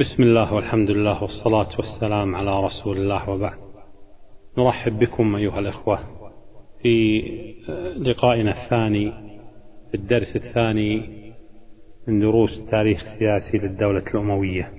بسم 0.00 0.22
الله 0.22 0.54
والحمد 0.54 0.90
لله 0.90 1.22
والصلاة 1.22 1.68
والسلام 1.78 2.34
على 2.34 2.64
رسول 2.64 2.96
الله 2.96 3.30
وبعد. 3.30 3.58
نرحب 4.58 4.98
بكم 4.98 5.36
أيها 5.36 5.58
الإخوة 5.58 5.98
في 6.82 7.22
لقائنا 7.96 8.64
الثاني 8.64 9.12
في 9.90 9.94
الدرس 9.94 10.36
الثاني 10.36 11.02
من 12.08 12.20
دروس 12.20 12.60
التاريخ 12.60 13.00
السياسي 13.00 13.66
للدولة 13.66 14.04
الأموية. 14.14 14.72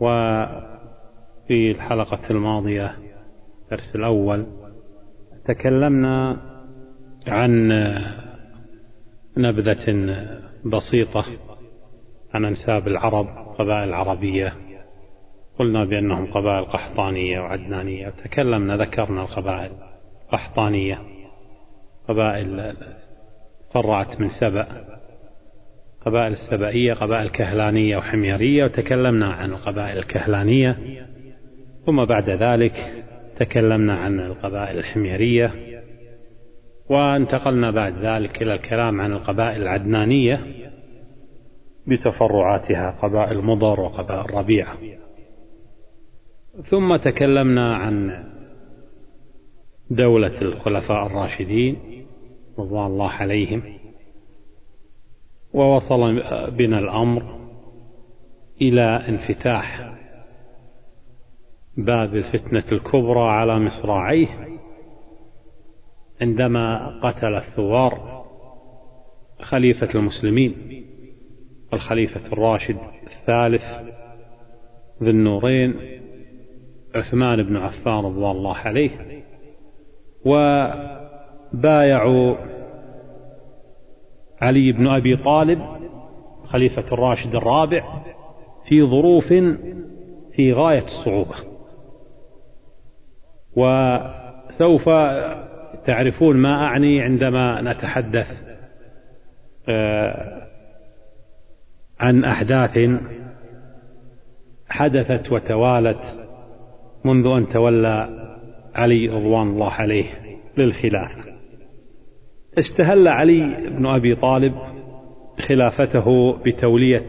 وفي 0.00 1.70
الحلقة 1.70 2.30
الماضية 2.30 2.98
الدرس 3.64 3.94
الأول 3.94 4.46
تكلمنا 5.44 6.40
عن 7.26 7.68
نبذة 9.36 10.16
بسيطة 10.64 11.24
عن 12.34 12.44
أنساب 12.44 12.88
العرب 12.88 13.26
قبائل 13.58 13.88
العربية. 13.88 14.52
قلنا 15.58 15.84
بأنهم 15.84 16.26
قبائل 16.26 16.64
قحطانية 16.64 17.40
وعدنانية. 17.40 18.08
تكلمنا 18.24 18.76
ذكرنا 18.76 19.22
القبائل 19.22 19.70
قحطانية. 20.32 20.98
قبائل 22.08 22.74
فرعت 23.74 24.20
من 24.20 24.28
سبأ. 24.40 24.66
قبائل 26.06 26.32
السبائية 26.32 26.94
قبائل 26.94 27.28
كهلانية 27.28 27.96
وحميرية. 27.96 28.64
وتكلمنا 28.64 29.32
عن 29.32 29.50
القبائل 29.50 29.98
الكهلانية. 29.98 30.78
ثم 31.86 32.04
بعد 32.04 32.30
ذلك 32.30 32.74
تكلمنا 33.38 33.94
عن 33.94 34.20
القبائل 34.20 34.78
الحميرية. 34.78 35.52
وانتقلنا 36.90 37.70
بعد 37.70 37.94
ذلك 37.98 38.42
إلى 38.42 38.54
الكلام 38.54 39.00
عن 39.00 39.12
القبائل 39.12 39.62
العدنانية. 39.62 40.40
بتفرعاتها 41.86 42.90
قبائل 43.02 43.38
مضر 43.44 43.80
وقبائل 43.80 44.34
ربيعة 44.34 44.76
ثم 46.70 46.96
تكلمنا 46.96 47.76
عن 47.76 48.24
دولة 49.90 50.42
الخلفاء 50.42 51.06
الراشدين 51.06 51.76
رضوان 52.58 52.86
الله 52.86 53.10
عليهم 53.10 53.62
ووصل 55.54 56.22
بنا 56.50 56.78
الأمر 56.78 57.38
إلى 58.60 59.04
انفتاح 59.08 59.92
باب 61.76 62.16
الفتنة 62.16 62.64
الكبرى 62.72 63.28
على 63.28 63.58
مصراعيه 63.58 64.48
عندما 66.20 66.88
قتل 67.02 67.34
الثوار 67.34 68.22
خليفة 69.40 69.88
المسلمين. 69.94 70.71
الخليفة 71.72 72.32
الراشد 72.32 72.76
الثالث 73.06 73.62
ذي 75.02 75.10
النورين 75.10 75.74
عثمان 76.94 77.42
بن 77.42 77.56
عفان 77.56 78.04
رضوان 78.04 78.36
الله 78.36 78.56
عليه 78.56 78.90
وبايعوا 81.54 82.36
علي 84.40 84.72
بن 84.72 84.86
أبي 84.86 85.16
طالب 85.16 85.62
خليفة 86.44 86.84
الراشد 86.92 87.34
الرابع 87.34 88.02
في 88.68 88.82
ظروف 88.82 89.28
في 90.36 90.52
غاية 90.52 90.84
الصعوبة. 90.84 91.34
وسوف 93.56 94.88
تعرفون 95.86 96.36
ما 96.36 96.54
أعني 96.54 97.00
عندما 97.00 97.60
نتحدث 97.60 98.26
آه، 99.68 100.51
عن 102.02 102.24
أحداث 102.24 102.78
حدثت 104.68 105.32
وتوالت 105.32 106.00
منذ 107.04 107.26
أن 107.26 107.48
تولى 107.48 108.08
علي 108.74 109.08
رضوان 109.08 109.46
الله 109.46 109.70
عليه 109.70 110.04
للخلافة. 110.56 111.22
استهل 112.58 113.08
علي 113.08 113.70
بن 113.70 113.86
أبي 113.86 114.14
طالب 114.14 114.54
خلافته 115.48 116.36
بتولية 116.46 117.06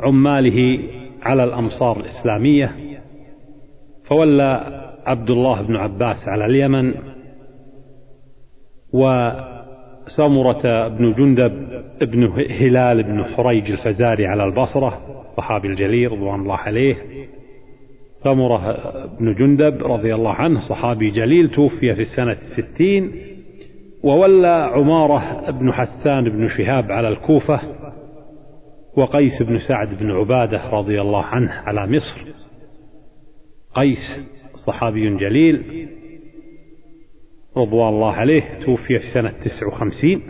عماله 0.00 0.78
على 1.22 1.44
الأمصار 1.44 2.00
الإسلامية 2.00 2.76
فولى 4.04 4.82
عبد 5.06 5.30
الله 5.30 5.62
بن 5.62 5.76
عباس 5.76 6.28
على 6.28 6.46
اليمن 6.46 6.94
وسمرة 10.08 10.88
بن 10.88 11.12
جندب 11.12 11.82
بن 12.00 12.24
هلال 12.50 13.02
بن 13.02 13.24
حريج 13.24 13.70
الفزاري 13.70 14.26
على 14.26 14.44
البصرة 14.44 15.00
الصحابي 15.24 15.68
الجليل 15.68 16.12
رضوان 16.12 16.40
الله 16.40 16.56
عليه. 16.56 16.96
سمرة 18.24 18.76
بن 19.20 19.34
جندب 19.34 19.86
رضي 19.86 20.14
الله 20.14 20.32
عنه 20.32 20.60
صحابي 20.60 21.10
جليل 21.10 21.50
توفي 21.50 21.94
في 21.94 22.02
السنة 22.02 22.36
الستين. 22.42 23.12
وولى 24.04 24.70
عمارة 24.72 25.50
بن 25.50 25.72
حسان 25.72 26.24
بن 26.28 26.48
شهاب 26.48 26.92
على 26.92 27.08
الكوفة. 27.08 27.60
وقيس 28.96 29.42
بن 29.42 29.58
سعد 29.58 29.88
بن 30.00 30.10
عبادة 30.10 30.70
رضي 30.70 31.00
الله 31.00 31.24
عنه 31.24 31.52
على 31.52 31.86
مصر. 31.86 32.20
قيس 33.74 34.28
صحابي 34.66 35.16
جليل. 35.16 35.88
رضوان 37.56 37.88
الله 37.88 38.12
عليه 38.12 38.42
توفي 38.64 38.98
في 38.98 39.06
سنة 39.14 39.30
تسع 39.30 39.66
وخمسين. 39.66 40.20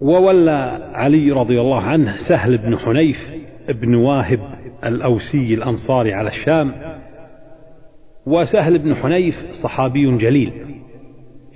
وولى 0.00 0.90
علي 0.94 1.30
رضي 1.30 1.60
الله 1.60 1.80
عنه 1.80 2.16
سهل 2.28 2.58
بن 2.58 2.78
حنيف 2.78 3.16
بن 3.68 3.94
واهب 3.94 4.40
الأوسي 4.84 5.54
الأنصاري 5.54 6.12
على 6.12 6.28
الشام. 6.28 6.72
وسهل 8.26 8.78
بن 8.78 8.94
حنيف 8.96 9.34
صحابي 9.62 10.16
جليل. 10.16 10.52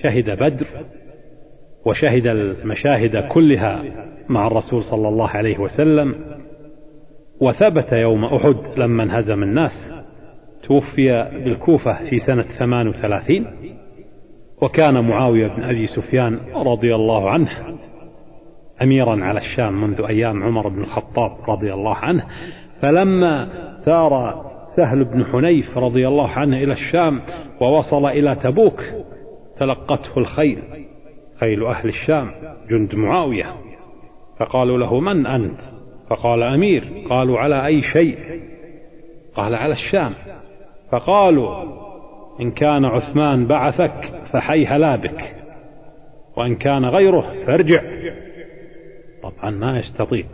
شهد 0.03 0.31
بدر 0.31 0.67
وشهد 1.87 2.27
المشاهد 2.27 3.29
كلها 3.29 3.85
مع 4.29 4.47
الرسول 4.47 4.83
صلى 4.83 5.09
الله 5.09 5.29
عليه 5.29 5.59
وسلم. 5.59 6.15
وثبت 7.41 7.93
يوم 7.93 8.25
أحد 8.25 8.57
لما 8.77 9.03
انهزم 9.03 9.43
الناس. 9.43 9.73
توفي 10.63 11.31
بالكوفة 11.45 12.11
في 12.11 12.19
سنة 12.19 12.43
ثمان 12.43 12.89
وثلاثين. 12.89 13.47
وكان 14.63 15.09
معاوية 15.09 15.49
بن 15.49 15.63
أبي 15.63 15.87
سفيان 15.87 16.41
رضي 16.55 16.95
الله 16.95 17.31
عنه 17.31 17.49
أميرا 18.83 19.25
على 19.25 19.39
الشام 19.39 19.81
منذ 19.81 20.01
أيام 20.01 20.43
عمر 20.43 20.69
بن 20.69 20.83
الخطاب 20.83 21.31
رضي 21.49 21.75
الله 21.75 21.95
عنه. 21.95 22.27
فلما 22.83 23.49
سار 23.85 24.45
سهل 24.77 25.05
بن 25.05 25.25
حنيف 25.25 25.79
رضي 25.79 26.09
الله 26.09 26.29
عنه 26.29 26.57
إلى 26.57 26.73
الشام 26.73 27.21
ووصل 27.61 28.07
إلى 28.07 28.35
تبوك 28.35 28.83
تلقته 29.59 30.19
الخيل 30.19 30.63
خيل 31.41 31.65
أهل 31.65 31.89
الشام 31.89 32.31
جند 32.71 32.95
معاوية. 32.95 33.47
فقالوا 34.39 34.79
له 34.79 35.01
من 35.01 35.27
أنت؟ 35.27 35.61
فقال 36.11 36.43
أمير. 36.43 37.05
قالوا 37.11 37.39
على 37.39 37.67
أي 37.67 37.83
شيء؟ 37.83 38.19
قال 39.35 39.55
على 39.55 39.73
الشام. 39.73 40.13
فقالوا 40.93 41.78
إن 42.41 42.51
كان 42.51 42.85
عثمان 42.85 43.47
بعثك 43.47 44.23
فحيها 44.33 44.97
بك 44.97 45.37
وإن 46.37 46.57
كان 46.57 46.85
غيره 46.85 47.45
فارجع. 47.47 47.83
طبعا 49.23 49.51
ما 49.51 49.79
يستطيع 49.79 50.25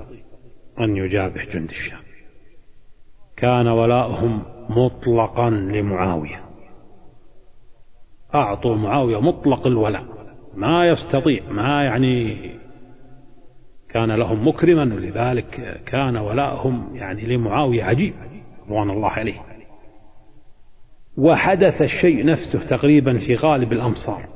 أن 0.81 0.97
يجابه 0.97 1.45
جند 1.45 1.71
الشام. 1.71 2.05
كان 3.37 3.67
ولاؤهم 3.67 4.43
مطلقا 4.69 5.51
لمعاوية. 5.51 6.41
أعطوا 8.35 8.77
معاوية 8.77 9.21
مطلق 9.21 9.67
الولاء. 9.67 10.05
ما 10.55 10.89
يستطيع 10.89 11.43
ما 11.51 11.85
يعني 11.85 12.37
كان 13.89 14.13
لهم 14.13 14.49
مكرما 14.49 14.95
ولذلك 14.95 15.81
كان 15.87 16.17
ولاؤهم 16.17 16.97
يعني 16.97 17.27
لمعاوية 17.27 17.85
عجيب 17.85 18.15
رضوان 18.67 18.91
الله 18.91 19.11
عليه. 19.11 19.54
وحدث 21.19 21.83
الشيء 21.83 22.27
نفسه 22.27 22.67
تقريبا 22.67 23.19
في 23.19 23.35
غالب 23.35 23.73
الأمصار 23.73 24.27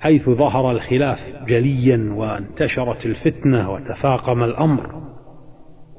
حيث 0.00 0.30
ظهر 0.30 0.70
الخلاف 0.70 1.18
جليا 1.46 2.14
وانتشرت 2.14 3.06
الفتنة 3.06 3.70
وتفاقم 3.72 4.42
الأمر 4.44 5.02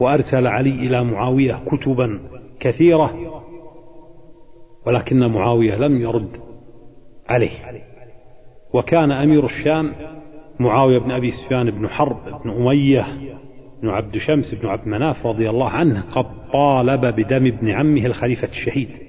وأرسل 0.01 0.47
علي 0.47 0.69
إلى 0.69 1.03
معاوية 1.03 1.63
كتبا 1.65 2.19
كثيرة 2.59 3.13
ولكن 4.85 5.19
معاوية 5.19 5.75
لم 5.75 6.01
يرد 6.01 6.29
عليه. 7.29 7.50
وكان 8.74 9.12
أمير 9.12 9.45
الشام 9.45 9.94
معاوية 10.59 11.00
بن 11.00 11.12
أبي 11.12 11.31
سفيان 11.31 11.71
بن 11.71 11.88
حرب 11.88 12.41
بن 12.44 12.50
أمية 12.50 13.07
بن 13.81 13.89
عبد 13.89 14.18
شمس 14.18 14.56
بن 14.62 14.68
عبد 14.68 14.88
مناف 14.88 15.25
رضي 15.25 15.50
الله 15.50 15.69
عنه 15.69 16.01
قد 16.01 16.25
طالب 16.53 17.06
بدم 17.06 17.45
ابن 17.47 17.69
عمه 17.69 18.06
الخليفة 18.06 18.47
الشهيد. 18.47 19.06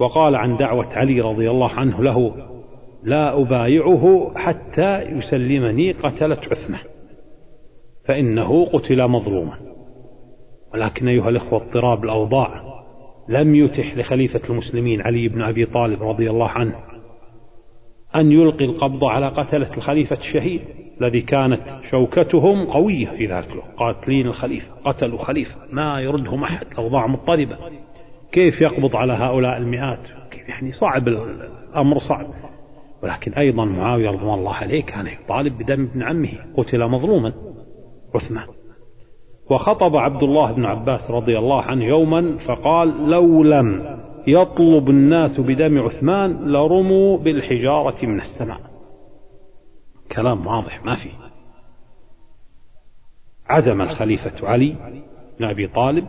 وقال 0.00 0.36
عن 0.36 0.56
دعوة 0.56 0.86
علي 0.86 1.20
رضي 1.20 1.50
الله 1.50 1.70
عنه 1.70 2.02
له 2.02 2.34
لا 3.04 3.40
أبايعه 3.40 4.32
حتى 4.36 5.02
يسلمني 5.02 5.92
قتلة 5.92 6.38
عثمان 6.50 6.80
فإنه 8.08 8.66
قتل 8.66 9.08
مظلوما. 9.08 9.58
ولكن 10.74 11.08
أيها 11.08 11.28
الإخوة 11.28 11.62
اضطراب 11.62 12.04
الأوضاع 12.04 12.62
لم 13.28 13.54
يتح 13.54 13.96
لخليفة 13.96 14.40
المسلمين 14.50 15.00
علي 15.00 15.28
بن 15.28 15.42
أبي 15.42 15.66
طالب 15.66 16.02
رضي 16.02 16.30
الله 16.30 16.48
عنه 16.48 16.74
أن 18.16 18.32
يلقي 18.32 18.64
القبض 18.64 19.04
على 19.04 19.28
قتلة 19.28 19.76
الخليفة 19.76 20.16
الشهيد 20.16 20.60
الذي 21.00 21.20
كانت 21.20 21.60
شوكتهم 21.90 22.66
قوية 22.66 23.06
في 23.06 23.26
ذلك 23.26 23.50
الوقت 23.50 23.74
قاتلين 23.76 24.26
الخليفة 24.26 24.74
قتلوا 24.84 25.24
خليفة 25.24 25.54
ما 25.72 26.00
يردهم 26.00 26.44
أحد 26.44 26.66
الأوضاع 26.72 27.06
مضطربة. 27.06 27.56
كيف 28.34 28.60
يقبض 28.60 28.96
على 28.96 29.12
هؤلاء 29.12 29.56
المئات؟ 29.56 30.08
يعني 30.48 30.72
صعب 30.72 31.08
الأمر 31.08 31.98
صعب. 31.98 32.26
ولكن 33.02 33.32
أيضا 33.32 33.64
معاوية 33.64 34.10
رضوان 34.10 34.38
الله 34.38 34.54
عليه 34.54 34.82
كان 34.82 35.06
يطالب 35.06 35.58
بدم 35.58 35.82
ابن 35.82 36.02
عمه 36.02 36.32
قتل 36.56 36.88
مظلوما 36.88 37.32
عثمان. 38.14 38.46
وخطب 39.50 39.96
عبد 39.96 40.22
الله 40.22 40.52
بن 40.52 40.64
عباس 40.64 41.10
رضي 41.10 41.38
الله 41.38 41.62
عنه 41.62 41.84
يوما 41.84 42.38
فقال 42.46 43.10
لو 43.10 43.42
لم 43.42 43.98
يطلب 44.26 44.90
الناس 44.90 45.40
بدم 45.40 45.78
عثمان 45.78 46.52
لرموا 46.52 47.18
بالحجارة 47.18 48.06
من 48.06 48.20
السماء. 48.20 48.60
كلام 50.12 50.46
واضح 50.46 50.84
ما 50.84 50.94
فيه 50.94 51.12
عزم 53.48 53.82
الخليفة 53.82 54.48
علي 54.48 54.76
بن 55.38 55.44
أبي 55.44 55.66
طالب 55.66 56.04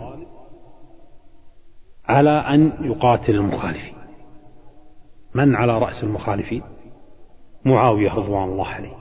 على 2.07 2.30
أن 2.30 2.72
يقاتل 2.81 3.36
المخالفين. 3.36 3.94
من 5.36 5.56
على 5.56 5.80
رأس 5.80 6.04
المخالفين؟ 6.04 6.62
معاوية 7.66 8.13
رضوان 8.13 8.44
الله 8.44 8.68
عليه. 8.68 8.96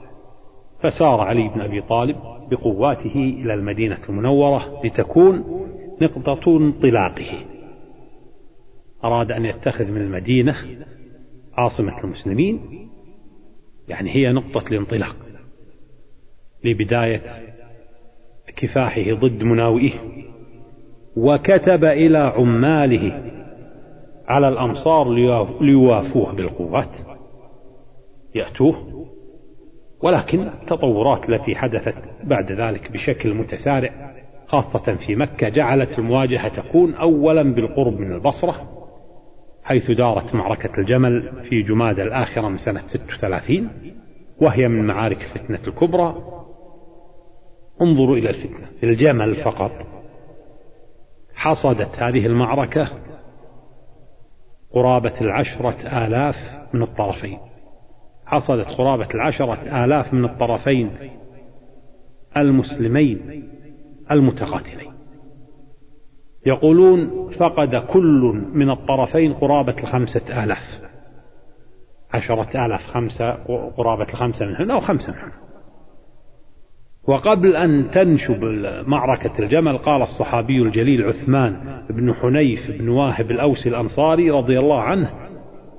فسار 0.82 1.20
علي 1.20 1.48
بن 1.48 1.60
أبي 1.60 1.80
طالب 1.80 2.16
بقواته 2.50 3.14
إلى 3.14 3.54
المدينة 3.54 3.98
المنورة 4.08 4.80
لتكون 4.84 5.44
نقطة 6.02 6.56
انطلاقه. 6.56 7.44
أراد 9.04 9.32
أن 9.32 9.44
يتخذ 9.44 9.84
من 9.84 10.00
المدينة 10.00 10.56
عاصمة 11.54 12.04
المسلمين 12.04 12.88
يعني 13.88 14.14
هي 14.14 14.32
نقطة 14.32 14.66
الانطلاق 14.68 15.16
لبداية 16.64 17.22
كفاحه 18.56 19.12
ضد 19.12 19.42
مناوئه. 19.42 19.92
وكتب 21.16 21.84
إلى 21.84 22.18
عماله 22.18 23.22
على 24.28 24.48
الأمصار 24.48 25.10
ليوافوه 25.60 26.32
بالقوات. 26.32 26.90
يأتوه. 28.34 29.04
ولكن 30.02 30.40
التطورات 30.40 31.28
التي 31.28 31.54
حدثت 31.56 31.94
بعد 32.24 32.52
ذلك 32.52 32.92
بشكل 32.92 33.34
متسارع 33.34 34.14
خاصة 34.46 34.96
في 35.06 35.16
مكة 35.16 35.48
جعلت 35.48 35.98
المواجهة 35.98 36.48
تكون 36.48 36.94
أولا 36.94 37.54
بالقرب 37.54 38.00
من 38.00 38.12
البصرة 38.12 38.60
حيث 39.64 39.90
دارت 39.90 40.34
معركة 40.34 40.80
الجمل 40.80 41.32
في 41.48 41.62
جماد 41.62 42.00
الآخرة 42.00 42.48
من 42.48 42.58
سنة 42.58 42.82
36 42.86 43.68
وهي 44.40 44.68
من 44.68 44.86
معارك 44.86 45.22
الفتنة 45.22 45.60
الكبرى. 45.68 46.14
انظروا 47.82 48.16
إلى 48.16 48.30
الفتنة 48.30 48.66
في 48.80 48.86
الجمل 48.86 49.36
فقط. 49.36 49.72
حصدت 51.44 51.90
هذه 51.98 52.26
المعركة 52.26 52.88
قرابة 54.72 55.20
العشرة 55.20 56.06
آلاف 56.06 56.34
من 56.72 56.82
الطرفين. 56.82 57.38
حصلت 58.26 58.68
قرابة 58.68 59.08
العشرة 59.14 59.84
آلاف 59.84 60.14
من 60.14 60.24
الطرفين 60.24 60.90
المسلمين 62.36 63.44
المتقاتلين. 64.10 64.92
يقولون 66.46 67.30
فقد 67.38 67.76
كل 67.76 68.44
من 68.52 68.70
الطرفين 68.70 69.34
قرابة 69.34 69.78
الخمسة 69.78 70.44
آلاف. 70.44 70.80
عشرة 72.14 72.66
آلاف 72.66 72.80
خمسة 72.80 73.30
قرابة 73.76 74.08
الخمسة 74.12 74.46
منهن 74.46 74.70
أو 74.70 74.80
خمسة 74.80 75.12
منهن 75.12 75.53
وقبل 77.06 77.56
أن 77.56 77.90
تنشب 77.90 78.44
معركة 78.86 79.38
الجمل 79.38 79.78
قال 79.78 80.02
الصحابي 80.02 80.62
الجليل 80.62 81.04
عثمان 81.04 81.82
بن 81.90 82.14
حنيف 82.14 82.70
بن 82.78 82.88
واهب 82.88 83.30
الأوسي 83.30 83.68
الأنصاري 83.68 84.30
رضي 84.30 84.58
الله 84.58 84.80
عنه 84.80 85.10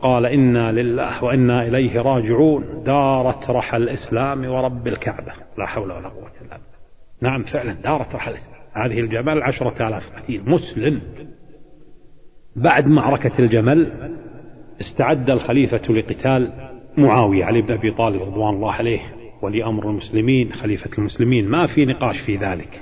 قال 0.01 0.25
إنا 0.25 0.71
لله 0.71 1.23
وإنا 1.23 1.67
إليه 1.67 2.01
راجعون 2.01 2.83
دارت 2.85 3.49
رحى 3.49 3.77
الإسلام 3.77 4.45
ورب 4.45 4.87
الكعبة. 4.87 5.31
لا 5.57 5.65
حول 5.65 5.91
ولا 5.91 6.07
قوة 6.07 6.31
إلا 6.41 6.57
بالله. 6.57 6.75
نعم 7.21 7.43
فعلا 7.43 7.73
دارت 7.73 8.15
رحى 8.15 8.31
الإسلام. 8.31 8.61
هذه 8.73 8.99
الجمل 8.99 9.43
عشرة 9.43 9.87
آلاف 9.87 10.03
قتيل. 10.15 10.41
مسلم. 10.45 11.01
بعد 12.55 12.87
معركة 12.87 13.31
الجمل 13.39 13.91
استعد 14.81 15.29
الخليفة 15.29 15.93
لقتال 15.93 16.51
معاوية 16.97 17.45
علي 17.45 17.61
بن 17.61 17.73
أبي 17.73 17.91
طالب 17.91 18.21
رضوان 18.21 18.53
الله 18.53 18.71
عليه. 18.71 18.99
ولي 19.45 19.65
أمر 19.65 19.89
المسلمين 19.89 20.53
خليفة 20.53 20.89
المسلمين 20.97 21.47
ما 21.47 21.67
في 21.67 21.85
نقاش 21.85 22.15
في 22.25 22.37
ذلك. 22.37 22.81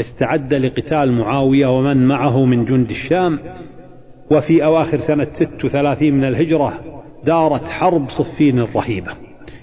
استعد 0.00 0.54
لقتال 0.54 1.12
معاوية 1.12 1.66
ومن 1.66 2.08
معه 2.08 2.44
من 2.44 2.64
جند 2.64 2.90
الشام 2.90 3.38
وفي 4.30 4.64
أواخر 4.64 4.98
سنة 4.98 5.26
36 5.32 6.12
من 6.12 6.24
الهجرة 6.24 6.80
دارت 7.24 7.64
حرب 7.64 8.10
صفين 8.10 8.60
رهيبة. 8.60 9.12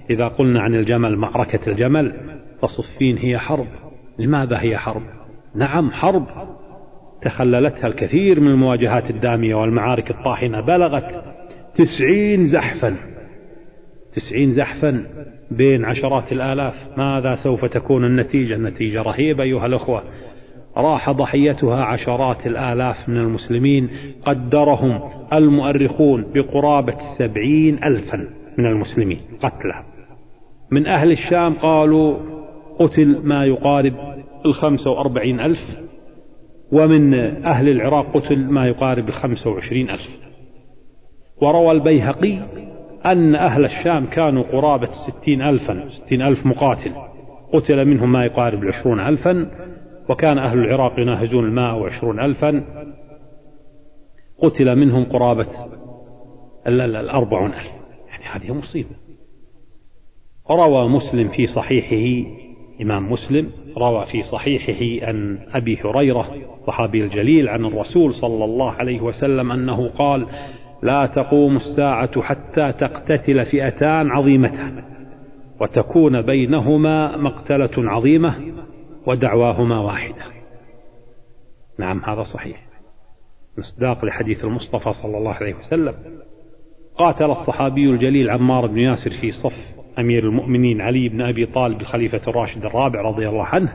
إذا 0.09 0.27
قلنا 0.27 0.61
عن 0.61 0.75
الجمل 0.75 1.17
معركة 1.17 1.71
الجمل 1.71 2.13
فصفين 2.61 3.17
هي 3.17 3.37
حرب. 3.37 3.67
لماذا 4.19 4.59
هي 4.59 4.77
حرب؟ 4.77 5.01
نعم 5.55 5.91
حرب. 5.91 6.25
تخللتها 7.21 7.87
الكثير 7.87 8.39
من 8.39 8.47
المواجهات 8.47 9.09
الدامية 9.09 9.55
والمعارك 9.55 10.11
الطاحنة 10.11 10.61
بلغت 10.61 11.23
تسعين 11.75 12.45
زحفا. 12.45 13.10
تسعين 14.15 14.53
زحفا 14.53 15.05
بين 15.51 15.85
عشرات 15.85 16.31
الآلاف. 16.31 16.73
ماذا 16.97 17.35
سوف 17.35 17.65
تكون 17.65 18.05
النتيجة؟ 18.05 18.55
النتيجة 18.55 19.01
رهيبة 19.01 19.43
أيها 19.43 19.65
الأخوة. 19.65 20.03
راح 20.77 21.11
ضحيتها 21.11 21.83
عشرات 21.83 22.47
الآلاف 22.47 23.09
من 23.09 23.17
المسلمين. 23.17 23.89
قدرهم 24.25 24.99
المؤرخون 25.33 26.25
بقرابة 26.33 26.97
سبعين 27.17 27.83
ألفا 27.83 28.27
من 28.57 28.65
المسلمين 28.65 29.19
قتلى 29.41 29.83
من 30.71 30.87
أهل 30.87 31.11
الشام 31.11 31.53
قالوا 31.53 32.17
قتل 32.79 33.21
ما 33.23 33.45
يقارب 33.45 33.93
الخمسة 34.45 34.91
وأربعين 34.91 35.39
ألف 35.39 35.59
ومن 36.71 37.13
أهل 37.45 37.69
العراق 37.69 38.17
قتل 38.17 38.39
ما 38.39 38.67
يقارب 38.67 39.07
الخمسة 39.07 39.49
وعشرين 39.49 39.89
ألف. 39.89 40.09
وروى 41.41 41.71
البيهقي 41.71 42.39
أن 43.05 43.35
أهل 43.35 43.65
الشام 43.65 44.05
كانوا 44.05 44.43
قرابة 44.43 44.89
ستين 45.07 45.41
ألفا 45.41 45.89
ستين 45.89 46.21
ألف 46.21 46.45
مقاتل. 46.45 46.93
قتل 47.53 47.85
منهم 47.85 48.11
ما 48.11 48.25
يقارب 48.25 48.63
العشرون 48.63 48.99
ألفا 48.99 49.51
وكان 50.09 50.37
أهل 50.37 50.59
العراق 50.59 50.99
يناهزون 50.99 51.45
الماء 51.45 51.75
وعشرون 51.75 52.19
ألفا. 52.19 52.63
قتل 54.43 54.75
منهم 54.75 55.05
قرابة 55.05 55.47
الأربعون 56.67 57.53
ألف. 57.53 57.71
يعني 58.09 58.23
هذه 58.25 58.53
مصيبة. 58.53 58.95
روى 60.51 60.89
مسلم 60.89 61.29
في 61.29 61.47
صحيحه 61.47 62.29
إمام 62.81 63.11
مسلم 63.11 63.51
روى 63.77 64.05
في 64.05 64.23
صحيحه 64.23 65.07
عن 65.07 65.39
أبي 65.53 65.77
هريرة 65.85 66.35
صحابي 66.67 67.03
الجليل 67.03 67.49
عن 67.49 67.65
الرسول 67.65 68.13
صلى 68.13 68.45
الله 68.45 68.71
عليه 68.71 69.01
وسلم 69.01 69.51
أنه 69.51 69.89
قال 69.89 70.27
لا 70.83 71.05
تقوم 71.05 71.55
الساعة 71.57 72.21
حتى 72.21 72.71
تقتتل 72.71 73.45
فئتان 73.45 74.11
عظيمتان 74.11 74.83
وتكون 75.61 76.21
بينهما 76.21 77.17
مقتلة 77.17 77.91
عظيمة 77.91 78.35
ودعواهما 79.07 79.79
واحدة. 79.79 80.23
نعم 81.79 82.01
هذا 82.05 82.23
صحيح. 82.23 82.57
مصداق 83.57 84.05
لحديث 84.05 84.43
المصطفى 84.43 84.93
صلى 84.93 85.17
الله 85.17 85.33
عليه 85.33 85.53
وسلم. 85.53 85.93
قاتل 86.97 87.31
الصحابي 87.31 87.89
الجليل 87.89 88.29
عمار 88.29 88.67
بن 88.67 88.77
ياسر 88.77 89.11
في 89.21 89.31
صف 89.31 89.81
أمير 89.99 90.23
المؤمنين 90.23 90.81
علي 90.81 91.09
بن 91.09 91.21
أبي 91.21 91.45
طالب 91.45 91.81
الخليفة 91.81 92.21
الراشد 92.27 92.65
الرابع 92.65 93.01
رضي 93.01 93.29
الله 93.29 93.45
عنه. 93.45 93.73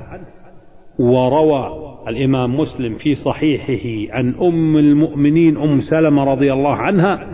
وروى 0.98 1.86
الإمام 2.08 2.60
مسلم 2.60 2.94
في 2.94 3.14
صحيحه 3.14 4.14
عن 4.16 4.34
أم 4.34 4.76
المؤمنين 4.76 5.56
أم 5.56 5.80
سلمة 5.80 6.24
رضي 6.24 6.52
الله 6.52 6.74
عنها 6.74 7.26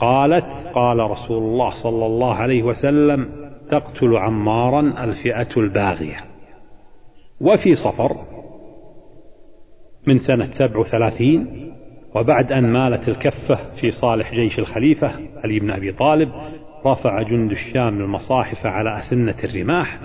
قالت 0.00 0.44
قال 0.74 0.98
رسول 0.98 1.42
الله 1.42 1.82
صلى 1.82 2.06
الله 2.06 2.34
عليه 2.34 2.62
وسلم 2.62 3.28
تقتل 3.70 4.16
عمارا 4.16 4.80
الفئة 5.04 5.56
الباغية. 5.56 6.16
وفي 7.40 7.74
صفر 7.74 8.08
من 10.06 10.18
سنة 10.18 10.50
سبع 10.58 10.78
وثلاثين 10.80 11.70
وبعد 12.14 12.52
أن 12.52 12.72
مالت 12.72 13.08
الكفة 13.08 13.58
في 13.80 13.90
صالح 13.90 14.34
جيش 14.34 14.58
الخليفة 14.58 15.10
علي 15.44 15.60
بن 15.60 15.70
أبي 15.70 15.92
طالب 15.92 16.28
رفع 16.86 17.22
جند 17.22 17.50
الشام 17.50 18.00
المصاحف 18.00 18.66
على 18.66 18.98
أسنة 18.98 19.34
الرماح 19.44 19.98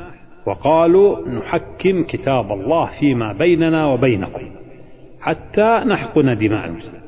وقالوا 0.50 1.28
نحكم 1.28 2.04
كتاب 2.04 2.52
الله 2.52 3.00
فيما 3.00 3.34
بيننا 3.34 3.86
وبينكم 3.86 4.52
حتى 5.22 5.84
نحقن 5.86 6.38
دماء 6.38 6.66
المسلمين 6.66 7.02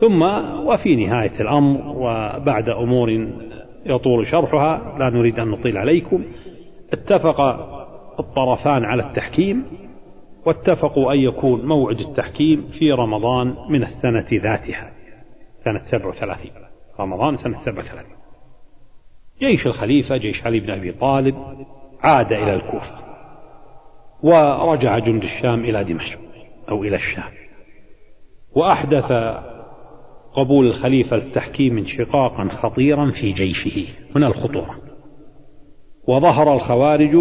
ثم 0.00 0.22
وفي 0.66 0.96
نهاية 0.96 1.40
الأمر 1.40 1.80
وبعد 1.96 2.68
أمور 2.68 3.28
يطول 3.86 4.26
شرحها 4.26 4.98
لا 4.98 5.10
نريد 5.10 5.40
أن 5.40 5.48
نطيل 5.48 5.78
عليكم 5.78 6.24
اتفق 6.92 7.40
الطرفان 8.20 8.84
على 8.84 9.02
التحكيم 9.02 9.64
واتفقوا 10.46 11.12
أن 11.12 11.18
يكون 11.18 11.66
موعد 11.66 12.00
التحكيم 12.00 12.68
في 12.78 12.92
رمضان 12.92 13.54
من 13.70 13.82
السنة 13.82 14.26
ذاتها 14.32 14.92
سنة 15.64 15.82
37 15.90 16.50
رمضان 17.00 17.36
سنة 17.36 17.64
37 17.64 18.04
جيش 19.40 19.66
الخليفة 19.66 20.16
جيش 20.16 20.46
علي 20.46 20.60
بن 20.60 20.70
أبي 20.70 20.92
طالب 20.92 21.34
عاد 22.02 22.32
إلى 22.32 22.54
الكوفة 22.54 23.04
ورجع 24.22 24.98
جند 24.98 25.22
الشام 25.22 25.64
إلى 25.64 25.84
دمشق 25.84 26.18
أو 26.70 26.84
إلى 26.84 26.96
الشام. 26.96 27.32
وأحدث 28.56 29.12
قبول 30.34 30.66
الخليفة 30.66 31.16
للتحكيم 31.16 31.78
انشقاقا 31.78 32.48
خطيرا 32.48 33.10
في 33.20 33.32
جيشه. 33.32 33.86
هنا 34.16 34.26
الخطورة. 34.26 34.74
وظهر 36.08 36.54
الخوارج 36.54 37.14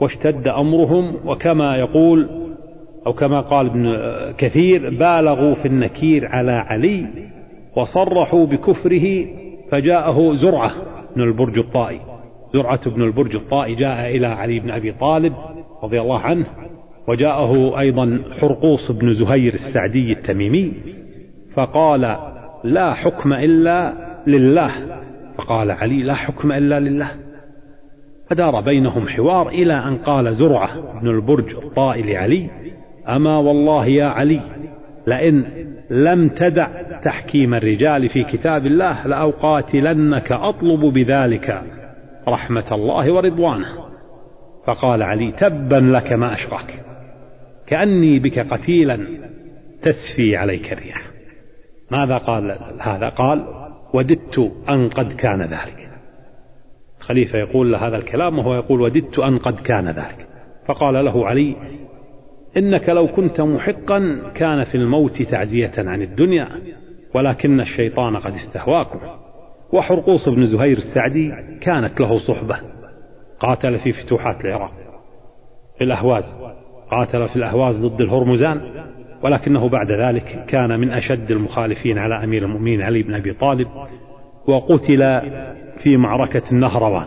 واشتد 0.00 0.48
أمرهم 0.48 1.16
وكما 1.28 1.76
يقول 1.76 2.46
أو 3.06 3.12
كما 3.12 3.40
قال 3.40 3.66
ابن 3.66 3.96
كثير 4.38 4.90
بالغوا 4.90 5.54
في 5.54 5.68
النكير 5.68 6.26
على 6.26 6.52
علي 6.52 7.06
وصرحوا 7.76 8.46
بكفره 8.46 9.26
فجاءه 9.70 10.34
زرعة 10.34 10.72
بن 11.16 11.22
البرج 11.22 11.58
الطائي. 11.58 12.00
زرعة 12.56 12.90
بن 12.90 13.02
البرج 13.02 13.34
الطائي 13.34 13.74
جاء 13.74 14.16
إلى 14.16 14.26
علي 14.26 14.60
بن 14.60 14.70
أبي 14.70 14.92
طالب 14.92 15.32
رضي 15.82 16.00
الله 16.00 16.20
عنه 16.20 16.46
وجاءه 17.08 17.80
أيضا 17.80 18.22
حرقوص 18.40 18.90
بن 18.90 19.14
زهير 19.14 19.54
السعدي 19.54 20.12
التميمي 20.12 20.72
فقال 21.54 22.16
لا 22.64 22.94
حكم 22.94 23.32
إلا 23.32 23.92
لله. 24.26 24.72
فقال 25.38 25.70
علي 25.70 26.02
لا 26.02 26.14
حكم 26.14 26.52
إلا 26.52 26.80
لله. 26.80 27.10
فدار 28.30 28.60
بينهم 28.60 29.08
حوار 29.08 29.48
إلى 29.48 29.74
أن 29.74 29.96
قال 29.96 30.34
زرعة 30.34 31.00
بن 31.00 31.08
البرج 31.08 31.54
الطائي 31.64 32.02
لعلي 32.02 32.50
أما 33.08 33.38
والله 33.38 33.86
يا 33.86 34.06
علي 34.06 34.40
لئن 35.06 35.44
لم 35.90 36.28
تدع 36.28 36.68
تحكيم 37.04 37.54
الرجال 37.54 38.08
في 38.08 38.24
كتاب 38.24 38.66
الله 38.66 39.06
لأقاتلنك 39.06 40.32
أطلب 40.32 40.80
بذلك. 40.80 41.62
رحمة 42.28 42.74
الله 42.74 43.12
ورضوانه. 43.12 43.66
فقال 44.66 45.02
علي 45.02 45.32
تبا 45.32 45.76
لك 45.76 46.12
ما 46.12 46.34
أشقاك 46.34 46.84
كأني 47.66 48.18
بك 48.18 48.38
قتيلا 48.38 49.06
تسفي 49.82 50.36
عليك 50.36 50.72
الرياح. 50.72 51.10
ماذا 51.90 52.18
قال 52.18 52.58
هذا؟ 52.80 53.08
قال 53.08 53.44
وددت 53.94 54.52
أن 54.68 54.88
قد 54.88 55.12
كان 55.12 55.42
ذلك. 55.42 55.88
الخليفة 57.00 57.38
يقول 57.38 57.72
له 57.72 57.88
هذا 57.88 57.96
الكلام 57.96 58.38
وهو 58.38 58.54
يقول 58.54 58.80
وددت 58.80 59.18
أن 59.18 59.38
قد 59.38 59.60
كان 59.60 59.88
ذلك. 59.88 60.26
فقال 60.66 61.04
له 61.04 61.26
علي 61.26 61.56
إنك 62.56 62.88
لو 62.88 63.08
كنت 63.08 63.40
محقا 63.40 64.32
كان 64.34 64.64
في 64.64 64.74
الموت 64.74 65.22
تعزية 65.22 65.72
عن 65.78 66.02
الدنيا 66.02 66.48
ولكن 67.14 67.60
الشيطان 67.60 68.16
قد 68.16 68.34
استهواكم 68.34 68.98
وحرقوص 69.72 70.28
بن 70.28 70.46
زهير 70.46 70.76
السعدي 70.76 71.32
كانت 71.60 72.00
له 72.00 72.18
صحبة 72.18 72.56
قاتل 73.40 73.78
في 73.78 73.92
فتوحات 73.92 74.44
العراق. 74.44 74.72
في 75.78 75.84
الأهواز 75.84 76.24
قاتل 76.90 77.28
في 77.28 77.36
الأهواز 77.36 77.84
ضد 77.84 78.00
الهرمزان 78.00 78.60
ولكنه 79.22 79.68
بعد 79.68 79.90
ذلك 79.90 80.44
كان 80.48 80.80
من 80.80 80.90
أشد 80.90 81.30
المخالفين 81.30 81.98
على 81.98 82.24
أمير 82.24 82.44
المؤمنين 82.44 82.82
علي 82.82 83.02
بن 83.02 83.14
أبي 83.14 83.32
طالب 83.32 83.68
وقتل 84.48 85.20
في 85.82 85.96
معركة 85.96 86.42
النهروان. 86.52 87.06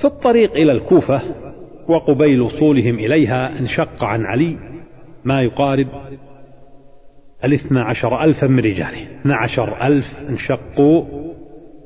في 0.00 0.04
الطريق 0.04 0.52
إلى 0.52 0.72
الكوفة 0.72 1.22
وقبيل 1.88 2.40
وصولهم 2.40 2.94
إليها 2.94 3.58
انشق 3.58 4.04
عن 4.04 4.24
علي 4.26 4.56
ما 5.24 5.42
يقارب 5.42 5.86
الاثنى 7.44 7.80
عشر 7.80 8.24
ألفا 8.24 8.46
من 8.46 8.58
رجاله. 8.58 9.20
اثنى 9.20 9.34
عشر 9.34 9.86
ألف 9.86 10.06
انشقوا 10.28 11.04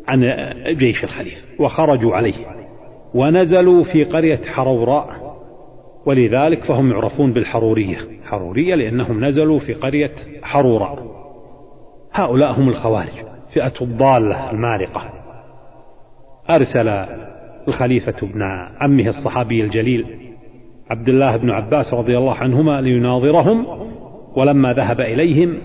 عن 0.09 0.21
جيش 0.69 1.05
الخليفة 1.05 1.43
وخرجوا 1.59 2.17
عليه 2.17 2.35
ونزلوا 3.15 3.85
في 3.85 4.05
قرية 4.05 4.41
حروراء 4.47 5.25
ولذلك 6.07 6.65
فهم 6.65 6.91
يعرفون 6.91 7.33
بالحرورية. 7.33 7.99
حرورية 8.25 8.75
لأنهم 8.75 9.25
نزلوا 9.25 9.61
في 9.61 9.75
قرية 9.75 10.13
حروراء. 10.43 11.15
هؤلاء 12.13 12.53
هم 12.53 12.69
الخوارج 12.69 13.25
فئة 13.53 13.73
الضالة 13.81 14.51
المارقة. 14.51 15.11
أرسل 16.51 16.89
الخليفة 17.69 18.15
ابن 18.23 18.43
عمه 18.81 19.09
الصحابي 19.09 19.65
الجليل 19.65 20.07
عبد 20.91 21.09
الله 21.09 21.37
بن 21.37 21.51
عباس 21.51 21.95
رضي 21.95 22.19
الله 22.19 22.35
عنهما 22.35 22.81
ليناظرهم. 22.81 23.67
ولما 24.37 24.73
ذهب 24.73 25.01
إليهم 25.01 25.59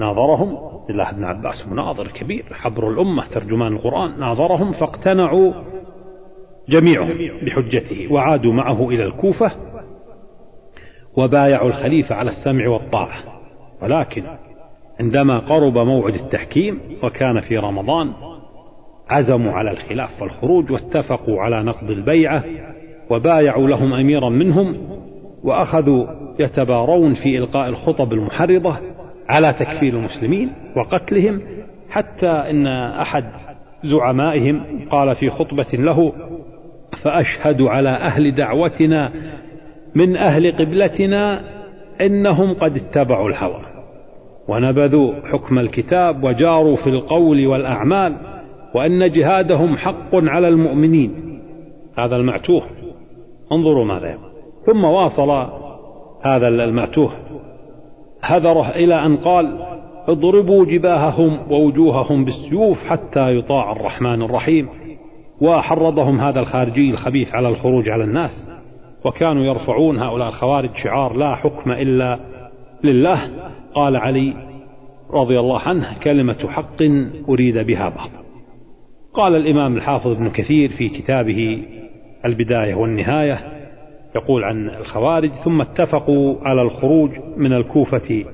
ناظرهم 0.00 0.56
عبد 0.56 0.90
الله 0.90 1.12
بن 1.12 1.24
عباس 1.24 1.68
مناظر 1.68 2.08
كبير 2.08 2.44
حبر 2.52 2.90
الأمة 2.90 3.24
ترجمان 3.34 3.72
القرآن 3.72 4.20
ناظرهم 4.20 4.72
فاقتنعوا 4.72 5.52
جميعهم 6.68 7.18
بحجته 7.46 8.12
وعادوا 8.12 8.52
معه 8.52 8.88
إلى 8.88 9.04
الكوفة 9.04 9.52
وبايعوا 11.16 11.68
الخليفة 11.68 12.14
على 12.14 12.30
السمع 12.30 12.68
والطاعة. 12.68 13.18
ولكن 13.82 14.22
عندما 15.00 15.38
قرب 15.38 15.78
موعد 15.78 16.14
التحكيم 16.14 16.80
وكان 17.02 17.40
في 17.40 17.58
رمضان 17.58 18.12
عزموا 19.08 19.52
على 19.52 19.70
الخلاف 19.70 20.22
والخروج 20.22 20.70
واتفقوا 20.70 21.40
على 21.40 21.62
نقض 21.62 21.90
البيعة 21.90 22.44
وبايعوا 23.10 23.68
لهم 23.68 23.92
أميرا 23.92 24.28
منهم 24.28 24.76
وأخذوا 25.44 26.06
يتبارون 26.38 27.14
في 27.14 27.38
إلقاء 27.38 27.68
الخطب 27.68 28.12
المحرضة 28.12 28.76
على 29.28 29.52
تكفير 29.52 29.94
المسلمين 29.94 30.52
وقتلهم 30.76 31.40
حتى 31.90 32.30
إن 32.30 32.66
أحد 33.00 33.24
زعمائهم 33.84 34.64
قال 34.90 35.16
في 35.16 35.30
خطبة 35.30 35.66
له 35.72 36.12
فأشهد 37.04 37.62
على 37.62 37.88
أهل 37.88 38.34
دعوتنا 38.34 39.12
من 39.94 40.16
أهل 40.16 40.52
قبلتنا 40.52 41.40
إنهم 42.00 42.54
قد 42.54 42.76
اتبعوا 42.76 43.28
الهوى 43.28 43.60
ونبذوا 44.48 45.14
حكم 45.32 45.58
الكتاب 45.58 46.24
وجاروا 46.24 46.76
في 46.76 46.86
القول 46.86 47.46
والأعمال 47.46 48.16
وأن 48.74 49.10
جهادهم 49.12 49.76
حق 49.76 50.14
على 50.14 50.48
المؤمنين. 50.48 51.40
هذا 51.98 52.16
المعتوه. 52.16 52.62
انظروا 53.52 53.84
ماذا 53.84 54.10
يقول. 54.10 54.29
ثم 54.66 54.84
واصل 54.84 55.30
هذا 56.22 56.48
المعتوه 56.48 57.12
هذره 58.22 58.70
إلى 58.70 59.06
أن 59.06 59.16
قال 59.16 59.58
اضربوا 60.08 60.64
جباههم 60.64 61.52
ووجوههم 61.52 62.24
بالسيوف 62.24 62.78
حتى 62.78 63.36
يطاع 63.36 63.72
الرحمن 63.72 64.22
الرحيم. 64.22 64.68
وحرضهم 65.40 66.20
هذا 66.20 66.40
الخارجي 66.40 66.90
الخبيث 66.90 67.34
على 67.34 67.48
الخروج 67.48 67.88
على 67.88 68.04
الناس. 68.04 68.30
وكانوا 69.04 69.44
يرفعون 69.44 69.98
هؤلاء 69.98 70.28
الخوارج 70.28 70.70
شعار 70.76 71.16
لا 71.16 71.34
حكم 71.34 71.72
إلا 71.72 72.18
لله. 72.84 73.20
قال 73.74 73.96
علي 73.96 74.34
رضي 75.10 75.40
الله 75.40 75.60
عنه 75.60 75.98
كلمة 75.98 76.48
حق 76.48 76.82
أريد 77.28 77.58
بها 77.58 77.88
باطل 77.88 78.20
قال 79.14 79.36
الإمام 79.36 79.76
الحافظ 79.76 80.10
ابن 80.10 80.30
كثير 80.30 80.70
في 80.70 80.88
كتابه 80.88 81.62
البداية 82.24 82.74
والنهاية 82.74 83.59
يقول 84.16 84.44
عن 84.44 84.68
الخوارج 84.68 85.30
ثم 85.44 85.60
اتفقوا 85.60 86.36
على 86.42 86.62
الخروج 86.62 87.10
من 87.36 87.52
الكوفة 87.52 88.24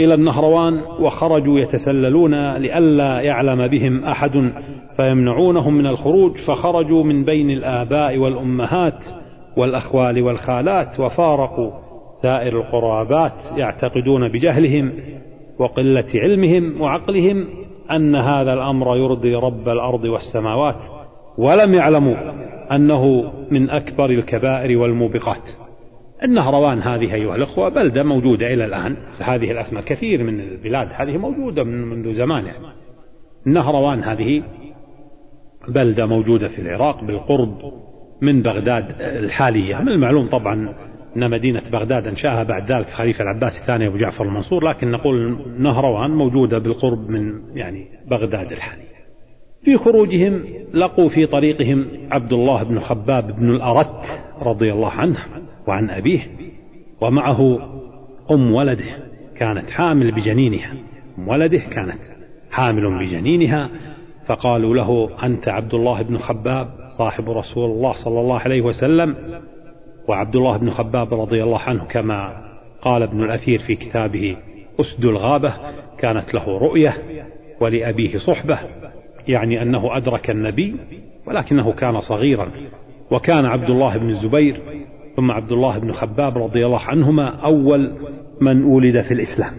إلى 0.00 0.14
النهروان 0.14 0.80
وخرجوا 1.00 1.60
يتسللون 1.60 2.56
لئلا 2.56 3.20
يعلم 3.20 3.66
بهم 3.66 4.04
أحد 4.04 4.52
فيمنعونهم 4.96 5.74
من 5.74 5.86
الخروج 5.86 6.36
فخرجوا 6.48 7.04
من 7.04 7.24
بين 7.24 7.50
الآباء 7.50 8.18
والأمهات 8.18 9.04
والأخوال 9.56 10.22
والخالات 10.22 11.00
وفارقوا 11.00 11.70
سائر 12.22 12.60
القرابات 12.60 13.32
يعتقدون 13.56 14.28
بجهلهم 14.28 14.92
وقلة 15.58 16.08
علمهم 16.14 16.80
وعقلهم 16.80 17.46
أن 17.90 18.16
هذا 18.16 18.52
الأمر 18.52 18.96
يرضي 18.96 19.34
رب 19.34 19.68
الأرض 19.68 20.04
والسماوات 20.04 20.76
ولم 21.38 21.74
يعلموا 21.74 22.14
أنه 22.72 23.32
من 23.50 23.70
أكبر 23.70 24.10
الكبائر 24.10 24.78
والموبقات. 24.78 25.50
النهروان 26.24 26.82
هذه 26.82 27.14
أيها 27.14 27.36
الأخوة 27.36 27.68
بلدة 27.68 28.02
موجودة 28.02 28.46
إلى 28.46 28.64
الآن. 28.64 28.96
هذه 29.18 29.50
الأسماء 29.50 29.84
كثير 29.84 30.22
من 30.22 30.40
البلاد 30.40 30.88
هذه 30.92 31.16
موجودة 31.16 31.64
من 31.64 31.84
منذ 31.84 32.14
زمان 32.14 32.46
يعني 32.46 32.58
النهروان 33.46 34.02
هذه 34.04 34.42
بلدة 35.68 36.06
موجودة 36.06 36.48
في 36.48 36.62
العراق 36.62 37.04
بالقرب 37.04 37.72
من 38.22 38.42
بغداد 38.42 38.84
الحالية. 39.00 39.76
من 39.76 39.88
المعلوم 39.88 40.26
طبعا 40.26 40.74
أن 41.16 41.30
مدينة 41.30 41.62
بغداد 41.72 42.06
أنشأها 42.06 42.42
بعد 42.42 42.72
ذلك 42.72 42.88
خليفة 42.88 43.22
العباس 43.22 43.52
الثاني 43.60 43.86
أبو 43.86 43.96
جعفر 43.96 44.24
المنصور 44.24 44.68
لكن 44.68 44.90
نقول 44.90 45.38
نهروان 45.58 46.10
موجودة 46.10 46.58
بالقرب 46.58 47.10
من 47.10 47.40
يعني 47.54 47.86
بغداد 48.10 48.52
الحالية. 48.52 48.97
في 49.64 49.78
خروجهم 49.78 50.44
لقوا 50.74 51.08
في 51.08 51.26
طريقهم 51.26 51.86
عبد 52.10 52.32
الله 52.32 52.62
بن 52.62 52.80
خباب 52.80 53.36
بن 53.36 53.50
الأرت 53.50 54.04
رضي 54.42 54.72
الله 54.72 54.90
عنه 54.90 55.18
وعن 55.66 55.90
أبيه 55.90 56.20
ومعه 57.00 57.58
أم 58.30 58.52
ولده 58.52 58.84
كانت 59.36 59.70
حامل 59.70 60.12
بجنينها. 60.12 60.74
أم 61.18 61.28
ولده 61.28 61.58
كانت 61.58 61.98
حامل 62.50 62.98
بجنينها 62.98 63.70
فقالوا 64.26 64.74
له 64.74 65.10
أنت 65.22 65.48
عبد 65.48 65.74
الله 65.74 66.02
بن 66.02 66.18
خباب 66.18 66.68
صاحب 66.98 67.30
رسول 67.30 67.70
الله 67.70 67.92
صلى 68.04 68.20
الله 68.20 68.38
عليه 68.38 68.60
وسلم. 68.60 69.16
وعبد 70.08 70.36
الله 70.36 70.56
بن 70.56 70.70
خباب 70.70 71.14
رضي 71.14 71.42
الله 71.42 71.60
عنه 71.60 71.84
كما 71.84 72.44
قال 72.82 73.02
ابن 73.02 73.24
الأثير 73.24 73.58
في 73.58 73.74
كتابه 73.74 74.36
أسد 74.80 75.04
الغابة 75.04 75.54
كانت 75.98 76.34
له 76.34 76.58
رؤية 76.58 76.96
ولأبيه 77.60 78.18
صحبة. 78.18 78.58
يعني 79.28 79.62
أنه 79.62 79.96
أدرك 79.96 80.30
النبي 80.30 80.76
ولكنه 81.26 81.72
كان 81.72 82.00
صغيرا 82.00 82.50
وكان 83.10 83.46
عبد 83.46 83.70
الله 83.70 83.96
بن 83.96 84.10
الزبير 84.10 84.60
ثم 85.16 85.30
عبد 85.30 85.52
الله 85.52 85.78
بن 85.78 85.92
خباب 85.92 86.38
رضي 86.38 86.66
الله 86.66 86.80
عنهما 86.80 87.28
أول 87.28 87.92
من 88.40 88.64
ولد 88.64 89.02
في 89.02 89.14
الإسلام. 89.14 89.52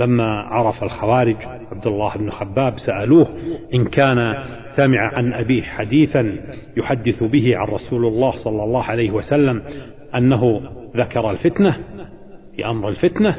لما 0.00 0.24
عرف 0.24 0.82
الخوارج 0.84 1.36
عبد 1.72 1.86
الله 1.86 2.16
بن 2.16 2.30
خباب 2.30 2.74
سألوه 2.78 3.28
إن 3.74 3.84
كان 3.84 4.34
سمع 4.76 5.00
عن 5.00 5.32
أبيه 5.32 5.62
حديثا 5.62 6.36
يحدث 6.76 7.22
به 7.22 7.56
عن 7.56 7.68
رسول 7.68 8.06
الله 8.06 8.32
صلى 8.44 8.64
الله 8.64 8.82
عليه 8.82 9.10
وسلم 9.10 9.62
أنه 10.14 10.60
ذكر 10.96 11.30
الفتنة 11.30 11.76
في 12.56 12.66
أمر 12.66 12.88
الفتنة 12.88 13.36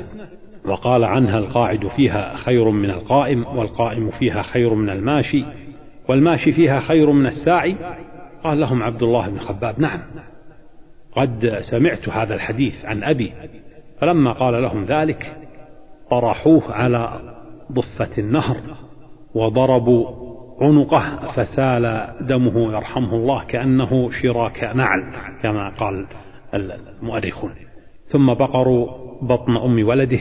وقال 0.67 1.03
عنها 1.03 1.39
القاعد 1.39 1.87
فيها 1.87 2.35
خير 2.35 2.69
من 2.69 2.89
القائم 2.89 3.45
والقائم 3.45 4.11
فيها 4.11 4.41
خير 4.41 4.73
من 4.73 4.89
الماشي 4.89 5.45
والماشي 6.09 6.51
فيها 6.51 6.79
خير 6.79 7.11
من 7.11 7.25
الساعي. 7.25 7.77
قال 8.43 8.59
لهم 8.59 8.83
عبد 8.83 9.03
الله 9.03 9.29
بن 9.29 9.39
خباب 9.39 9.79
نعم 9.79 9.99
قد 11.15 11.59
سمعت 11.71 12.09
هذا 12.09 12.35
الحديث 12.35 12.85
عن 12.85 13.03
أبي 13.03 13.33
فلما 13.99 14.31
قال 14.31 14.61
لهم 14.61 14.85
ذلك 14.85 15.37
طرحوه 16.11 16.73
على 16.73 17.19
ضفة 17.71 18.17
النهر 18.17 18.57
وضربوا 19.35 20.07
عنقه 20.61 21.31
فسال 21.35 22.13
دمه 22.21 22.73
يرحمه 22.73 23.15
الله 23.15 23.43
كأنه 23.43 24.11
شراك 24.11 24.63
نعل 24.63 25.03
كما 25.43 25.69
قال 25.69 26.07
المؤرخون. 26.53 27.51
ثم 28.07 28.33
بقروا 28.33 29.06
بطن 29.21 29.57
أم 29.57 29.87
ولده 29.87 30.19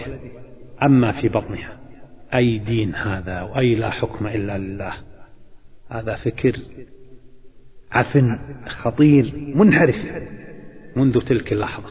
أما 0.83 1.21
في 1.21 1.29
بطنها. 1.29 1.79
أي 2.35 2.59
دين 2.59 2.95
هذا؟ 2.95 3.43
وأي 3.43 3.75
لا 3.75 3.91
حكم 3.91 4.27
إلا 4.27 4.59
لله. 4.59 4.93
هذا 5.91 6.17
فكر 6.17 6.57
عفن 7.93 8.39
خطير 8.69 9.33
منحرف 9.55 9.97
منذ 10.97 11.21
تلك 11.21 11.53
اللحظة 11.53 11.89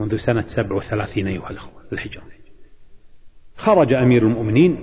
منذ 0.00 0.16
سنة 0.16 0.44
سبع 0.56 0.76
وثلاثين 0.76 1.26
أيها 1.26 1.50
الأخوة 1.50 1.82
الهجرة 1.92 2.22
خرج 3.56 3.92
أمير 3.92 4.22
المؤمنين 4.22 4.76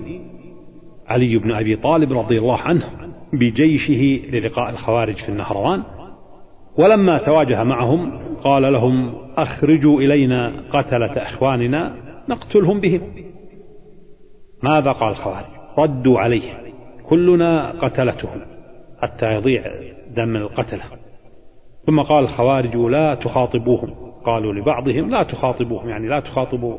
علي 1.08 1.38
بن 1.38 1.52
أبي 1.52 1.76
طالب 1.76 2.14
رضي 2.14 2.38
الله 2.38 2.58
عنه 2.58 3.14
بجيشه 3.34 4.30
للقاء 4.32 4.70
الخوارج 4.70 5.16
في 5.16 5.30
النهروان. 5.30 5.84
ولما 6.80 7.18
تواجه 7.18 7.64
معهم 7.64 8.12
قال 8.44 8.74
لهم 8.74 9.14
أخرجوا 9.38 10.02
إلينا 10.02 10.54
قتلة 10.72 11.14
إخواننا 11.18 11.94
نقتلهم 12.30 12.80
بهم. 12.80 13.02
ماذا 14.64 14.92
قال 14.92 15.12
الخوارج؟ 15.12 15.46
ردوا 15.78 16.20
عليه 16.20 16.54
كلنا 17.10 17.72
قتلتهم 17.72 18.42
حتى 19.02 19.36
يضيع 19.36 19.64
دم 20.16 20.36
القتلة. 20.36 20.84
ثم 21.86 22.02
قال 22.02 22.24
الخوارج 22.24 22.76
لا 22.76 23.16
تخاطبوهم. 23.16 23.94
قالوا 24.26 24.54
لبعضهم 24.54 25.10
لا 25.10 25.24
تخاطبوهم 25.24 25.90
يعني 25.90 26.08
لا 26.08 26.20
تخاطبوا 26.20 26.78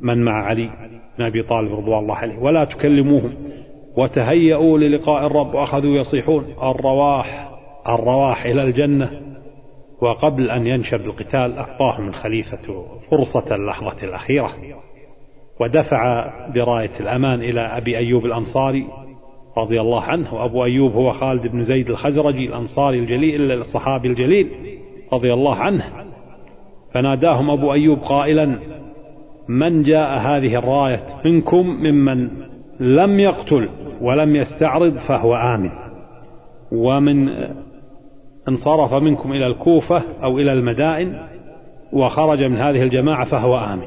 من 0.00 0.24
مع 0.24 0.44
علي 0.44 0.70
بن 1.18 1.24
أبي 1.24 1.42
طالب 1.42 1.72
رضوان 1.72 1.98
الله 1.98 2.14
عليه 2.14 2.38
ولا 2.38 2.64
تكلموهم 2.64 3.34
وتهيأوا 3.96 4.78
للقاء 4.78 5.26
الرب 5.26 5.54
وأخذوا 5.54 5.96
يصيحون. 5.96 6.44
الرواح 6.62 7.51
الرواح 7.88 8.44
إلى 8.44 8.62
الجنة 8.62 9.10
وقبل 10.02 10.50
أن 10.50 10.66
ينشب 10.66 11.00
القتال 11.00 11.58
أعطاهم 11.58 12.08
الخليفة 12.08 12.86
فرصة 13.10 13.54
اللحظة 13.54 14.04
الأخيرة 14.04 14.50
ودفع 15.60 16.30
براية 16.54 17.00
الأمان 17.00 17.40
إلى 17.42 17.60
أبي 17.60 17.98
أيوب 17.98 18.26
الأنصاري 18.26 18.86
رضي 19.58 19.80
الله 19.80 20.02
عنه 20.02 20.34
وأبو 20.34 20.64
أيوب 20.64 20.92
هو 20.92 21.12
خالد 21.12 21.46
بن 21.46 21.64
زيد 21.64 21.90
الخزرجي 21.90 22.46
الأنصاري 22.46 22.98
الجليل 22.98 23.52
الصحابي 23.52 24.08
الجليل 24.08 24.48
رضي 25.12 25.32
الله 25.32 25.56
عنه. 25.56 25.84
فناداهم 26.94 27.50
أبو 27.50 27.72
أيوب 27.72 27.98
قائلا 27.98 28.58
من 29.48 29.82
جاء 29.82 30.18
هذه 30.18 30.58
الراية 30.58 31.00
منكم 31.24 31.66
ممن 31.66 32.28
لم 32.80 33.20
يقتل 33.20 33.68
ولم 34.00 34.36
يستعرض 34.36 34.98
فهو 35.08 35.34
آمن 35.34 35.70
ومن 36.72 37.28
انصرف 38.48 38.94
منكم 38.94 39.32
إلى 39.32 39.46
الكوفة 39.46 40.02
أو 40.22 40.38
إلى 40.38 40.52
المدائن 40.52 41.18
وخرج 41.92 42.42
من 42.44 42.56
هذه 42.56 42.82
الجماعة 42.82 43.24
فهو 43.24 43.58
آمن. 43.58 43.86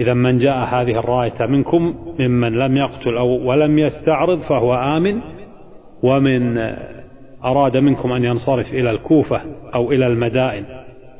إذا 0.00 0.14
من 0.14 0.38
جاء 0.38 0.56
هذه 0.56 0.98
الراية 0.98 1.46
منكم 1.46 1.94
ممن 2.18 2.52
لم 2.52 2.76
يقتل 2.76 3.16
أو 3.16 3.48
ولم 3.50 3.78
يستعرض 3.78 4.40
فهو 4.40 4.74
آمن 4.74 5.20
ومن 6.02 6.58
أراد 7.44 7.76
منكم 7.76 8.12
أن 8.12 8.24
ينصرف 8.24 8.66
إلى 8.66 8.90
الكوفة 8.90 9.40
أو 9.74 9.92
إلى 9.92 10.06
المدائن 10.06 10.64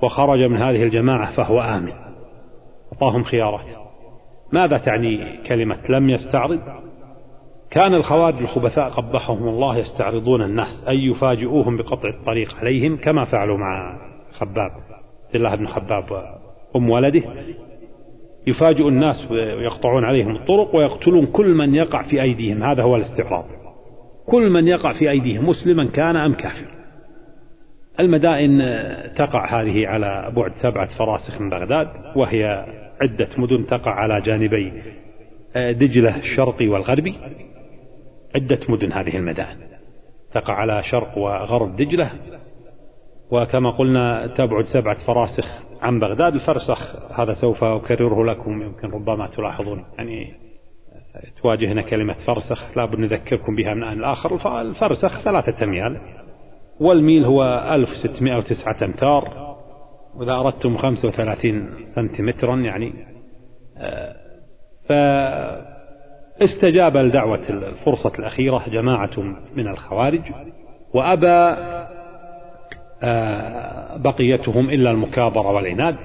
وخرج 0.03 0.39
من 0.39 0.57
هذه 0.57 0.83
الجماعة 0.83 1.37
فهو 1.37 1.61
آمن. 1.61 1.93
أعطاهم 2.93 3.23
خيارات. 3.23 3.67
ماذا 4.53 4.79
تعني 4.79 5.39
كلمة 5.47 5.77
لم 5.89 6.11
يستعرض؟ 6.11 6.61
كان 7.71 7.95
الخوارج 7.95 8.39
الخبثاء 8.39 8.89
قبحهم 8.89 9.49
الله 9.49 9.79
يستعرضون 9.79 10.43
الناس 10.43 10.85
أي 10.89 11.05
يفاجئوهم 11.05 11.77
بقطع 11.77 12.09
الطريق 12.09 12.57
عليهم 12.59 12.97
كما 12.97 13.25
فعلوا 13.25 13.59
مع 13.59 13.99
خباب 14.33 14.71
عبد 15.27 15.35
الله 15.35 15.55
بن 15.55 15.67
خباب 15.67 16.05
أم 16.77 16.91
ولده. 16.91 17.23
يفاجئ 18.47 18.89
الناس 18.89 19.31
ويقطعون 19.31 20.05
عليهم 20.05 20.37
الطرق 20.37 20.77
ويقتلون 20.77 21.27
كل 21.27 21.55
من 21.55 21.75
يقع 21.75 22.03
في 22.03 22.23
أيديهم 22.23 22.63
هذا 22.63 22.83
هو 22.83 22.97
الاستعراض. 22.97 23.45
كل 24.27 24.51
من 24.51 24.69
يقع 24.69 24.93
في 24.93 25.11
أيديهم 25.11 25.49
مسلما 25.49 25.85
كان 25.85 26.17
أم 26.17 26.35
كافر. 26.35 26.67
المدائن 28.01 28.63
تقع 29.17 29.61
هذه 29.61 29.87
على 29.87 30.33
بعد 30.37 30.53
سبعة 30.63 30.99
فراسخ 30.99 31.41
من 31.41 31.51
بغداد 31.51 31.89
وهي 32.17 32.67
عدة 33.03 33.29
مدن 33.39 33.67
تقع 33.67 33.91
على 33.91 34.21
جانبي 34.21 34.73
دجلة 35.55 36.17
الشرقي 36.17 36.69
والغربي. 36.69 37.15
عدة 38.35 38.61
مدن 38.69 38.93
هذه 38.93 39.17
المدائن. 39.17 39.57
تقع 40.35 40.55
على 40.55 40.83
شرق 40.83 41.19
وغرب 41.19 41.77
دجلة 41.77 42.11
وكما 43.31 43.71
قلنا 43.71 44.27
تبعد 44.27 44.65
سبعة 44.65 45.07
فراسخ 45.07 45.49
عن 45.83 46.01
بغداد. 46.01 46.35
الفرسخ 46.35 47.13
هذا 47.21 47.35
سوف 47.35 47.65
أكرره 47.65 48.25
لكم 48.25 48.63
يمكن 48.63 48.91
ربما 48.91 49.27
تلاحظون. 49.27 49.85
يعني 49.99 50.35
تواجهنا 51.43 51.83
كلمة 51.83 52.17
فرسخ 52.27 52.77
لا 52.77 52.85
بد 52.85 52.99
نذكركم 52.99 53.57
بها 53.57 53.75
من 53.75 53.83
آن 53.83 53.99
الآخر. 53.99 54.61
الفرسخ 54.61 55.21
ثلاثة 55.25 55.65
أميال 55.65 56.01
والميل 56.81 57.25
هو 57.25 57.45
1609 57.75 58.85
أمتار. 58.85 59.51
وإذا 60.15 60.33
أردتم 60.33 60.77
35 60.77 61.87
سنتيمترا 61.95 62.57
يعني 62.57 62.93
آه، 64.91 65.80
فاستجاب 66.41 66.97
لدعوة 66.97 67.49
الفرصة 67.51 68.13
الأخيرة 68.19 68.65
جماعة 68.69 69.19
من 69.55 69.69
الخوارج 69.69 70.23
وأبى 70.95 71.57
آه، 73.03 73.97
بقيتهم 73.97 74.71
إلا 74.71 74.91
المكابرة 74.91 75.51
والعناد. 75.51 75.97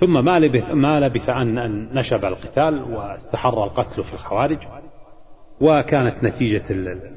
ثم 0.00 0.24
ما 0.24 0.38
لبث, 0.38 0.70
ما 0.70 1.00
لبث 1.00 1.28
أن 1.28 1.88
نشب 1.94 2.24
القتال 2.24 2.82
واستحر 2.82 3.64
القتل 3.64 4.04
في 4.04 4.14
الخوارج 4.14 4.58
وكانت 5.60 6.24
نتيجة 6.24 6.64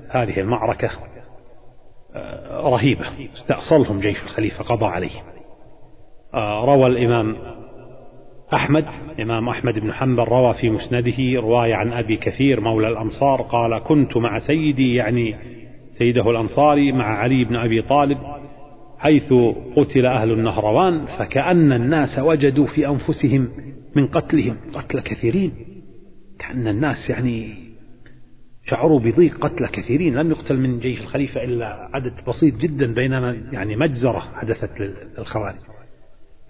هذه 0.10 0.40
المعركة 0.40 0.90
آه، 2.16 2.70
رهيبة. 2.70 3.06
استأصلهم 3.34 4.00
جيش 4.00 4.24
الخليفة 4.24 4.64
قضى 4.64 4.86
عليهم 4.86 5.24
آه، 6.34 6.66
روى 6.66 6.88
الإمام 6.88 7.36
أحمد 8.56 8.86
إمام 9.22 9.50
أحمد 9.50 9.80
بن 9.80 9.94
حنبل 9.94 10.24
روى 10.24 10.54
في 10.54 10.70
مسنده 10.70 11.40
رواية 11.40 11.76
عن 11.76 11.94
أبي 11.94 12.18
كثير 12.18 12.62
مولى 12.62 12.88
الأنصار 12.88 13.42
قال 13.42 13.78
كنت 13.78 14.18
مع 14.18 14.40
سيدي 14.40 14.96
يعني 14.96 15.36
سيده 15.98 16.32
الأنصاري 16.32 16.92
مع 16.92 17.06
علي 17.06 17.46
بن 17.46 17.56
أبي 17.56 17.82
طالب 17.82 18.18
حيث 18.98 19.34
قتل 19.76 20.06
أهل 20.06 20.32
النهروان 20.32 21.06
فكأن 21.06 21.72
الناس 21.72 22.20
وجدوا 22.20 22.68
في 22.68 22.88
أنفسهم 22.88 23.50
من 23.96 24.08
قتلهم 24.08 24.58
قتل 24.74 25.00
كثيرين 25.00 25.52
كأن 26.40 26.68
الناس 26.68 27.10
يعني 27.10 27.66
شعروا 28.68 29.00
بضيق 29.00 29.38
قتل 29.38 29.68
كثيرين 29.68 30.16
لم 30.16 30.32
يقتل 30.32 30.60
من 30.60 30.80
جيش 30.80 31.02
الخليفة 31.02 31.44
إلا 31.44 31.90
عدد 31.94 32.14
بسيط 32.28 32.56
جدا 32.56 32.94
بينما 32.94 33.32
يعني 33.52 33.76
مجزرة 33.76 34.20
حدثت 34.20 34.70
للخوارج. 35.18 35.56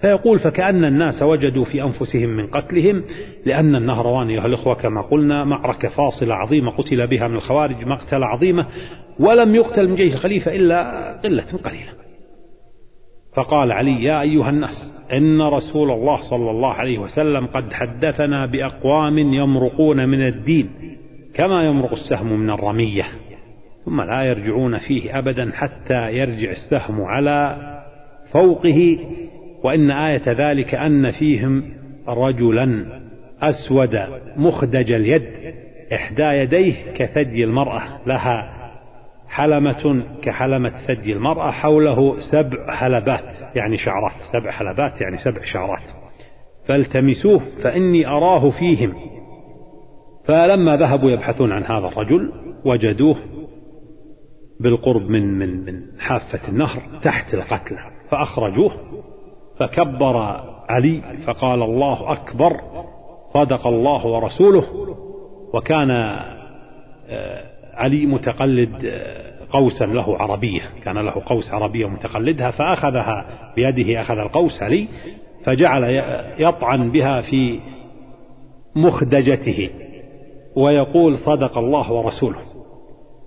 فيقول 0.06 0.40
فكأن 0.40 0.86
الناس 0.86 1.22
وجدوا 1.22 1.66
في 1.66 1.84
أنفسهم 1.84 2.30
من 2.30 2.48
قتلهم 2.48 3.04
لأن 3.46 3.76
النهروان 3.76 4.30
أيها 4.30 4.46
الأخوة 4.46 4.76
كما 4.76 5.02
قلنا 5.02 5.44
معركة 5.44 5.90
فاصلة 5.90 6.36
عظيمة 6.36 6.72
قتل 6.72 7.08
بها 7.08 7.28
من 7.28 7.36
الخوارج 7.36 7.86
مقتلة 7.86 8.26
عظيمة 8.26 8.68
ولم 9.20 9.56
يقتل 9.56 9.90
من 9.90 9.96
جيش 9.96 10.14
الخليفة 10.14 10.56
إلا 10.56 11.12
قلة 11.24 11.44
قليلة. 11.64 11.92
فقال 13.36 13.72
علي 13.72 14.04
يا 14.04 14.22
أيها 14.22 14.50
الناس 14.50 14.94
إن 15.14 15.42
رسول 15.42 15.92
الله 15.92 16.30
صلى 16.30 16.52
الله 16.52 16.74
عليه 16.74 17.00
وسلم 17.00 17.46
قد 17.46 17.74
حدثنا 17.74 18.46
بأقوام 18.46 19.18
يمرقون 19.18 20.10
من 20.10 20.28
الدين 20.28 20.70
كما 21.36 21.64
يمرق 21.64 21.92
السهم 21.92 22.40
من 22.40 22.50
الرمية 22.50 23.04
ثم 23.86 24.02
لا 24.02 24.24
يرجعون 24.24 24.78
فيه 24.78 25.20
أبدا 25.20 25.52
حتى 25.54 26.12
يرجع 26.12 26.52
السهم 26.52 27.02
على 27.02 27.58
فوقه 28.32 28.98
وإن 29.66 29.92
آية 29.92 30.24
ذلك 30.28 30.76
أن 30.76 31.12
فيهم 31.12 31.64
رجلا 32.08 32.86
أسود 33.42 34.00
مخدج 34.38 34.92
اليد 34.92 35.26
إحدى 35.94 36.24
يديه 36.24 36.74
كثدي 36.96 37.44
المرأة 37.44 37.82
لها 38.08 38.56
حلمة 39.30 40.04
كحلمة 40.22 40.70
ثدي 40.88 41.14
المرأة 41.14 41.52
حوله 41.52 42.20
سبع 42.32 42.76
حلبات 42.76 43.56
يعني 43.56 43.78
شعرات 43.78 44.14
سبع 44.34 44.52
حلبات 44.52 45.02
يعني 45.02 45.18
سبع 45.18 45.44
شعرات. 45.44 45.84
فالتمسوه 46.68 47.42
فإني 47.64 48.08
أراه 48.08 48.50
فيهم. 48.50 48.94
فلما 50.26 50.78
ذهبوا 50.78 51.12
يبحثون 51.12 51.52
عن 51.52 51.64
هذا 51.64 51.88
الرجل 51.88 52.32
وجدوه 52.66 53.18
بالقرب 54.60 55.10
من 55.10 55.40
من 55.40 55.66
من 55.66 55.82
حافة 56.00 56.50
النهر 56.50 56.82
تحت 57.04 57.34
القتلى 57.34 57.92
فأخرجوه 58.12 58.72
فكبر 59.60 60.18
علي 60.70 61.04
فقال 61.28 61.64
الله 61.64 62.12
أكبر 62.12 62.62
صدق 63.34 63.68
الله 63.68 64.06
ورسوله. 64.06 64.66
وكان 65.54 65.92
آه، 67.10 67.44
علي 67.74 68.06
متقلد 68.06 68.86
آه، 68.86 69.36
قوسا 69.50 69.86
له 69.86 70.18
عربية 70.18 70.62
كان 70.84 70.98
له 70.98 71.12
قوس 71.26 71.54
عربية 71.54 71.86
متقلدها 71.86 72.52
فأخذها 72.52 73.26
بيده 73.56 74.02
أخذ 74.02 74.18
القوس 74.18 74.64
علي 74.64 74.88
فجعل 75.46 75.84
يطعن 76.40 76.92
بها 76.92 77.22
في 77.22 77.60
مخدجته 78.76 79.70
ويقول 80.56 81.18
صدق 81.20 81.58
الله 81.58 81.92
ورسوله. 81.92 82.40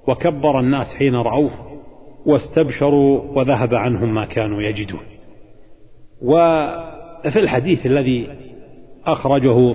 وكبر 0.08 0.60
الناس 0.60 0.86
حين 0.98 1.14
رأوه 1.14 1.50
واستبشروا 2.26 3.20
وذهب 3.38 3.74
عنهم 3.74 4.14
ما 4.14 4.24
كانوا 4.24 4.62
يجدون. 4.62 5.17
وفي 6.22 7.38
الحديث 7.38 7.86
الذي 7.86 8.28
أخرجه 9.06 9.74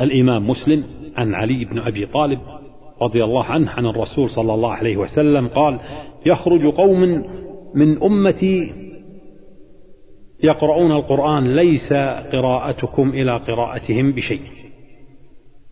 الإمام 0.00 0.50
مسلم 0.50 0.84
عن 1.16 1.34
علي 1.34 1.64
بن 1.64 1.78
أبي 1.78 2.06
طالب 2.06 2.38
رضي 3.02 3.24
الله 3.24 3.44
عنه 3.44 3.70
عن 3.70 3.86
الرسول 3.86 4.30
صلى 4.30 4.54
الله 4.54 4.72
عليه 4.72 4.96
وسلم 4.96 5.48
قال 5.48 5.80
يخرج 6.26 6.74
قوم 6.74 7.00
من 7.74 8.02
أمتي 8.02 8.72
يقرؤون 10.42 10.92
القرآن 10.92 11.56
ليس 11.56 11.92
قراءتكم 12.32 13.08
إلى 13.08 13.36
قراءتهم 13.36 14.12
بشيء. 14.12 14.42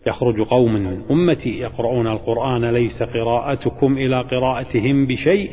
يخرج 0.07 0.41
قوم 0.41 0.73
من 0.73 1.01
أمتي 1.11 1.59
يقرؤون 1.59 2.07
القرآن 2.07 2.65
ليس 2.65 3.03
قراءتكم 3.03 3.97
إلى 3.97 4.21
قراءتهم 4.21 5.05
بشيء 5.05 5.49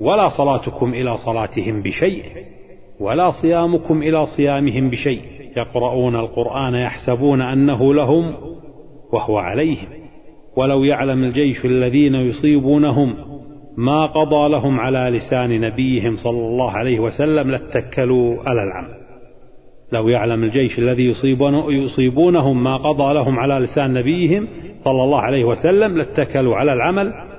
ولا 0.00 0.28
صلاتكم 0.28 0.94
إلى 0.94 1.16
صلاتهم 1.16 1.82
بشيء. 1.82 2.24
ولا 3.00 3.30
صيامكم 3.42 4.02
إلى 4.02 4.26
صيامهم 4.26 4.90
بشيء. 4.90 5.22
يقرؤون 5.56 6.16
القرآن 6.16 6.74
يحسبون 6.74 7.40
أنه 7.40 7.94
لهم 7.94 8.34
وهو 9.12 9.38
عليهم. 9.38 9.88
ولو 10.56 10.84
يعلم 10.84 11.24
الجيش 11.24 11.64
الذين 11.64 12.14
يصيبونهم 12.14 13.14
ما 13.76 14.06
قضى 14.06 14.48
لهم 14.48 14.80
على 14.80 15.18
لسان 15.18 15.60
نبيهم 15.60 16.16
صلى 16.16 16.46
الله 16.46 16.70
عليه 16.70 17.00
وسلم 17.00 17.50
لاتكلوا 17.50 18.36
على 18.46 18.62
العمل 18.62 19.00
لو 19.92 20.08
يعلم 20.08 20.44
الجيش 20.44 20.78
الذي 20.78 21.14
يصيبونهم 21.68 22.62
ما 22.62 22.76
قضى 22.76 23.14
لهم 23.14 23.38
على 23.38 23.54
لسان 23.54 23.92
نبيهم 23.92 24.48
صلى 24.84 25.04
الله 25.04 25.20
عليه 25.20 25.44
وسلم 25.44 25.98
لاتكلوا 25.98 26.56
على 26.56 26.72
العمل. 26.72 27.29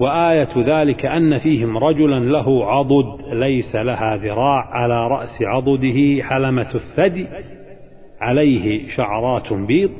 وآية 0.00 0.80
ذلك 0.80 1.06
أن 1.06 1.38
فيهم 1.38 1.78
رجلا 1.78 2.20
له 2.20 2.66
عضد 2.66 3.28
ليس 3.32 3.76
لها 3.76 4.16
ذراع 4.16 4.64
على 4.70 5.08
رأس 5.08 5.42
عضده 5.42 6.22
حلمة 6.22 6.74
الثدي 6.74 7.26
عليه 8.20 8.88
شعرات 8.96 9.52
بيض. 9.52 9.90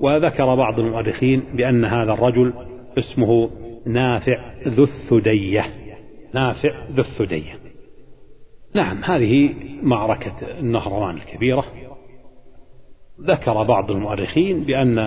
وذكر 0.00 0.54
بعض 0.54 0.80
المؤرخين 0.80 1.42
بأن 1.54 1.84
هذا 1.84 2.12
الرجل 2.12 2.52
اسمه 2.98 3.50
نافع 3.86 4.52
ذو 4.68 4.84
الثدية. 4.84 5.64
نافع 6.34 6.86
ذو 6.90 7.02
الثدية. 7.02 7.52
نعم 8.74 9.04
هذه 9.04 9.54
معركة 9.82 10.34
النهروان 10.60 11.16
الكبيرة. 11.16 11.64
ذكر 13.20 13.62
بعض 13.62 13.90
المؤرخين 13.90 14.64
بأن 14.64 14.98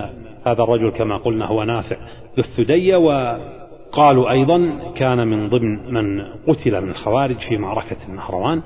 هذا 0.46 0.62
الرجل 0.62 0.90
كما 0.90 1.16
قلنا 1.16 1.46
هو 1.46 1.64
نافع 1.64 1.96
ذو 2.36 2.44
الثدية 2.44 2.96
وقالوا 3.88 4.30
أيضا 4.30 4.92
كان 4.96 5.28
من 5.28 5.48
ضمن 5.48 5.94
من 5.94 6.22
قتل 6.46 6.80
من 6.80 6.90
الخوارج 6.90 7.36
في 7.48 7.56
معركة 7.56 7.96
النهروان 8.08 8.62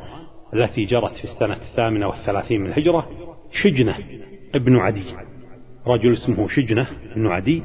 التي 0.54 0.84
جرت 0.84 1.16
في 1.16 1.24
السنة 1.24 1.56
الثامنة 1.56 2.08
والثلاثين 2.08 2.60
من 2.60 2.66
الهجرة 2.66 3.08
شجنة 3.52 3.94
ابن 4.54 4.76
عدي. 4.76 5.04
رجل 5.86 6.12
اسمه 6.12 6.48
شجنة 6.48 6.86
بن 7.16 7.26
عدي 7.26 7.62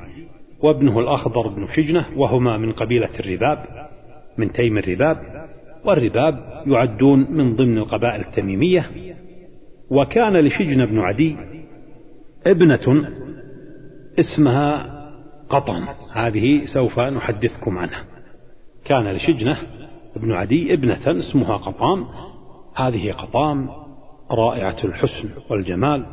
وابنه 0.63 1.00
الأخضر 1.00 1.48
بن 1.48 1.67
شجنة 1.76 2.06
وهما 2.15 2.58
من 2.58 2.72
قبيلة 2.72 3.10
الرباب 3.20 3.65
من 4.38 4.52
تيم 4.52 4.78
الرباب. 4.78 5.48
والرباب 5.86 6.63
يعدون 6.67 7.28
من 7.32 7.56
ضمن 7.56 7.78
القبائل 7.78 8.22
التميمية. 8.22 8.89
وكان 9.89 10.38
لشجن 10.38 10.86
بن 10.86 11.00
عدي 11.00 11.38
ابنة 12.48 13.08
اسمها 14.20 14.97
قطم 15.50 15.88
هذه 16.14 16.66
سوف 16.66 17.00
نحدثكم 17.00 17.78
عنها. 17.78 18.04
كان 18.86 19.12
لشجنة 19.12 19.58
بن 20.16 20.32
عدي 20.32 20.74
ابنة 20.74 21.20
اسمها 21.20 21.58
قطام. 21.58 22.06
هذه 22.76 23.12
قطام 23.12 23.70
رائعة 24.32 24.78
الحسن 24.84 25.30
والجمال 25.50 26.06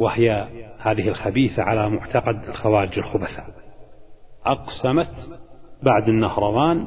وهي 0.00 0.48
هذه 0.78 1.08
الخبيثة 1.08 1.62
على 1.62 1.90
معتقد 1.90 2.48
الخوارج 2.48 2.98
الخبثاء. 2.98 3.46
أقسمت 4.46 5.38
بعد 5.82 6.08
النهروان 6.08 6.86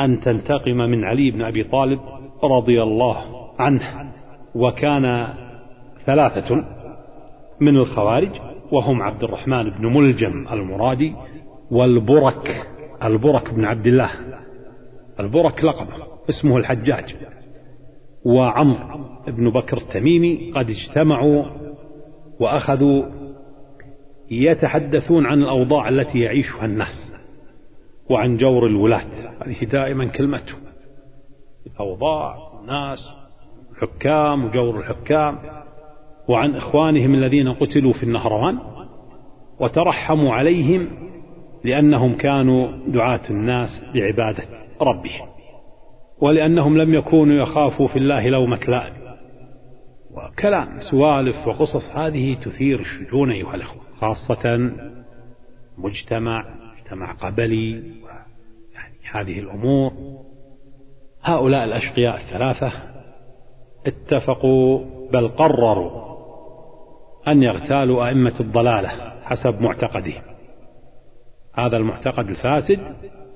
أن 0.00 0.20
تنتقم 0.20 0.76
من 0.76 1.04
علي 1.04 1.30
بن 1.30 1.42
أبي 1.42 1.64
طالب 1.64 2.00
رضي 2.44 2.82
الله 2.82 3.24
عنه 3.58 4.12
وكان 4.54 5.28
ثلاثة 6.06 6.64
من 7.60 7.76
الخوارج 7.76 8.30
وهم 8.72 9.02
عبد 9.02 9.24
الرحمن 9.24 9.70
بن 9.70 9.86
ملجم 9.86 10.48
المرادي 10.52 11.14
والبرك 11.70 12.68
البرك 13.04 13.54
بن 13.54 13.64
عبد 13.64 13.86
الله. 13.86 14.10
البرك 15.20 15.64
لقب 15.64 15.86
اسمه 16.30 16.56
الحجاج. 16.56 17.16
وعمر 18.24 19.06
بن 19.26 19.50
بكر 19.50 19.76
التميمي 19.76 20.52
قد 20.54 20.70
اجتمعوا 20.70 21.44
وأخذوا 22.40 23.04
يتحدثون 24.30 25.26
عن 25.26 25.42
الأوضاع 25.42 25.88
التي 25.88 26.20
يعيشها 26.20 26.64
الناس 26.64 27.14
وعن 28.10 28.36
جور 28.36 28.66
الولاة. 28.66 29.42
هذه 29.46 29.64
دائما 29.64 30.06
كلمتهم 30.06 30.60
أوضاع 31.80 32.36
ناس 32.66 32.98
حكام 33.80 34.44
وجور 34.44 34.80
الحكام. 34.80 35.38
وعن 36.28 36.54
إخوانهم 36.56 37.14
الذين 37.14 37.52
قتلوا 37.52 37.92
في 37.92 38.02
النهروان 38.02 38.58
وترحموا 39.60 40.34
عليهم 40.34 40.88
لأنهم 41.64 42.16
كانوا 42.16 42.68
دعاة 42.86 43.30
الناس 43.30 43.68
بعبادة 43.94 44.44
ربهم 44.80 45.28
ولأنهم 46.20 46.78
لم 46.78 46.94
يكونوا 46.94 47.42
يخافوا 47.42 47.88
في 47.88 47.96
الله 47.96 48.28
لومة 48.28 48.60
لائم 48.68 48.94
وكلام 50.10 50.80
سوالف 50.90 51.46
وقصص 51.46 51.96
هذه 51.96 52.34
تثير 52.34 52.80
الشجون 52.80 53.30
أيها 53.30 53.54
الأخوة 53.54 53.82
خاصة 54.00 54.70
مجتمع 55.78 56.44
مجتمع 56.78 57.12
قبلي 57.12 57.82
هذه 59.12 59.38
الأمور. 59.38 59.92
هؤلاء 61.22 61.64
الأشقياء 61.64 62.20
الثلاثة 62.20 62.72
اتفقوا 63.86 64.84
بل 65.12 65.28
قرروا 65.28 66.15
أن 67.28 67.42
يغتالوا 67.42 68.08
أئمة 68.08 68.34
الضلالة 68.40 68.88
حسب 69.22 69.60
معتقدهم. 69.60 70.22
هذا 71.54 71.76
المعتقد 71.76 72.28
الفاسد 72.28 72.80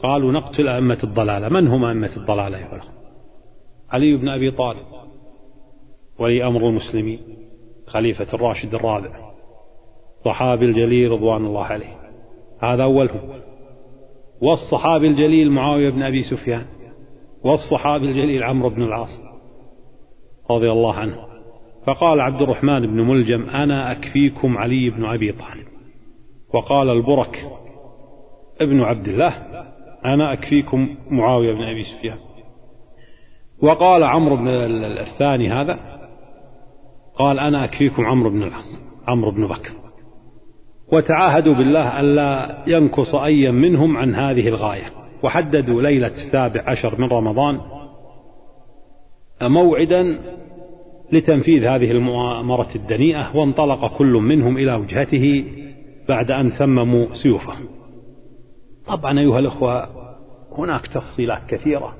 قالوا 0.02 0.32
نقتل 0.32 0.68
أئمة 0.68 0.98
الضلالة. 1.04 1.48
من 1.48 1.68
هم 1.68 1.84
أئمة 1.84 2.16
الضلالة 2.16 2.58
يا 2.58 2.80
علي 3.90 4.16
بن 4.16 4.28
أبي 4.28 4.50
طالب 4.50 4.86
ولي 6.18 6.46
أمر 6.46 6.68
المسلمين 6.68 7.20
خليفة 7.86 8.34
الراشد 8.34 8.74
الرابع 8.74 9.30
صحابي 10.24 10.64
الجليل 10.64 11.10
رضوان 11.10 11.46
الله 11.46 11.64
عليه. 11.64 11.96
هذا 12.60 12.82
أولهم. 12.82 13.40
والصحابي 14.42 15.06
الجليل 15.06 15.50
معاوية 15.50 15.90
بن 15.90 16.02
أبي 16.02 16.22
سفيان 16.22 16.66
والصحابي 17.44 18.06
الجليل 18.06 18.42
عمرو 18.42 18.70
بن 18.70 18.82
العاص 18.82 19.20
رضي 20.50 20.70
الله 20.70 20.94
عنه. 20.94 21.29
فقال 21.86 22.20
عبد 22.20 22.42
الرحمن 22.42 22.86
بن 22.86 23.00
ملجم 23.00 23.50
أنا 23.50 23.92
أكفيكم 23.92 24.58
علي 24.58 24.90
بن 24.90 25.04
أبي 25.04 25.32
طالب. 25.32 25.66
وقال 26.54 26.90
البرك 26.90 27.46
ابن 28.60 28.82
عبد 28.82 29.08
الله 29.08 29.34
أنا 30.04 30.32
أكفيكم 30.32 30.88
معاوية 31.10 31.52
بن 31.52 31.62
أبي 31.62 31.82
سفيان. 31.82 32.18
وقال 33.62 34.04
عمرو 34.04 34.36
بن 34.36 34.48
الثاني 34.48 35.52
هذا 35.52 35.78
قال 37.14 37.38
أنا 37.38 37.64
أكفيكم 37.64 38.06
عمرو 38.06 38.30
بن 38.30 38.42
العاص 38.42 38.82
عمرو 39.08 39.30
بن 39.30 39.46
بكر. 39.46 39.72
وتعاهدوا 40.92 41.54
بالله 41.54 42.00
ألا 42.00 42.62
ينكص 42.66 43.14
أيا 43.14 43.50
منهم 43.50 43.96
عن 43.96 44.14
هذه 44.14 44.48
الغاية. 44.48 45.00
وحددوا 45.22 45.82
ليلة 45.82 46.12
السابع 46.12 46.70
عشر 46.70 47.00
من 47.00 47.08
رمضان 47.08 47.60
موعدا 49.42 50.18
لتنفيذ 51.12 51.64
هذه 51.64 51.90
المؤامرة 51.90 52.68
الدنيئة 52.74 53.36
وانطلق 53.36 53.98
كل 53.98 54.12
منهم 54.12 54.56
إلى 54.56 54.74
وجهته 54.74 55.44
بعد 56.08 56.30
أن 56.30 56.50
سمموا 56.50 57.06
سيوفهم. 57.22 57.64
طبعا 58.86 59.20
أيها 59.20 59.38
الأخوة 59.38 59.88
هناك 60.58 60.86
تفصيلات 60.86 61.40
كثيرة 61.48 61.94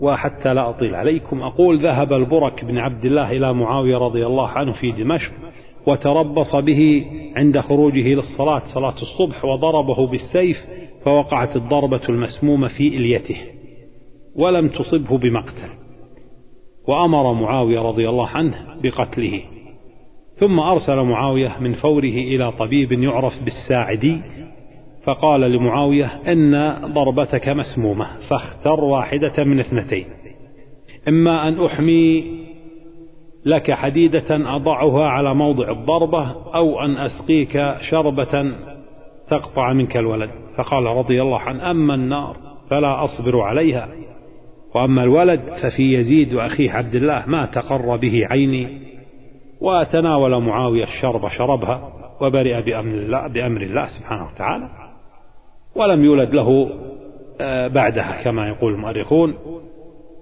وحتى 0.00 0.54
لا 0.54 0.70
أطيل 0.70 0.94
عليكم 0.94 1.42
أقول 1.42 1.82
ذهب 1.82 2.12
البرك 2.12 2.64
بن 2.64 2.78
عبد 2.78 3.04
الله 3.04 3.30
إلى 3.32 3.54
معاوية 3.54 3.96
رضي 3.98 4.26
الله 4.26 4.48
عنه 4.48 4.72
في 4.72 4.92
دمشق 4.92 5.32
وتربص 5.86 6.56
به 6.56 7.06
عند 7.36 7.58
خروجه 7.58 8.14
للصلاة 8.14 8.62
صلاة 8.74 8.94
الصبح 9.02 9.44
وضربه 9.44 10.06
بالسيف 10.06 10.56
فوقعت 11.04 11.56
الضربة 11.56 12.00
المسمومة 12.08 12.68
في 12.68 12.88
إليته 12.88 13.36
ولم 14.36 14.68
تصبه 14.68 15.18
بمقتل. 15.18 15.81
وأمر 16.88 17.32
معاوية 17.32 17.80
رضي 17.80 18.08
الله 18.08 18.28
عنه 18.28 18.54
بقتله. 18.82 19.42
ثم 20.36 20.60
أرسل 20.60 20.96
معاوية 20.96 21.56
من 21.60 21.74
فوره 21.74 22.04
إلى 22.04 22.52
طبيب 22.52 22.92
يعرف 22.92 23.32
بالساعدي 23.44 24.20
فقال 25.04 25.40
لمعاوية 25.40 26.20
إن 26.32 26.74
ضربتك 26.84 27.48
مسمومة 27.48 28.06
فاختر 28.30 28.84
واحدة 28.84 29.44
من 29.44 29.60
اثنتين. 29.60 30.06
إما 31.08 31.48
أن 31.48 31.64
أحمي 31.64 32.24
لك 33.44 33.72
حديدة 33.72 34.56
أضعها 34.56 35.08
على 35.08 35.34
موضع 35.34 35.70
الضربة 35.70 36.30
أو 36.54 36.80
أن 36.84 36.96
أسقيك 36.96 37.74
شربة 37.90 38.52
تقطع 39.30 39.72
منك 39.72 39.96
الولد. 39.96 40.30
فقال 40.56 40.84
رضي 40.84 41.22
الله 41.22 41.38
عنه 41.38 41.70
أما 41.70 41.94
النار 41.94 42.36
فلا 42.70 43.04
أصبر 43.04 43.40
عليها. 43.40 43.88
وأما 44.74 45.02
الولد 45.02 45.40
ففي 45.40 45.94
يزيد 45.94 46.34
وأخيه 46.34 46.70
عبد 46.70 46.94
الله 46.94 47.24
ما 47.26 47.46
تقر 47.46 47.96
به 47.96 48.26
عيني 48.30 48.92
وتناول 49.60 50.42
معاوية 50.42 50.84
الشرب 50.84 51.28
شربها 51.28 51.92
وبرئ 52.20 52.62
بأمر 52.62 52.94
الله, 52.94 53.26
بأمر 53.26 53.60
الله 53.60 53.86
سبحانه 53.86 54.28
وتعالى. 54.34 54.68
ولم 55.74 56.04
يولد 56.04 56.34
له 56.34 56.70
آه، 57.40 57.68
بعدها 57.68 58.24
كما 58.24 58.48
يقول 58.48 58.72
المؤرخون. 58.74 59.34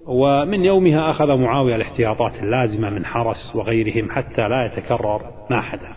ومن 0.07 0.65
يومها 0.65 1.11
أخذ 1.11 1.37
معاوية 1.37 1.77
الاحتياطات 1.77 2.43
اللازمة 2.43 2.91
من 2.91 3.05
حرس 3.05 3.57
وغيرهم 3.57 4.11
حتى 4.11 4.49
لا 4.49 4.67
يتكرر 4.67 5.23
ما 5.51 5.61
حدث. 5.61 5.97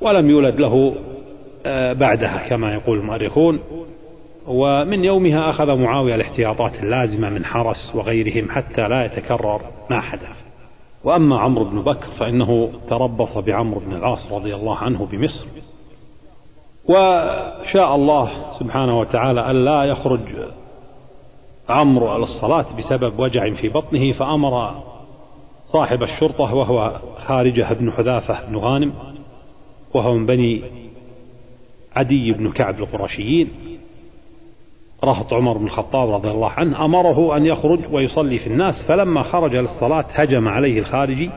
ولم 0.00 0.30
يولد 0.30 0.60
له 0.60 0.94
آه، 1.66 1.92
بعدها 1.92 2.48
كما 2.48 2.74
يقول 2.74 2.98
المؤرخون. 2.98 3.60
ومن 4.46 5.04
يومها 5.04 5.50
أخذ 5.50 5.76
معاوية 5.76 6.14
الاحتياطات 6.14 6.74
اللازمة 6.74 7.30
من 7.30 7.44
حرس 7.44 7.92
وغيرهم 7.94 8.50
حتى 8.50 8.88
لا 8.88 9.04
يتكرر 9.04 9.60
ما 9.90 10.00
حدث. 10.00 10.42
وأما 11.04 11.38
عمرو 11.38 11.64
بن 11.64 11.82
بكر 11.82 12.10
فإنه 12.18 12.70
تربص 12.90 13.38
بعمرو 13.38 13.80
بن 13.80 13.92
العاص 13.92 14.32
رضي 14.32 14.54
الله 14.54 14.76
عنه 14.76 15.06
بمصر. 15.06 15.46
وشاء 16.84 17.94
الله 17.94 18.52
سبحانه 18.58 19.00
وتعالى 19.00 19.50
أن 19.50 19.64
لا 19.64 19.84
يخرج 19.84 20.20
عمرو 21.68 22.08
على 22.08 22.22
الصلاة 22.22 22.76
بسبب 22.78 23.18
وجع 23.18 23.54
في 23.54 23.68
بطنه 23.68 24.12
فأمر 24.12 24.82
صاحب 25.66 26.02
الشرطة 26.02 26.54
وهو 26.54 27.00
خارجة 27.26 27.72
بن 27.72 27.92
حذافة 27.92 28.46
بن 28.46 28.56
غانم 28.56 28.92
وهو 29.94 30.14
من 30.14 30.26
بني 30.26 30.62
عدي 31.96 32.32
بن 32.32 32.52
كعب 32.52 32.78
القرشيين 32.78 33.71
رهط 35.04 35.32
عمر 35.32 35.58
بن 35.58 35.66
الخطاب 35.66 36.10
رضي 36.10 36.30
الله 36.30 36.50
عنه 36.50 36.84
أمره 36.84 37.36
أن 37.36 37.46
يخرج 37.46 37.80
ويصلي 37.92 38.38
في 38.38 38.46
الناس 38.46 38.74
فلما 38.88 39.22
خرج 39.22 39.54
للصلاة 39.54 40.04
هجم 40.12 40.48
عليه 40.48 40.78
الخارجي 40.78 41.30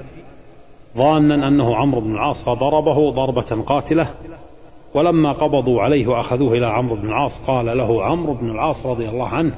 ظانا 0.97 1.47
أنه 1.47 1.75
عمرو 1.75 2.01
بن 2.01 2.11
العاص 2.11 2.45
فضربه 2.45 3.11
ضربة 3.11 3.63
قاتلة 3.63 4.07
ولما 4.93 5.31
قبضوا 5.31 5.81
عليه 5.81 6.07
وأخذوه 6.07 6.53
إلى 6.53 6.67
عمرو 6.67 6.95
بن 6.95 7.07
العاص 7.07 7.31
قال 7.47 7.77
له 7.77 8.03
عمرو 8.03 8.33
بن 8.33 8.49
العاص 8.49 8.85
رضي 8.85 9.09
الله 9.09 9.27
عنه 9.27 9.53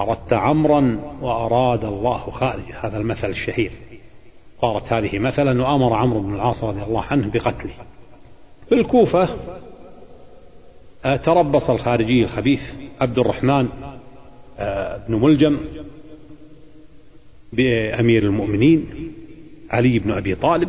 أردت 0.00 0.32
عمرا 0.32 0.98
وأراد 1.22 1.84
الله 1.84 2.18
خارج 2.18 2.72
هذا 2.80 2.98
المثل 2.98 3.30
الشهير. 3.30 3.72
صارت 4.60 4.92
هذه 4.92 5.18
مثلا 5.18 5.62
وأمر 5.62 5.92
عمرو 5.92 6.20
بن 6.20 6.34
العاص 6.34 6.64
رضي 6.64 6.82
الله 6.82 7.02
عنه 7.02 7.30
بقتله. 7.30 7.72
في 8.68 8.74
الكوفة 8.74 9.22
آه، 9.22 9.28
تربص 11.02 11.70
الخارجي 11.70 12.24
الخبيث 12.24 12.60
عبد 13.00 13.18
الرحمن 13.18 13.68
آه، 14.58 15.06
بن 15.08 15.14
ملجم 15.14 15.58
بأمير 17.52 18.22
المؤمنين 18.22 18.86
علي 19.70 19.98
بن 19.98 20.10
أبي 20.10 20.34
طالب 20.34 20.68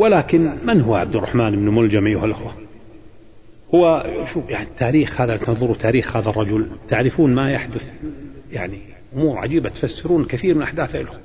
ولكن 0.00 0.52
من 0.64 0.80
هو 0.80 0.94
عبد 0.94 1.16
الرحمن 1.16 1.50
بن 1.50 1.68
ملجم 1.68 2.06
أيها 2.06 2.24
الأخوة؟ 2.24 2.54
هو 3.74 4.06
شوف 4.32 4.50
يعني 4.50 4.68
التاريخ 4.68 5.20
هذا 5.20 5.36
تنظروا 5.36 5.76
تاريخ 5.76 6.16
هذا 6.16 6.30
الرجل 6.30 6.66
تعرفون 6.88 7.34
ما 7.34 7.52
يحدث 7.52 7.82
يعني 8.52 8.78
أمور 9.16 9.38
عجيبة 9.38 9.68
تفسرون 9.68 10.24
كثير 10.24 10.54
من 10.54 10.62
أحداث 10.62 10.94
له. 10.94 11.20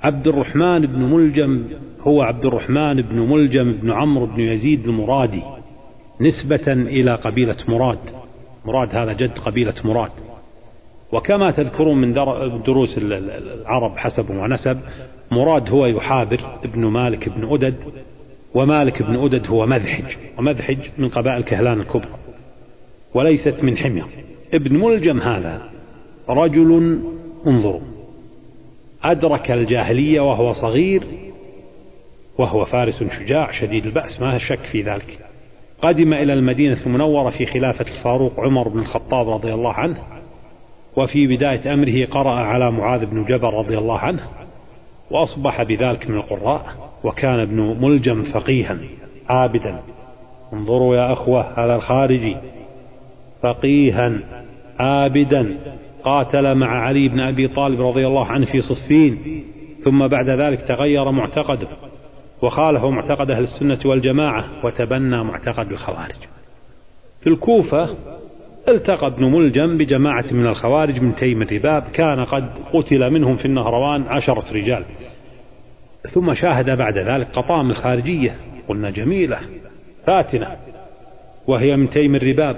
عبد 0.00 0.28
الرحمن 0.28 0.86
بن 0.86 0.98
ملجم 0.98 1.64
هو 2.00 2.22
عبد 2.22 2.46
الرحمن 2.46 3.02
بن 3.02 3.18
ملجم 3.18 3.72
بن 3.72 3.90
عمرو 3.90 4.26
بن 4.26 4.40
يزيد 4.40 4.88
المرادي. 4.88 5.42
نسبة 6.22 6.72
إلى 6.72 7.14
قبيلة 7.14 7.56
مراد. 7.68 7.98
مراد 8.64 8.96
هذا 8.96 9.12
جد 9.12 9.38
قبيلة 9.38 9.74
مراد. 9.84 10.10
وكما 11.12 11.50
تذكرون 11.50 12.00
من 12.00 12.12
دروس 12.62 12.98
العرب 12.98 13.96
حسب 13.96 14.30
ونسب 14.30 14.80
مراد 15.30 15.70
هو 15.70 15.86
يحابر 15.86 16.40
ابن 16.64 16.86
مالك 16.86 17.28
بن 17.28 17.52
أدد 17.54 17.74
ومالك 18.54 19.02
بن 19.02 19.24
أدد 19.24 19.46
هو 19.46 19.66
مذحج 19.66 20.16
ومذحج 20.38 20.78
من 20.98 21.08
قبائل 21.08 21.42
كهلان 21.42 21.80
الكبرى 21.80 22.18
وليست 23.14 23.64
من 23.64 23.78
حمير 23.78 24.06
ابن 24.54 24.76
ملجم 24.76 25.20
هذا 25.20 25.70
رجل 26.28 27.00
انظروا 27.46 27.80
أدرك 29.02 29.50
الجاهلية 29.50 30.20
وهو 30.20 30.52
صغير 30.52 31.04
وهو 32.38 32.64
فارس 32.64 33.02
شجاع 33.02 33.50
شديد 33.52 33.86
البأس 33.86 34.20
ما 34.20 34.38
شك 34.38 34.60
في 34.72 34.82
ذلك. 34.82 35.18
قدم 35.82 36.14
إلى 36.14 36.32
المدينة 36.32 36.86
المنورة 36.86 37.30
في 37.30 37.46
خلافة 37.46 37.84
الفاروق 37.98 38.40
عمر 38.40 38.68
بن 38.68 38.78
الخطاب 38.78 39.28
رضي 39.28 39.54
الله 39.54 39.72
عنه 39.72 39.96
وفي 40.96 41.26
بداية 41.26 41.74
أمره 41.74 42.06
قرأ 42.06 42.34
على 42.34 42.70
معاذ 42.70 43.06
بن 43.06 43.24
جبل 43.24 43.48
رضي 43.48 43.78
الله 43.78 43.98
عنه 43.98 44.20
وأصبح 45.10 45.62
بذلك 45.62 46.10
من 46.10 46.16
القراء 46.16 46.66
وكان 47.04 47.40
ابن 47.40 47.76
ملجم 47.80 48.24
فقيها 48.24 48.78
عابدا. 49.28 49.82
انظروا 50.52 50.96
يا 50.96 51.12
أخوة 51.12 51.64
هذا 51.64 51.74
الخارجي 51.74 52.36
فقيها 53.42 54.18
عابدا. 54.78 55.58
قاتل 56.04 56.54
مع 56.54 56.66
علي 56.66 57.08
بن 57.08 57.20
أبي 57.20 57.48
طالب 57.48 57.80
رضي 57.80 58.06
الله 58.06 58.26
عنه 58.26 58.46
في 58.46 58.60
صفين 58.60 59.44
ثم 59.84 60.06
بعد 60.06 60.28
ذلك 60.28 60.60
تغير 60.68 61.10
معتقده. 61.10 61.68
وخالف 62.42 62.84
معتقد 62.84 63.30
أهل 63.30 63.42
السنة 63.42 63.78
والجماعة 63.84 64.66
وتبنى 64.66 65.24
معتقد 65.24 65.72
الخوارج. 65.72 66.16
في 67.20 67.26
الكوفة 67.26 67.96
التقى 68.68 69.06
ابن 69.06 69.24
ملجم 69.24 69.78
بجماعة 69.78 70.24
من 70.32 70.46
الخوارج 70.46 71.00
من 71.00 71.14
تيم 71.16 71.42
الرباب 71.42 71.82
كان 71.82 72.24
قد 72.24 72.50
قتل 72.72 73.10
منهم 73.10 73.36
في 73.36 73.44
النهروان 73.44 74.02
عشرة 74.02 74.52
رجال. 74.52 74.84
ثم 76.10 76.34
شاهد 76.34 76.78
بعد 76.78 76.98
ذلك 76.98 77.26
قطام 77.32 77.70
الخارجية 77.70 78.36
قلنا 78.68 78.90
جميلة 78.90 79.38
فاتنة 80.06 80.56
وهي 81.46 81.76
من 81.76 81.90
تيم 81.90 82.14
الرباب. 82.14 82.56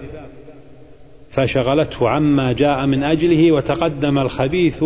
فشغلته 1.33 2.09
عما 2.09 2.53
جاء 2.53 2.87
من 2.87 3.03
أجله 3.03 3.53
وتقدم 3.53 4.19
الخبيث 4.19 4.85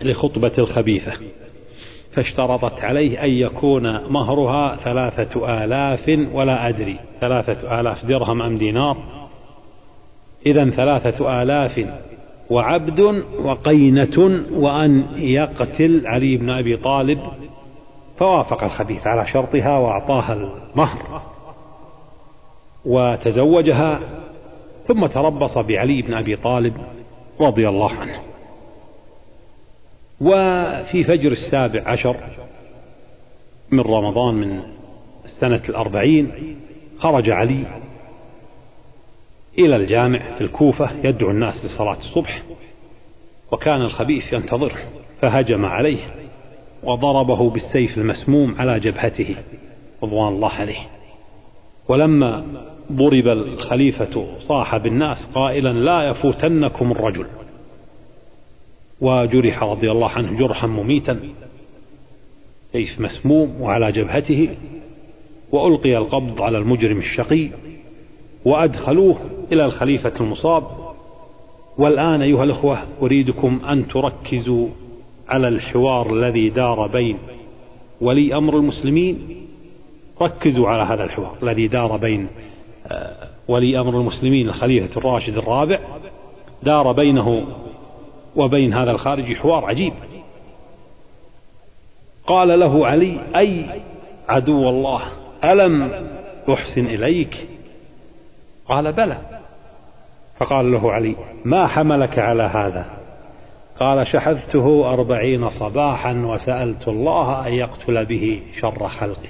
لخطبة 0.00 0.52
الخبيثة. 0.58 1.12
فاشترطت 2.14 2.84
عليه 2.84 3.24
أن 3.24 3.30
يكون 3.30 4.12
مهرها 4.12 4.76
ثلاثة 4.76 5.64
آلاف 5.64 6.28
ولا 6.32 6.68
أدري. 6.68 6.96
ثلاثة 7.20 7.80
آلاف 7.80 8.04
درهم 8.04 8.42
أم 8.42 8.58
دينار. 8.58 8.96
إذا 10.46 10.70
ثلاثة 10.70 11.42
آلاف 11.42 11.86
وعبد 12.50 13.00
وقينة 13.44 14.44
وأن 14.52 15.04
يقتل 15.16 16.02
علي 16.06 16.36
بن 16.36 16.50
أبي 16.50 16.76
طالب. 16.76 17.18
فوافق 18.18 18.64
الخبيث 18.64 19.06
على 19.06 19.26
شرطها 19.26 19.78
وأعطاها 19.78 20.32
المهر 20.32 21.22
وتزوجها 22.84 24.00
ثم 24.88 25.06
تربص 25.06 25.58
بعلي 25.58 26.02
بن 26.02 26.14
أبي 26.14 26.36
طالب 26.36 26.74
رضي 27.40 27.68
الله 27.68 27.92
عنه. 27.92 28.33
وفي 30.24 31.04
فجر 31.04 31.32
السابع 31.32 31.82
عشر 31.86 32.16
من 33.70 33.80
رمضان 33.80 34.34
من 34.34 34.62
السنة 35.24 35.62
الأربعين 35.68 36.30
خرج 36.98 37.30
علي 37.30 37.66
إلى 39.58 39.76
الجامع 39.76 40.34
في 40.38 40.40
الكوفة 40.40 40.90
يدعو 41.04 41.30
الناس 41.30 41.64
لصلاة 41.64 41.98
الصبح 41.98 42.42
وكان 43.52 43.82
الخبيث 43.82 44.32
ينتظره 44.32 44.76
فهجم 45.20 45.64
عليه 45.64 45.98
وضربه 46.82 47.50
بالسيف 47.50 47.98
المسموم 47.98 48.54
على 48.58 48.80
جبهته 48.80 49.36
رضوان 50.02 50.32
الله 50.32 50.52
عليه. 50.52 50.78
ولما 51.88 52.44
ضرب 52.92 53.28
الخليفة 53.28 54.26
صاح 54.40 54.76
بالناس 54.76 55.30
قائلا 55.34 55.72
لا 55.72 56.02
يفوتنكم 56.02 56.92
الرجل. 56.92 57.26
وجرح 59.04 59.62
رضي 59.62 59.90
الله 59.90 60.08
عنه 60.08 60.38
جرحا 60.38 60.66
مميتا 60.66 61.20
سيف 62.72 63.00
مسموم 63.00 63.60
وعلى 63.60 63.92
جبهته 63.92 64.48
وألقي 65.52 65.96
القبض 65.96 66.42
على 66.42 66.58
المجرم 66.58 66.98
الشقي 66.98 67.48
وأدخلوه 68.44 69.16
إلى 69.52 69.64
الخليفة 69.64 70.12
المصاب. 70.20 70.64
والآن 71.78 72.22
أيها 72.22 72.44
الأخوة 72.44 72.78
أريدكم 73.02 73.60
أن 73.68 73.88
تركزوا 73.88 74.68
على 75.28 75.48
الحوار 75.48 76.12
الذي 76.12 76.50
دار 76.50 76.86
بين 76.86 77.18
ولي 78.00 78.36
أمر 78.36 78.56
المسلمين. 78.56 79.18
ركزوا 80.22 80.68
على 80.68 80.82
هذا 80.82 81.04
الحوار 81.04 81.36
الذي 81.42 81.68
دار 81.68 81.96
بين 81.96 82.28
آه، 82.86 83.28
ولي 83.48 83.80
أمر 83.80 84.00
المسلمين 84.00 84.48
الخليفة 84.48 84.98
الراشد 84.98 85.36
الرابع. 85.36 85.78
دار 86.62 86.92
بينه 86.92 87.46
وبين 88.36 88.74
هذا 88.74 88.90
الخارجي 88.90 89.36
حوار 89.36 89.64
عجيب. 89.64 89.92
قال 92.26 92.60
له 92.60 92.86
علي 92.86 93.20
أي 93.36 93.66
عدو 94.28 94.68
الله 94.68 95.02
ألم 95.44 95.92
أحسن 96.50 96.86
إليك؟ 96.86 97.48
قال 98.68 98.92
بلى. 98.92 99.18
فقال 100.38 100.72
له 100.72 100.92
علي 100.92 101.16
ما 101.44 101.66
حملك 101.66 102.18
على 102.18 102.42
هذا؟ 102.42 103.04
قال 103.80 104.06
شحذته 104.06 104.92
أربعين 104.92 105.50
صباحا 105.50 106.12
وسألت 106.12 106.88
الله 106.88 107.46
أن 107.46 107.52
يقتل 107.52 108.04
به 108.04 108.42
شر 108.60 108.88
خلقه 108.88 109.28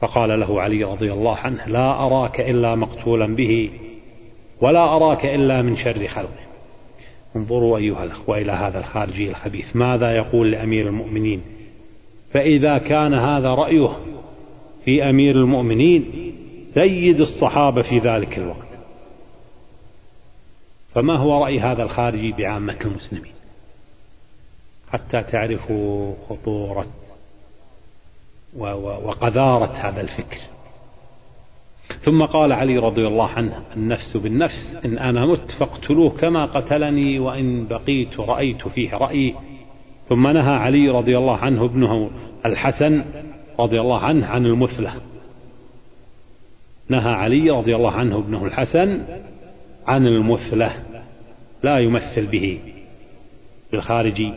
فقال 0.00 0.40
له 0.40 0.62
علي 0.62 0.84
رضي 0.84 1.12
الله 1.12 1.36
عنه 1.36 1.66
لا 1.66 2.06
أراك 2.06 2.40
إلا 2.40 2.74
مقتولا 2.74 3.36
به 3.36 3.70
ولا 4.60 4.96
أراك 4.96 5.26
إلا 5.26 5.62
من 5.62 5.76
شر 5.76 6.08
خلقه 6.08 6.42
انظروا 7.36 7.78
أيها 7.78 8.04
الأخوة 8.04 8.38
إلى 8.38 8.52
هذا 8.52 8.78
الخارجي 8.78 9.30
الخبيث. 9.30 9.76
ماذا 9.76 10.16
يقول 10.16 10.50
لأمير 10.52 10.88
المؤمنين؟ 10.88 11.42
فإذا 12.32 12.78
كان 12.78 13.14
هذا 13.14 13.48
رأيه 13.48 13.96
في 14.84 15.10
أمير 15.10 15.36
المؤمنين 15.36 16.32
سيد 16.74 17.20
الصحابة 17.20 17.82
في 17.82 17.98
ذلك 17.98 18.38
الوقت. 18.38 18.68
فما 20.94 21.16
هو 21.16 21.44
رأي 21.44 21.60
هذا 21.60 21.82
الخارجي 21.82 22.32
بعامة 22.32 22.78
المسلمين؟ 22.84 23.32
حتى 24.92 25.22
تعرفوا 25.22 26.14
خطورة 26.28 26.86
وقذارة 28.56 29.72
هذا 29.72 30.00
الفكر. 30.00 30.38
ثم 32.00 32.24
قال 32.24 32.52
علي 32.52 32.78
رضي 32.78 33.06
الله 33.06 33.28
عنه 33.28 33.62
النفس 33.76 34.16
بالنفس 34.16 34.78
إن 34.84 34.98
أنا 34.98 35.26
مت 35.26 35.50
فاقتلوه 35.60 36.10
كما 36.10 36.46
قتلني 36.46 37.18
وإن 37.18 37.66
بقيت 37.66 38.20
رأيت 38.20 38.68
فيه 38.68 38.94
رأيي. 38.94 39.34
ثم 40.08 40.28
نهى 40.28 40.54
علي 40.54 40.88
رضي 40.88 41.18
الله 41.18 41.36
عنه 41.36 41.64
ابنه 41.64 42.10
الحسن 42.46 43.04
رضي 43.60 43.80
الله 43.80 43.98
عنه 43.98 44.26
عن 44.26 44.46
المثلة. 44.46 44.92
نهى 46.88 47.12
علي 47.12 47.50
رضي 47.50 47.76
الله 47.76 47.92
عنه 47.92 48.18
ابنه 48.18 48.46
الحسن 48.46 49.02
عن 49.86 50.06
المثلة 50.06 50.72
لا 51.62 51.78
يمثل 51.78 52.26
به 52.26 52.60
بالخارجي 53.72 54.32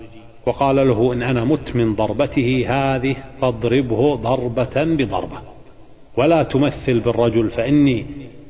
وقال 0.46 0.76
له 0.76 1.14
إن 1.14 1.22
أنا 1.24 1.44
مت 1.44 1.76
من 1.76 1.96
ضربته 1.96 2.66
هذه 2.70 3.16
فاضربه 3.42 4.16
ضربة 4.16 4.84
بضربة. 4.84 5.55
ولا 6.18 6.44
تمثل 6.44 7.00
بالرجل 7.00 7.50
فإني 7.50 8.06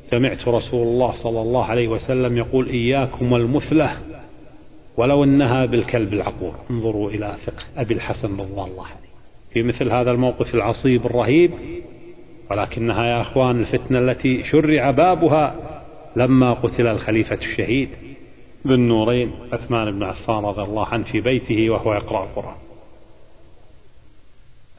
سمعت 0.06 0.48
رسول 0.48 0.88
الله 0.88 1.14
صلى 1.24 1.42
الله 1.42 1.66
عليه 1.66 1.88
وسلم 1.88 2.38
يقول 2.38 2.70
إياكم 2.70 3.32
والمثلة 3.32 3.98
ولو 4.98 5.24
أنها 5.24 5.66
بالكلب 5.66 6.14
العقور. 6.14 6.56
انظروا 6.72 7.10
إلى 7.10 7.38
فقه 7.46 7.64
أبي 7.78 7.94
الحسن 7.94 8.38
رضي 8.38 8.52
الله 8.52 8.86
عليه 8.86 9.06
في 9.54 9.64
مثل 9.64 9.92
هذا 9.92 10.12
الموقف 10.12 10.56
العصيب 10.56 11.06
الرهيب 11.06 11.52
ولكنها 12.52 13.06
يا 13.06 13.22
أخوان 13.22 13.60
الفتنة 13.60 14.00
التي 14.00 14.44
شرع 14.44 14.92
بابها 14.92 15.56
لما 16.16 16.54
قتل 16.54 16.88
الخليفة 16.88 17.36
الشهيد 17.36 17.90
ذو 18.68 18.74
النورين 18.74 19.32
عثمان 19.52 19.92
بن 19.92 20.04
عفان 20.04 20.46
رضي 20.46 20.62
الله 20.62 20.86
عنه 20.86 21.04
في 21.04 21.22
بيته 21.22 21.70
وهو 21.70 21.94
يقرأ 21.94 22.24
القرآن. 22.24 22.56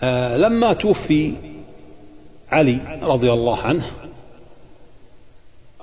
آه 0.03 0.37
لما 0.37 0.73
توفي 0.73 1.33
علي 2.53 2.79
رضي 3.03 3.33
الله 3.33 3.59
عنه 3.59 3.85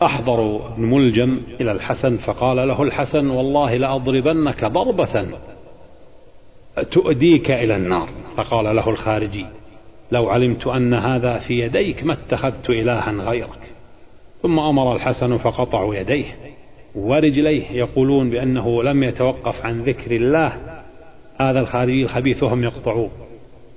أحضروا 0.01 0.67
ابن 0.67 0.83
ملجم 0.83 1.41
إلى 1.61 1.71
الحسن 1.71 2.17
فقال 2.17 2.67
له 2.67 2.83
الحسن 2.83 3.29
والله 3.29 3.77
لأضربنك 3.77 4.65
ضربة 4.65 5.25
تؤديك 6.91 7.51
إلى 7.51 7.75
النار 7.75 8.09
فقال 8.37 8.75
له 8.75 8.89
الخارجي 8.89 9.45
لو 10.11 10.29
علمت 10.29 10.67
أن 10.67 10.93
هذا 10.93 11.39
في 11.39 11.59
يديك 11.59 12.03
ما 12.03 12.13
اتخذت 12.13 12.69
إلها 12.69 13.11
غيرك 13.11 13.73
ثم 14.41 14.59
أمر 14.59 14.95
الحسن 14.95 15.37
فقطعوا 15.37 15.95
يديه 15.95 16.25
ورجليه 16.95 17.71
يقولون 17.71 18.29
بأنه 18.29 18.83
لم 18.83 19.03
يتوقف 19.03 19.65
عن 19.65 19.83
ذكر 19.83 20.11
الله 20.15 20.81
هذا 21.39 21.59
الخارجي 21.59 22.03
الخبيث 22.03 22.43
وهم 22.43 22.63
يقطعوا 22.63 23.09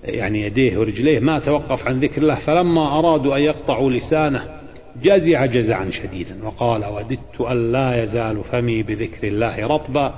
يعني 0.06 0.42
يديه 0.42 0.78
ورجليه 0.78 1.20
ما 1.20 1.38
توقف 1.38 1.86
عن 1.86 2.00
ذكر 2.00 2.22
الله 2.22 2.46
فلما 2.46 2.98
أرادوا 2.98 3.36
أن 3.36 3.42
يقطعوا 3.42 3.90
لسانه 3.90 4.60
جزع 5.02 5.46
جزعا 5.46 5.90
شديدا 5.90 6.46
وقال 6.46 6.84
وددت 6.84 7.40
أن 7.40 7.72
لا 7.72 8.02
يزال 8.02 8.44
فمي 8.44 8.82
بذكر 8.82 9.28
الله 9.28 9.66
رطبا. 9.66 10.14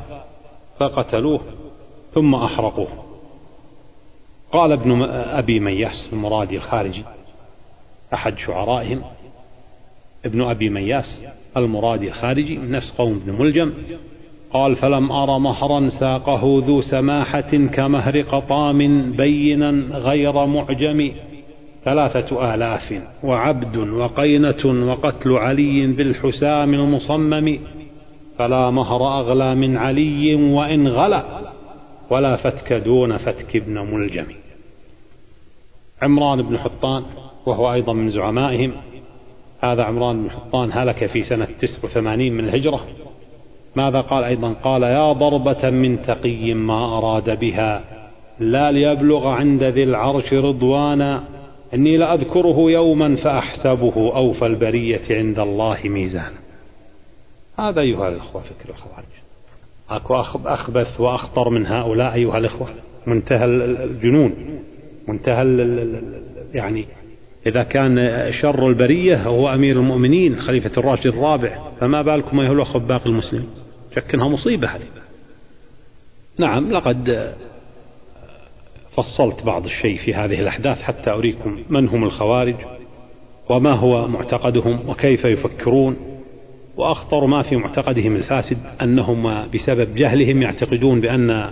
فقتلوه 0.79 1.41
ثم 2.15 2.35
أحرقوه. 2.35 2.89
قال 4.53 4.73
ابن 4.73 5.03
أبي 5.13 5.61
مياس 5.61 6.11
المرادي 6.13 6.57
الخارجي 6.57 7.05
أحد 8.15 8.39
شعرائهم 8.39 9.03
ابن 10.25 10.43
أبي 10.43 10.71
مياس 10.71 11.27
المرادي 11.57 12.09
الخارجي 12.09 12.59
من 12.59 12.71
نفس 12.71 12.95
قوم 12.99 13.13
ابن 13.13 13.39
ملجم 13.39 13.73
قال 14.53 14.77
فلم 14.77 15.13
أر 15.13 15.39
مهرا 15.39 15.89
ساقه 15.89 16.63
ذو 16.67 16.81
سماحة 16.81 17.51
كمهر 17.51 18.21
قطام 18.21 19.13
بينا 19.13 19.71
غير 19.97 20.47
معجم. 20.47 21.13
ثلاثة 21.85 22.55
آلاف 22.55 23.03
وعبد 23.25 23.77
وقينة 23.77 24.91
وقتل 24.91 25.33
علي 25.33 25.87
بالحسام 25.87 26.75
المصمم. 26.75 27.59
فلا 28.39 28.71
مهر 28.71 29.21
أغلى 29.21 29.55
من 29.55 29.77
علي 29.77 30.35
وإن 30.35 30.89
غلا 30.89 31.25
ولا 32.11 32.37
فتك 32.37 32.73
دون 32.73 33.17
فتك 33.17 33.57
ابن 33.57 33.79
ملجم. 33.79 34.27
عمران 36.03 36.43
بن 36.43 36.59
حطان 36.59 37.03
وهو 37.47 37.73
أيضا 37.73 37.93
من 37.93 38.11
زعمائهم. 38.11 38.73
هذا 39.61 39.83
عمران 39.83 40.23
بن 40.23 40.31
حطان 40.31 40.73
هلك 40.73 41.07
في 41.07 41.23
سنة 41.23 41.45
89 41.45 42.33
من 42.33 42.49
الهجرة. 42.49 42.81
ماذا 43.77 44.01
قال 44.01 44.25
أيضا؟ 44.25 44.53
قال 44.53 44.83
يا 44.83 45.13
ضربة 45.13 45.71
من 45.71 46.03
تقي 46.03 46.55
ما 46.55 46.99
أراد 46.99 47.41
بها. 47.41 47.85
لا 48.41 48.73
ليبلغ 48.73 49.29
عند 49.29 49.63
ذي 49.63 49.83
العرش 49.83 50.33
رضوانا 50.33 51.25
إني 51.75 51.97
لأذكره 51.97 52.71
يوما 52.71 53.17
فأحسبه 53.17 54.17
أوفى 54.17 54.47
البرية 54.47 55.03
عند 55.11 55.39
الله 55.39 55.79
ميزانا 55.85 56.39
هذا 57.59 57.81
أيها 57.81 58.09
الأخوة 58.09 58.43
فكر 58.43 58.71
الخوارج. 58.71 59.05
أكو 59.91 60.15
أخبث 60.47 61.01
وأخطر 61.01 61.49
من 61.49 61.67
هؤلاء 61.67 62.15
أيها 62.15 62.39
الأخوة. 62.39 62.69
منتهى 63.07 63.45
الجنون. 63.45 64.61
منتهى 65.09 65.45
يعني 66.55 66.87
إذا 67.49 67.63
كان 67.63 67.97
شر 68.33 68.69
البرية 68.69 69.23
هو 69.23 69.55
أمير 69.55 69.77
المؤمنين 69.77 70.37
خليفة 70.37 70.71
الراشد 70.77 71.07
الرابع 71.07 71.59
فما 71.81 72.03
بالكم 72.03 72.41
أيها 72.41 72.53
الأخوة 72.53 72.83
باقي 72.83 73.07
المسلمين 73.07 73.49
شك 73.97 74.15
أنها 74.15 74.29
مصيبة 74.29 74.69
هذه. 74.69 74.83
نعم 76.39 76.73
لقد 76.73 77.33
فصلت 78.97 79.45
بعض 79.47 79.65
الشيء 79.65 79.99
في 79.99 80.15
هذه 80.15 80.41
الأحداث 80.41 80.83
حتى 80.83 81.11
أريكم 81.11 81.59
من 81.69 81.89
هم 81.89 82.05
الخوارج 82.05 82.57
وما 83.51 83.73
هو 83.73 84.09
معتقدهم 84.09 84.89
وكيف 84.89 85.25
يفكرون. 85.25 85.97
وأخطر 86.77 87.27
ما 87.27 87.43
في 87.43 87.57
معتقدهم 87.57 88.17
الفاسد 88.17 88.59
أنهم 88.83 89.49
بسبب 89.55 89.95
جهلهم 89.95 90.43
يعتقدون 90.43 91.01
بأن 91.01 91.51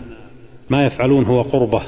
ما 0.71 0.87
يفعلون 0.87 1.25
هو 1.25 1.43
قربة 1.43 1.83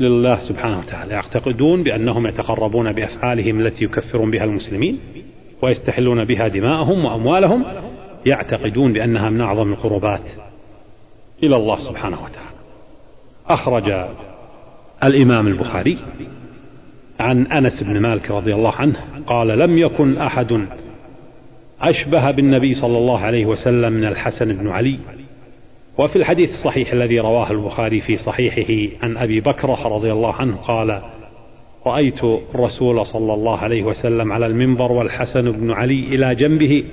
لله 0.00 0.40
سبحانه 0.48 0.78
وتعالى. 0.78 1.12
يعتقدون 1.12 1.82
بأنهم 1.82 2.26
يتقربون 2.26 2.92
بأفعالهم 2.92 3.60
التي 3.60 3.84
يكفرون 3.84 4.30
بها 4.30 4.44
المسلمين 4.44 5.00
ويستحلون 5.62 6.24
بها 6.24 6.48
دماءهم 6.48 7.04
وأموالهم. 7.04 7.64
يعتقدون 8.26 8.92
بأنها 8.92 9.30
من 9.30 9.40
أعظم 9.40 9.72
القربات 9.72 10.24
إلى 11.42 11.56
الله 11.56 11.78
سبحانه 11.88 12.16
وتعالى. 12.16 12.56
أخرج 13.48 14.08
الإمام 15.04 15.46
البخاري 15.46 15.98
عن 17.20 17.46
أنس 17.46 17.82
بن 17.82 18.00
مالك 18.00 18.30
رضي 18.30 18.54
الله 18.54 18.74
عنه 18.74 18.96
قال 19.26 19.48
لم 19.48 19.78
يكن 19.78 20.18
أحد 20.18 20.66
أشبه 21.80 22.30
بالنبي 22.30 22.74
صلى 22.74 22.98
الله 22.98 23.20
عليه 23.20 23.46
وسلم 23.46 23.92
من 23.92 24.04
الحسن 24.04 24.52
بن 24.52 24.68
علي 24.68 24.98
وفي 25.98 26.16
الحديث 26.16 26.50
الصحيح 26.50 26.92
الذي 26.92 27.20
رواه 27.20 27.50
البخاري 27.50 28.00
في 28.00 28.16
صحيحه 28.16 28.96
عن 29.02 29.16
أبي 29.16 29.40
بكرة 29.40 29.88
رضي 29.88 30.12
الله 30.12 30.32
عنه 30.32 30.56
قال 30.56 31.02
رأيت 31.86 32.24
الرسول 32.54 33.06
صلى 33.06 33.34
الله 33.34 33.58
عليه 33.58 33.82
وسلم 33.82 34.32
على 34.32 34.46
المنبر 34.46 34.92
والحسن 34.92 35.50
بن 35.50 35.70
علي 35.70 36.00
إلى 36.00 36.34
جنبه 36.34 36.84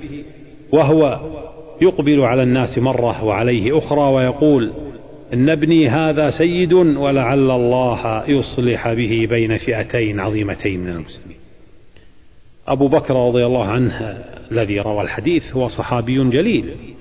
وهو 0.72 1.20
يقبل 1.82 2.20
على 2.20 2.42
الناس 2.42 2.78
مرة 2.78 3.24
وعليه 3.24 3.78
أخرى 3.78 4.12
ويقول 4.14 4.72
إن 5.32 5.48
ابني 5.48 5.88
هذا 5.88 6.30
سيد 6.30 6.72
ولعل 6.72 7.50
الله 7.50 8.24
يصلح 8.28 8.92
به 8.92 9.26
بين 9.30 9.58
فئتين 9.58 10.20
عظيمتين 10.20 10.80
من 10.80 10.90
المسلمين. 10.90 11.36
أبو 12.68 12.88
بكر 12.88 13.28
رضي 13.28 13.46
الله 13.46 13.64
عنه 13.64 14.18
الذي 14.50 14.80
روى 14.80 15.02
الحديث 15.02 15.56
هو 15.56 15.68
صحابي 15.68 16.30
جليل. 16.30 16.93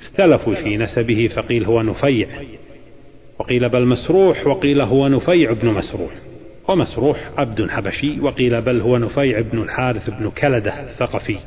اختلفوا 0.00 0.54
في 0.54 0.76
نسبه 0.76 1.28
فقيل 1.36 1.64
هو 1.64 1.82
نفيع. 1.82 2.28
وقيل 3.38 3.68
بل 3.68 3.86
مسروح 3.86 4.46
وقيل 4.46 4.80
هو 4.80 5.08
نفيع 5.08 5.52
بن 5.52 5.68
مسروح. 5.68 6.12
ومسروح 6.68 7.30
عبد 7.38 7.70
حبشي 7.70 8.20
وقيل 8.20 8.62
بل 8.62 8.80
هو 8.80 8.98
نفيع 8.98 9.40
بن 9.40 9.62
الحارث 9.62 10.10
بن 10.10 10.30
كلدة 10.30 10.80
الثقفي. 10.80 11.38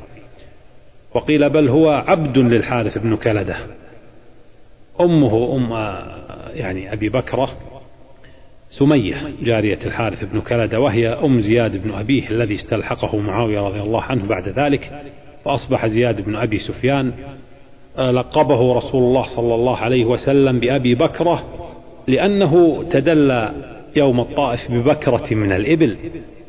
وقيل 1.14 1.50
بل 1.50 1.68
هو 1.68 1.90
عبد 1.90 2.38
للحارث 2.38 2.98
بن 2.98 3.16
كلدة. 3.16 3.56
أمه 5.00 5.56
أم 5.56 5.72
يعني 6.54 6.92
أبي 6.92 7.08
بكرة 7.08 7.50
سمية 8.78 9.14
جارية 9.42 9.78
الحارث 9.86 10.24
بن 10.24 10.40
كلدة 10.40 10.80
وهي 10.80 11.08
أم 11.08 11.40
زياد 11.40 11.82
بن 11.82 11.94
أبيه 11.94 12.30
الذي 12.30 12.54
استلحقه 12.54 13.18
معاوية 13.18 13.60
رضي 13.60 13.80
الله 13.80 14.02
عنه 14.02 14.26
بعد 14.26 14.48
ذلك 14.48 15.02
فأصبح 15.44 15.86
زياد 15.86 16.24
بن 16.24 16.36
أبي 16.36 16.58
سفيان 16.58 17.12
لقبه 17.98 18.74
رسول 18.74 19.02
الله 19.02 19.36
صلى 19.36 19.54
الله 19.54 19.76
عليه 19.76 20.04
وسلم 20.04 20.60
بأبي 20.60 20.94
بكرة 20.94 21.44
لأنه 22.08 22.84
تدلى 22.90 23.52
يوم 23.96 24.20
الطائف 24.20 24.60
ببكرة 24.70 25.34
من 25.34 25.52
الإبل 25.52 25.96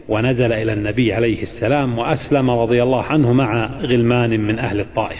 ونزل 0.09 0.53
إلى 0.53 0.73
النبي 0.73 1.13
عليه 1.13 1.41
السلام 1.41 1.97
وأسلم 1.97 2.49
رضي 2.49 2.83
الله 2.83 3.03
عنه 3.03 3.33
مع 3.33 3.79
غلمان 3.81 4.39
من 4.39 4.59
أهل 4.59 4.79
الطائف. 4.79 5.19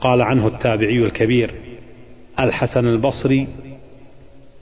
قال 0.00 0.22
عنه 0.22 0.46
التابعي 0.46 0.98
الكبير 0.98 1.54
الحسن 2.40 2.86
البصري 2.86 3.48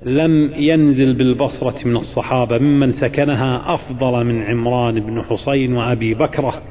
لم 0.02 0.52
ينزل 0.56 1.14
بالبصرة 1.14 1.88
من 1.88 1.96
الصحابة 1.96 2.58
ممن 2.58 2.92
سكنها 2.92 3.74
أفضل 3.74 4.24
من 4.24 4.42
عمران 4.42 5.00
بن 5.00 5.22
حسين 5.22 5.72
وأبي 5.72 6.14
بكرة. 6.14 6.62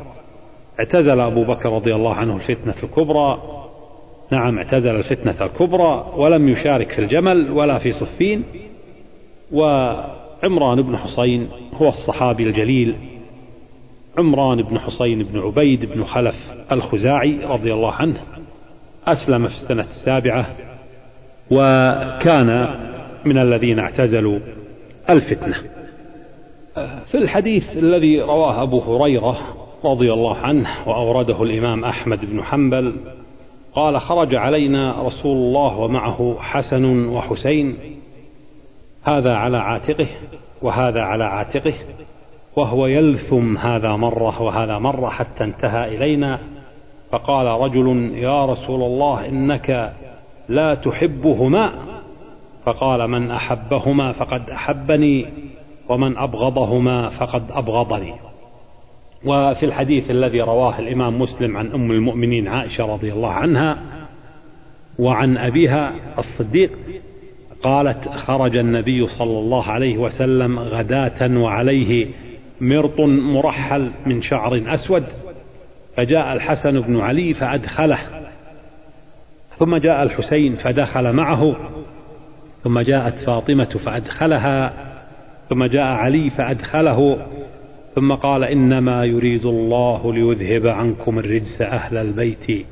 اعتزل 0.79 1.19
أبو 1.19 1.43
بكر 1.43 1.73
رضي 1.73 1.95
الله 1.95 2.13
عنه 2.13 2.35
الفتنة 2.35 2.75
الكبرى 2.83 3.54
نعم 4.31 4.57
اعتزل 4.57 4.95
الفتنة 4.95 5.45
الكبرى 5.45 6.13
ولم 6.17 6.49
يشارك 6.49 6.91
في 6.91 6.99
الجمل 6.99 7.51
ولا 7.51 7.79
في 7.79 7.91
صفين. 7.91 8.43
وعمران 9.51 10.81
بن 10.81 10.97
حسين 10.97 11.49
هو 11.73 11.89
الصحابي 11.89 12.43
الجليل. 12.43 12.95
عمران 14.17 14.61
بن 14.61 14.79
حسين 14.79 15.23
بن 15.23 15.39
عبيد 15.39 15.85
بن 15.93 16.03
خلف 16.03 16.35
الخزاعي 16.71 17.39
رضي 17.43 17.73
الله 17.73 17.91
عنه 17.91 18.17
أسلم 19.07 19.47
في 19.47 19.53
السنة 19.53 19.85
السابعة 19.89 20.47
وكان 21.51 22.69
من 23.25 23.37
الذين 23.37 23.79
اعتزلوا 23.79 24.39
الفتنة. 25.09 25.55
في 27.11 27.17
الحديث 27.17 27.77
الذي 27.77 28.21
رواه 28.21 28.63
أبو 28.63 28.79
هريرة 28.79 29.37
رضي 29.85 30.13
الله 30.13 30.37
عنه 30.37 30.67
وأورده 30.87 31.43
الإمام 31.43 31.85
أحمد 31.85 32.19
بن 32.25 32.43
حنبل 32.43 32.95
قال 33.75 34.01
خرج 34.01 34.35
علينا 34.35 35.01
رسول 35.01 35.37
الله 35.37 35.77
ومعه 35.77 36.35
حسن 36.39 37.07
وحسين. 37.07 37.77
هذا 39.03 39.33
على 39.33 39.57
عاتقه 39.57 40.07
وهذا 40.61 41.01
على 41.01 41.23
عاتقه 41.23 41.73
وهو 42.55 42.87
يلثم 42.87 43.57
هذا 43.57 43.95
مرة 43.95 44.41
وهذا 44.41 44.77
مرة 44.77 45.09
حتى 45.09 45.43
انتهى 45.43 45.97
إلينا. 45.97 46.39
فقال 47.11 47.47
رجل 47.47 48.11
يا 48.15 48.45
رسول 48.45 48.83
الله 48.83 49.27
إنك 49.27 49.93
لا 50.49 50.75
تحبهما. 50.75 51.71
فقال 52.65 53.07
من 53.07 53.31
أحبهما 53.31 54.11
فقد 54.11 54.49
أحبني 54.49 55.25
ومن 55.89 56.17
أبغضهما 56.17 57.09
فقد 57.09 57.43
أبغضني. 57.51 58.13
وفي 59.25 59.65
الحديث 59.65 60.11
الذي 60.11 60.41
رواه 60.41 60.79
الإمام 60.79 61.21
مسلم 61.21 61.57
عن 61.57 61.71
أم 61.71 61.91
المؤمنين 61.91 62.47
عائشة 62.47 62.85
رضي 62.85 63.13
الله 63.13 63.31
عنها 63.31 63.77
وعن 64.99 65.37
أبيها 65.37 65.93
الصديق 66.17 66.71
قالت 67.63 68.09
خرج 68.09 68.57
النبي 68.57 69.07
صلى 69.07 69.39
الله 69.39 69.71
عليه 69.71 69.97
وسلم 69.97 70.59
غداة 70.59 71.37
وعليه 71.37 72.07
مرط 72.61 72.99
مرحل 73.09 73.91
من 74.05 74.21
شعر 74.21 74.63
أسود 74.67 75.03
فجاء 75.97 76.33
الحسن 76.33 76.81
بن 76.81 76.99
علي 76.99 77.33
فأدخله 77.33 77.99
ثم 79.59 79.77
جاء 79.77 80.03
الحسين 80.03 80.55
فدخل 80.55 81.13
معه 81.13 81.55
ثم 82.63 82.79
جاءت 82.79 83.13
فاطمة 83.25 83.79
فأدخلها 83.85 84.73
ثم 85.49 85.65
جاء 85.65 85.83
علي 85.83 86.29
فأدخله 86.29 87.17
ثم 87.95 88.13
قال 88.13 88.43
إنما 88.43 89.05
يريد 89.05 89.45
الله 89.45 90.13
ليذهب 90.13 90.67
عنكم 90.67 91.19
الرجس 91.19 91.61
أهل 91.61 91.97
البيت 91.97 92.65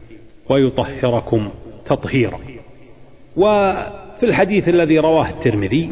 ويطهركم 0.50 1.50
تطهيرا. 1.86 2.40
وفي 3.38 4.24
الحديث 4.24 4.70
الذي 4.70 5.00
رواه 5.00 5.30
الترمذي 5.30 5.92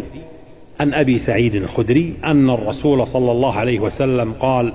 عن 0.80 0.94
أبي 0.94 1.20
سعيد 1.20 1.56
الخدري 1.56 2.14
أن 2.24 2.50
الرسول 2.50 3.08
صلى 3.08 3.32
الله 3.32 3.56
عليه 3.56 3.80
وسلم 3.80 4.34
قال 4.34 4.74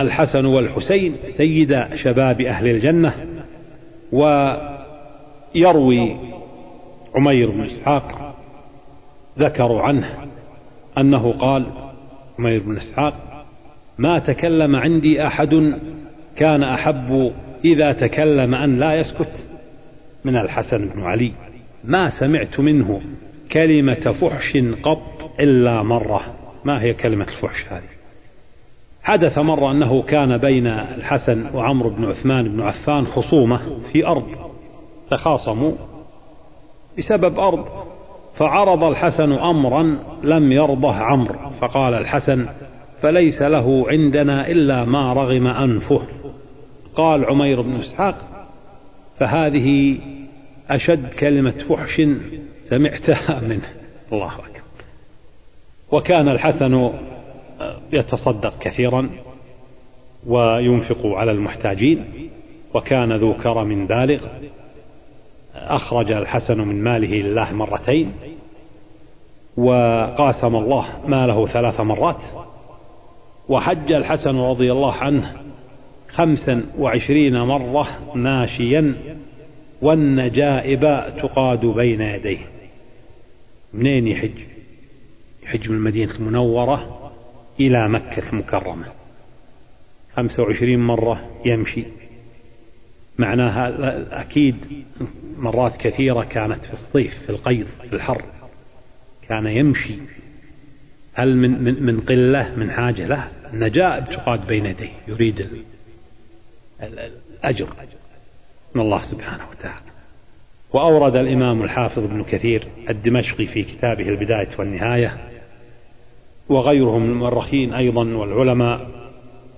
الحسن 0.00 0.44
والحسين 0.44 1.16
سيد 1.36 1.84
شباب 1.94 2.40
أهل 2.40 2.66
الجنة 2.66 3.14
ويروي 5.54 6.16
عمير 7.14 7.50
بن 7.50 7.60
إسحاق 7.62 8.34
ذكروا 9.38 9.82
عنه 9.82 10.08
أنه 10.98 11.32
قال 11.32 11.66
عمير 12.38 12.62
بن 12.62 12.76
إسحاق 12.76 13.29
ما 14.00 14.18
تكلم 14.18 14.76
عندي 14.76 15.26
أحد 15.26 15.74
كان 16.36 16.62
أحب 16.62 17.32
إذا 17.64 17.92
تكلم 17.92 18.54
أن 18.54 18.78
لا 18.78 18.94
يسكت. 18.94 19.44
من 20.24 20.36
الحسن 20.36 20.88
بن 20.88 21.02
علي. 21.02 21.32
ما 21.84 22.10
سمعت 22.20 22.60
منه 22.60 23.00
كلمة 23.52 24.14
فحش 24.20 24.56
قط 24.82 25.30
إلا 25.40 25.82
مرة. 25.82 26.22
ما 26.64 26.82
هي 26.82 26.94
كلمة 26.94 27.24
الفحش 27.24 27.72
هذه؟ 27.72 27.82
حدث 29.02 29.38
مرة 29.38 29.72
أنه 29.72 30.02
كان 30.02 30.38
بين 30.38 30.66
الحسن 30.66 31.54
وعمرو 31.54 31.90
بن 31.90 32.04
عثمان 32.04 32.48
بن 32.48 32.60
عفان 32.60 33.06
خصومة 33.06 33.60
في 33.92 34.06
أرض 34.06 34.26
تخاصموا. 35.10 35.72
بسبب 36.98 37.38
أرض 37.38 37.66
فعرض 38.38 38.84
الحسن 38.84 39.32
أمرا 39.32 39.98
لم 40.22 40.52
يرضه 40.52 40.94
عمرو. 40.94 41.50
فقال 41.60 41.94
الحسن 41.94 42.46
فليس 43.02 43.42
له 43.42 43.84
عندنا 43.88 44.48
إلا 44.48 44.84
ما 44.84 45.12
رغم 45.12 45.46
أنفه. 45.46 46.02
قال 46.94 47.24
عمير 47.24 47.60
بن 47.60 47.76
إسحاق 47.76 48.46
فهذه 49.18 49.98
أشد 50.70 51.08
كلمة 51.08 51.64
فحش 51.68 52.02
سمعتها 52.68 53.40
منه. 53.48 53.68
الله 54.12 54.34
أكبر. 54.34 54.60
وكان 55.92 56.28
الحسن 56.28 56.90
يتصدق 57.92 58.58
كثيرا 58.58 59.10
وينفق 60.26 61.06
على 61.06 61.32
المحتاجين 61.32 62.04
وكان 62.74 63.12
ذو 63.12 63.34
كرم 63.34 63.86
بالغ. 63.86 64.20
أخرج 65.54 66.12
الحسن 66.12 66.58
من 66.58 66.84
ماله 66.84 67.14
لله 67.14 67.52
مرتين 67.52 68.12
وقاسم 69.56 70.56
الله 70.56 70.86
ماله 71.06 71.46
ثلاث 71.46 71.80
مرات. 71.80 72.20
وحج 73.50 73.92
الحسن 73.92 74.36
رضي 74.36 74.72
الله 74.72 74.92
عنه 74.92 75.32
خمسا 76.08 76.64
وعشرين 76.78 77.40
مرة 77.40 78.14
ماشيا 78.14 78.94
والنجائب 79.82 80.80
تقاد 81.22 81.66
بين 81.66 82.00
يديه. 82.00 82.38
منين 83.74 84.06
يحج؟ 84.06 84.38
يحج 85.42 85.68
من 85.68 85.76
المدينة 85.76 86.14
المنورة 86.14 87.10
إلى 87.60 87.88
مكة 87.88 88.30
المكرمة. 88.32 88.86
خمسة 90.12 90.42
وعشرين 90.42 90.80
مرة 90.80 91.30
يمشي. 91.46 91.84
معناها 93.18 94.20
أكيد 94.20 94.56
مرات 95.38 95.76
كثيرة 95.76 96.24
كانت 96.24 96.64
في 96.64 96.72
الصيف 96.72 97.12
في 97.26 97.30
القيض 97.30 97.66
في 97.88 97.92
الحر. 97.92 98.24
كان 99.28 99.46
يمشي. 99.46 99.94
هل 101.20 101.36
من, 101.36 101.62
من, 101.64 101.82
من 101.82 102.00
قلة 102.00 102.54
من 102.56 102.70
حاجة 102.70 103.06
له؟ 103.06 103.28
النجائب 103.52 104.04
تقاد 104.04 104.46
بين 104.46 104.66
يديه 104.66 104.90
يريد 105.08 105.46
الأجر 106.82 107.68
من 108.74 108.82
الله 108.82 109.02
سبحانه 109.12 109.44
وتعالى. 109.50 109.90
وأورد 110.72 111.16
الإمام 111.16 111.62
الحافظ 111.62 111.98
ابن 111.98 112.24
كثير 112.24 112.68
الدمشقي 112.90 113.46
في 113.46 113.62
كتابه 113.62 114.08
البداية 114.08 114.48
والنهاية 114.58 115.18
وغيرهم 116.48 117.02
من 117.02 117.10
المؤرخين 117.10 117.74
أيضا 117.74 118.04
والعلماء 118.04 118.86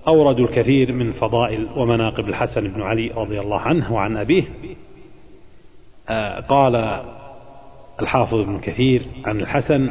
أوردوا 0.07 0.47
الكثير 0.47 0.91
من 0.91 1.13
فضائل 1.13 1.67
ومناقب 1.75 2.29
الحسن 2.29 2.67
بن 2.67 2.81
علي 2.81 3.11
رضي 3.15 3.39
الله 3.39 3.59
عنه 3.59 3.93
وعن 3.93 4.17
أبيه. 4.17 4.43
آه، 6.09 6.39
قال 6.39 7.03
الحافظ 8.01 8.33
ابن 8.33 8.59
كثير 8.59 9.05
عن 9.25 9.39
الحسن 9.39 9.89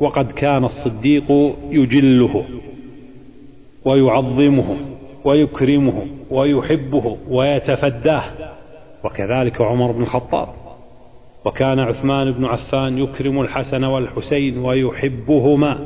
وقد 0.00 0.32
كان 0.32 0.64
الصديق 0.64 1.54
يجله 1.70 2.44
ويعظمه 3.84 4.76
ويكرمه 5.24 6.06
ويحبه 6.30 7.16
ويتفداه. 7.28 8.24
وكذلك 9.04 9.60
عمر 9.60 9.92
بن 9.92 10.02
الخطاب. 10.02 10.48
وكان 11.44 11.78
عثمان 11.78 12.30
بن 12.30 12.44
عفان 12.44 12.98
يكرم 12.98 13.40
الحسن 13.40 13.84
والحسين 13.84 14.58
ويحبهما. 14.58 15.78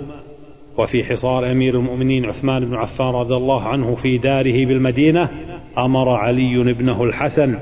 وفي 0.78 1.04
حصار 1.04 1.52
أمير 1.52 1.74
المؤمنين 1.74 2.24
عثمان 2.24 2.64
بن 2.64 2.74
عفان 2.74 3.06
رضي 3.06 3.34
الله 3.34 3.62
عنه 3.62 3.94
في 3.94 4.18
داره 4.18 4.66
بالمدينة 4.66 5.28
أمر 5.78 6.08
علي 6.08 6.70
ابنه 6.70 7.04
الحسن 7.04 7.58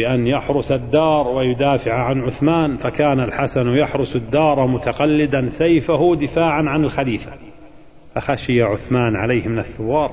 بأن 0.00 0.26
يحرس 0.26 0.72
الدار 0.72 1.28
ويدافع 1.28 1.92
عن 1.92 2.20
عثمان 2.20 2.76
فكان 2.76 3.20
الحسن 3.20 3.68
يحرس 3.68 4.16
الدار 4.16 4.66
متقلدا 4.66 5.48
سيفه 5.58 6.16
دفاعا 6.16 6.62
عن 6.62 6.84
الخليفة. 6.84 7.32
فخشي 8.14 8.62
عثمان 8.62 9.16
عليه 9.16 9.48
من 9.48 9.58
الثوار 9.58 10.12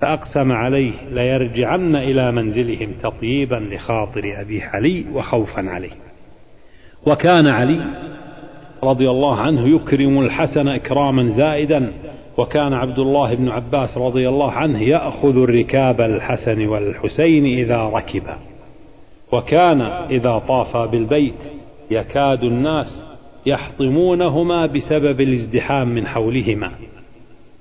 فأقسم 0.00 0.52
عليه 0.52 0.92
ليرجعن 1.10 1.96
إلى 1.96 2.32
منزلهم 2.32 2.92
تطيبا 3.02 3.54
لخاطر 3.54 4.40
أبي 4.40 4.62
علي 4.62 5.04
وخوفا 5.14 5.70
عليه. 5.70 5.92
وكان 7.06 7.46
علي 7.46 7.80
رضي 8.82 9.10
الله 9.10 9.36
عنه 9.36 9.68
يكرم 9.68 10.20
الحسن 10.20 10.68
إكراما 10.68 11.28
زائدا 11.28 11.92
وكان 12.36 12.72
عبد 12.72 12.98
الله 12.98 13.34
بن 13.34 13.48
عباس 13.48 13.98
رضي 13.98 14.28
الله 14.28 14.52
عنه 14.52 14.82
يأخذ 14.82 15.36
الركاب 15.42 16.00
الحسن 16.00 16.66
والحسين 16.66 17.44
إذا 17.44 17.82
ركبا 17.82 18.36
وكان 19.32 19.80
إذا 20.10 20.42
طافا 20.48 20.86
بالبيت 20.86 21.34
يكاد 21.90 22.44
الناس 22.44 23.08
يحطمونهما 23.46 24.66
بسبب 24.66 25.20
الازدحام 25.20 25.88
من 25.88 26.06
حولهما 26.06 26.72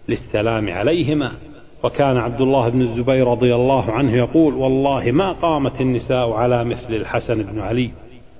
للسلام 0.09 0.69
عليهما. 0.69 1.31
وكان 1.83 2.17
عبد 2.17 2.41
الله 2.41 2.69
بن 2.69 2.81
الزبير 2.81 3.27
رضي 3.27 3.55
الله 3.55 3.91
عنه 3.91 4.17
يقول 4.17 4.53
والله 4.53 5.11
ما 5.11 5.31
قامت 5.31 5.81
النساء 5.81 6.31
على 6.31 6.63
مثل 6.63 6.93
الحسن 6.93 7.43
بن 7.43 7.59
علي. 7.59 7.91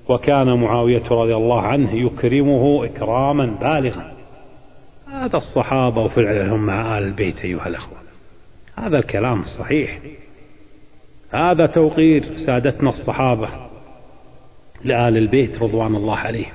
وكان 0.10 0.54
معاوية 0.54 1.04
رضي 1.12 1.36
الله 1.36 1.62
عنه 1.62 1.94
يكرمه 1.94 2.86
إكراما 2.86 3.46
بالغا. 3.46 4.12
هذا 5.12 5.38
الصحابة 5.38 6.02
وفعلهم 6.02 6.66
مع 6.66 6.98
آل 6.98 7.04
البيت 7.04 7.38
أيها 7.38 7.68
الأخوة. 7.68 7.98
هذا 8.76 8.98
الكلام 8.98 9.42
الصحيح 9.42 10.00
هذا 11.32 11.66
توقير 11.66 12.38
سادتنا 12.46 12.90
الصحابة 12.90 13.50
لآل 14.84 15.18
البيت 15.18 15.62
رضوان 15.62 15.96
الله 15.96 16.16
عليهم 16.16 16.54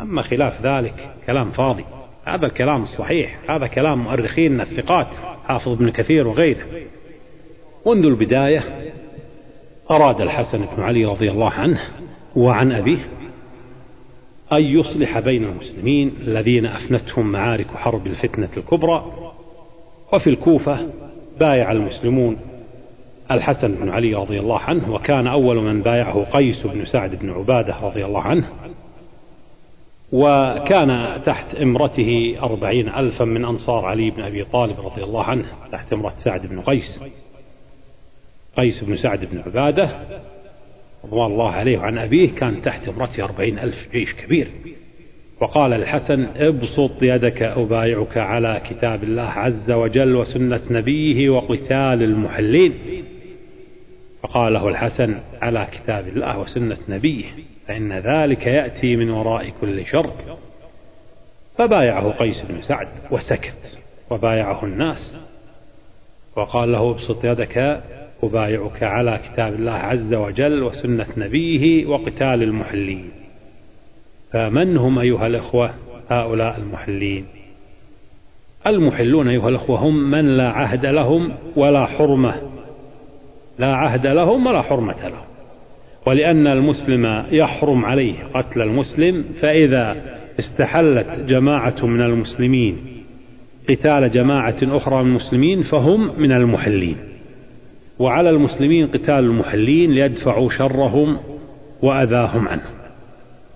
أما 0.00 0.22
خلاف 0.22 0.66
ذلك 0.66 1.10
كلام 1.26 1.50
فاضي. 1.50 1.84
هذا 2.24 2.46
الكلام 2.46 2.82
الصحيح. 2.82 3.38
هذا 3.50 3.66
كلام 3.66 3.98
مؤرخين 3.98 4.60
الثقات 4.60 5.06
حافظ 5.44 5.68
ابن 5.68 5.90
كثير 5.90 6.28
وغيره. 6.28 6.66
منذ 7.86 8.06
البداية 8.06 8.64
أراد 9.90 10.20
الحسن 10.20 10.58
بن 10.58 10.82
علي 10.82 11.04
رضي 11.04 11.30
الله 11.30 11.50
عنه 11.50 11.80
وعن 12.36 12.72
أبيه 12.72 13.08
أن 14.52 14.62
يصلح 14.62 15.18
بين 15.18 15.44
المسلمين 15.44 16.14
الذين 16.20 16.66
أفنتهم 16.66 17.32
معارك 17.32 17.66
حرب 17.66 18.06
الفتنة 18.06 18.48
الكبرى. 18.56 19.12
وفي 20.12 20.30
الكوفة 20.30 20.90
بايع 21.40 21.72
المسلمون 21.72 22.36
الحسن 23.30 23.74
بن 23.74 23.88
علي 23.88 24.14
رضي 24.14 24.40
الله 24.40 24.58
عنه 24.58 24.94
وكان 24.94 25.26
أول 25.26 25.56
من 25.56 25.82
بايعه 25.82 26.24
قيس 26.24 26.66
بن 26.66 26.84
سعد 26.84 27.14
بن 27.14 27.30
عبادة 27.30 27.76
رضي 27.82 28.04
الله 28.04 28.22
عنه 28.22 28.48
وكان 30.12 31.20
تحت 31.26 31.54
امرته 31.54 32.36
أربعين 32.42 32.88
ألفا 32.88 33.24
من 33.24 33.44
أنصار 33.44 33.84
علي 33.84 34.10
بن 34.10 34.22
أبي 34.22 34.44
طالب 34.44 34.80
رضي 34.80 35.04
الله 35.04 35.24
عنه 35.24 35.44
تحت 35.72 35.92
امرة 35.92 36.14
سعد 36.24 36.46
بن 36.46 36.60
قيس 36.60 37.02
قيس 38.56 38.84
بن 38.84 38.96
سعد 38.96 39.24
بن 39.24 39.38
عبادة 39.38 39.90
رضوان 41.04 41.32
الله 41.32 41.50
عليه 41.50 41.78
وعن 41.78 41.98
أبيه 41.98 42.30
كان 42.30 42.62
تحت 42.62 42.88
امرته 42.88 43.24
أربعين 43.24 43.58
ألف 43.58 43.88
جيش 43.92 44.14
كبير. 44.14 44.48
وقال 45.40 45.72
الحسن 45.72 46.26
ابسط 46.36 47.02
يدك 47.02 47.42
أبايعك 47.42 48.16
على 48.18 48.62
كتاب 48.70 49.04
الله 49.04 49.22
عز 49.22 49.70
وجل 49.70 50.16
وسنة 50.16 50.60
نبيه 50.70 51.30
وقتال 51.30 52.02
المحلين. 52.02 52.74
فقال 54.22 54.52
له 54.52 54.68
الحسن 54.68 55.18
على 55.42 55.68
كتاب 55.72 56.08
الله 56.08 56.38
وسنة 56.38 56.78
نبيه 56.88 57.24
فإن 57.66 57.92
ذلك 57.92 58.46
يأتي 58.46 58.96
من 58.96 59.10
وراء 59.10 59.52
كل 59.60 59.86
شر. 59.86 60.10
فبايعه 61.58 62.10
قيس 62.10 62.42
بن 62.48 62.62
سعد 62.62 62.88
وسكت 63.10 63.78
وبايعه 64.10 64.64
الناس. 64.64 65.20
وقال 66.36 66.72
له 66.72 66.90
ابسط 66.90 67.24
يدك 67.24 67.82
أبايعك 68.22 68.82
على 68.82 69.20
كتاب 69.24 69.54
الله 69.54 69.72
عز 69.72 70.14
وجل 70.14 70.62
وسنة 70.62 71.06
نبيه 71.16 71.86
وقتال 71.86 72.42
المحلين. 72.42 73.10
فمن 74.32 74.76
هم 74.76 74.98
أيها 74.98 75.26
الأخوة؟ 75.26 75.74
هؤلاء 76.10 76.58
المحلين. 76.58 77.26
المحلون 78.66 79.28
أيها 79.28 79.48
الأخوة 79.48 79.78
هم 79.78 80.10
من 80.10 80.36
لا 80.36 80.48
عهد 80.48 80.86
لهم 80.86 81.32
ولا 81.56 81.86
حرمة. 81.86 82.49
لا 83.60 83.74
عهد 83.74 84.06
لهم 84.06 84.46
ولا 84.46 84.62
حرمة 84.62 85.08
لهم. 85.08 85.30
ولأن 86.06 86.46
المسلم 86.46 87.24
يحرم 87.30 87.84
عليه 87.84 88.14
قتل 88.34 88.62
المسلم 88.62 89.24
فإذا 89.40 89.96
استحلت 90.38 91.06
جماعة 91.28 91.86
من 91.86 92.02
المسلمين 92.02 92.76
قتال 93.68 94.10
جماعة 94.10 94.56
أخرى 94.62 95.02
من 95.02 95.10
المسلمين 95.10 95.62
فهم 95.62 96.20
من 96.20 96.32
المحلين. 96.32 96.96
وعلى 97.98 98.30
المسلمين 98.30 98.86
قتال 98.86 99.18
المحلين 99.18 99.90
ليدفعوا 99.90 100.50
شرهم 100.50 101.16
وأذاهم 101.82 102.48
عنه 102.48 102.64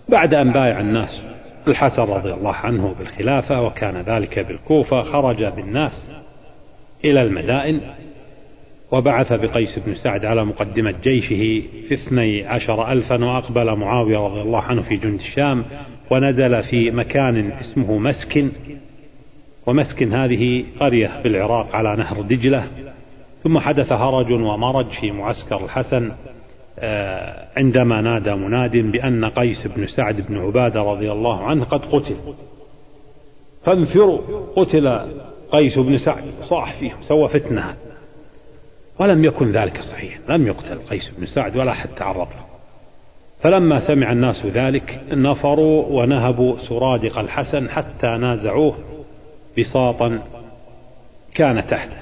بعد 0.09 0.35
أن 0.35 0.53
بايع 0.53 0.81
الناس 0.81 1.23
الحسن 1.69 2.03
رضي 2.03 2.33
الله 2.33 2.53
عنه 2.53 2.95
بالخلافة 2.99 3.63
وكان 3.63 3.97
ذلك 3.97 4.39
بالكوفة 4.39 5.03
خرج 5.03 5.45
بالناس 5.45 6.11
إلى 7.05 7.23
المدائن. 7.23 7.81
وبعث 8.95 9.33
بقيس 9.33 9.79
بن 9.87 9.95
سعد 9.95 10.25
على 10.25 10.45
مقدمة 10.45 10.95
جيشه 11.03 11.63
في 11.89 11.95
اثني 11.95 12.47
عشر 12.47 12.93
ألفا 12.93 13.25
وأقبل 13.25 13.77
معاوية 13.77 14.19
رضي 14.19 14.41
الله 14.41 14.61
عنه 14.61 14.83
في 14.83 14.97
جند 14.97 15.21
الشام 15.21 15.65
ونزل 16.11 16.63
في 16.63 16.91
مكان 16.91 17.53
اسمه 17.53 17.99
مسكن 17.99 18.51
ومسكن 19.67 20.15
هذه 20.15 20.65
قرية 20.81 21.23
في 21.23 21.29
العراق 21.29 21.77
على 21.77 21.97
نهر 21.97 22.23
دجلة. 22.23 22.67
ثم 23.45 23.59
حدث 23.59 23.93
هرج 23.93 24.33
ومرج 24.33 24.87
في 25.01 25.11
معسكر 25.11 25.65
الحسن 25.65 26.13
آه، 26.79 27.49
عندما 27.57 28.01
نادى 28.01 28.35
مناد 28.35 28.77
بأن 28.77 29.25
قيس 29.25 29.67
بن 29.67 29.87
سعد 29.87 30.21
بن 30.21 30.39
عبادة 30.39 30.83
رضي 30.83 31.13
الله 31.13 31.43
عنه 31.43 31.65
قد 31.65 31.81
قتل. 31.81 32.17
فانفروا 33.65 34.21
قتل 34.57 35.01
قيس 35.51 35.79
بن 35.79 35.99
سعد 35.99 36.25
صاح 36.51 36.81
فيهم 36.81 37.03
سوى 37.03 37.29
فتنة. 37.29 37.75
ولم 39.01 39.25
يكن 39.25 39.53
ذلك 39.53 39.81
صحيحا 39.81 40.21
لم 40.29 40.47
يقتل 40.47 40.79
قيس 40.79 41.11
بن 41.19 41.27
سعد 41.27 41.57
ولا 41.57 41.73
حتى 41.73 41.95
تعرض 41.95 42.29
له. 42.29 42.45
فلما 43.43 43.87
سمع 43.87 44.13
الناس 44.13 44.47
ذلك 44.47 45.01
نفروا 45.11 45.87
ونهبوا 45.87 46.59
سرادق 46.59 47.19
الحسن 47.19 47.71
حتى 47.71 48.07
نازعوه 48.07 48.77
بساطا 49.59 50.23
كان 51.35 51.67
تحته. 51.67 51.97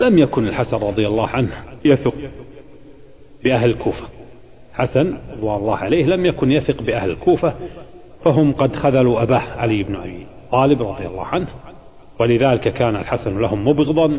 لم 0.00 0.18
يكن 0.18 0.48
الحسن 0.48 0.76
رضي 0.76 1.06
الله 1.06 1.28
عنه 1.28 1.52
يثق 1.84 2.14
بأهل 3.44 3.70
الكوفة. 3.70 4.06
حسن 4.74 5.18
رضوان 5.32 5.56
الله 5.56 5.76
عليه 5.76 6.06
لم 6.06 6.26
يكن 6.26 6.52
يثق 6.52 6.82
بأهل 6.82 7.10
الكوفة 7.10 7.54
فهم 8.24 8.52
قد 8.52 8.76
خذلوا 8.76 9.22
أباه 9.22 9.40
علي 9.40 9.82
بن 9.82 9.96
أبي 9.96 10.26
طالب 10.52 10.82
رضي 10.82 11.06
الله 11.06 11.24
عنه. 11.24 11.48
ولذلك 12.20 12.68
كان 12.68 12.96
الحسن 12.96 13.38
لهم 13.40 13.68
مبغضا 13.68 14.18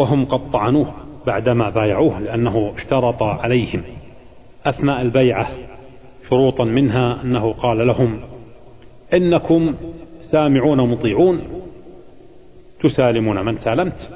وهم 0.00 0.24
قد 0.24 0.50
طعنوه 0.52 0.92
بعدما 1.26 1.70
بايعوه 1.70 2.20
لأنه 2.20 2.72
اشترط 2.76 3.22
عليهم 3.22 3.82
أثناء 4.66 5.02
البيعة 5.02 5.48
شروطا 6.28 6.64
منها 6.64 7.22
أنه 7.22 7.52
قال 7.52 7.86
لهم 7.86 8.20
إنكم 9.14 9.74
سامعون 10.22 10.90
مطيعون 10.90 11.40
تسالمون 12.82 13.44
من 13.44 13.58
سالمت 13.58 14.10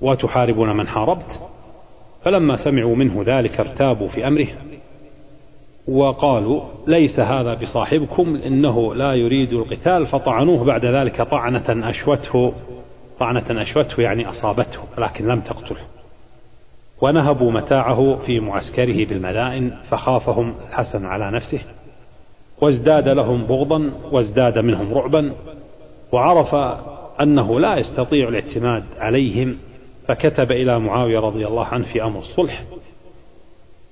وتحاربون 0.00 0.76
من 0.76 0.88
حاربت 0.88 1.40
فلما 2.24 2.56
سمعوا 2.56 2.96
منه 2.96 3.24
ذلك 3.26 3.60
ارتابوا 3.60 4.08
في 4.08 4.26
أمره 4.26 4.48
وقالوا 5.88 6.62
ليس 6.86 7.20
هذا 7.20 7.54
بصاحبكم 7.54 8.36
إنه 8.36 8.94
لا 8.94 9.14
يريد 9.14 9.52
القتال 9.52 10.06
فطعنوه 10.06 10.64
بعد 10.64 10.84
ذلك 10.84 11.22
طعنة 11.22 11.90
أشوته 11.90 12.52
طعنة 13.18 13.62
أشوته 13.62 14.02
يعني 14.02 14.30
أصابته 14.30 14.80
لكن 14.98 15.26
لم 15.28 15.40
تقتله. 15.40 15.80
ونهبوا 17.02 17.52
متاعه 17.52 18.18
في 18.26 18.40
معسكره 18.40 19.04
بالمدائن 19.06 19.72
فخافهم 19.90 20.54
الحسن 20.68 21.06
على 21.06 21.30
نفسه. 21.30 21.60
وازداد 22.60 23.08
لهم 23.08 23.44
بغضا 23.44 23.90
وازداد 24.12 24.58
منهم 24.58 24.94
رعبا. 24.94 25.32
وعرف 26.12 26.54
أنه 27.20 27.60
لا 27.60 27.76
يستطيع 27.76 28.28
الاعتماد 28.28 28.84
عليهم 28.98 29.56
فكتب 30.08 30.52
إلى 30.52 30.78
معاوية 30.78 31.18
رضي 31.18 31.46
الله 31.46 31.64
عنه 31.64 31.84
في 31.92 32.02
أمر 32.02 32.20
الصلح. 32.20 32.62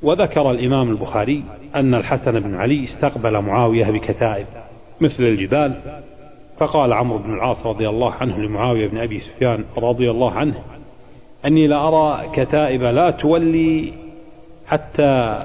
وذكر 0.03 0.51
الإمام 0.51 0.91
البخاري 0.91 1.45
أن 1.75 1.95
الحسن 1.95 2.41
بن 2.41 2.55
علي 2.55 2.85
استقبل 2.85 3.41
معاوية 3.41 3.91
بكتائب 3.91 4.47
مثل 5.01 5.23
الجبال. 5.23 5.75
فقال 6.63 6.93
عمرو 6.93 7.19
بن 7.19 7.35
العاص 7.35 7.67
رضي 7.67 7.89
الله 7.89 8.13
عنه 8.13 8.39
لمعاوية 8.39 8.89
بن 8.89 8.99
أبي 8.99 9.21
سفيان 9.21 9.65
رضي 9.77 10.11
الله 10.11 10.33
عنه 10.33 10.55
أني 11.45 11.67
لأرى 11.67 12.31
كتائب 12.35 12.83
لا 12.83 13.11
تولي 13.11 13.93
حتى 14.67 15.43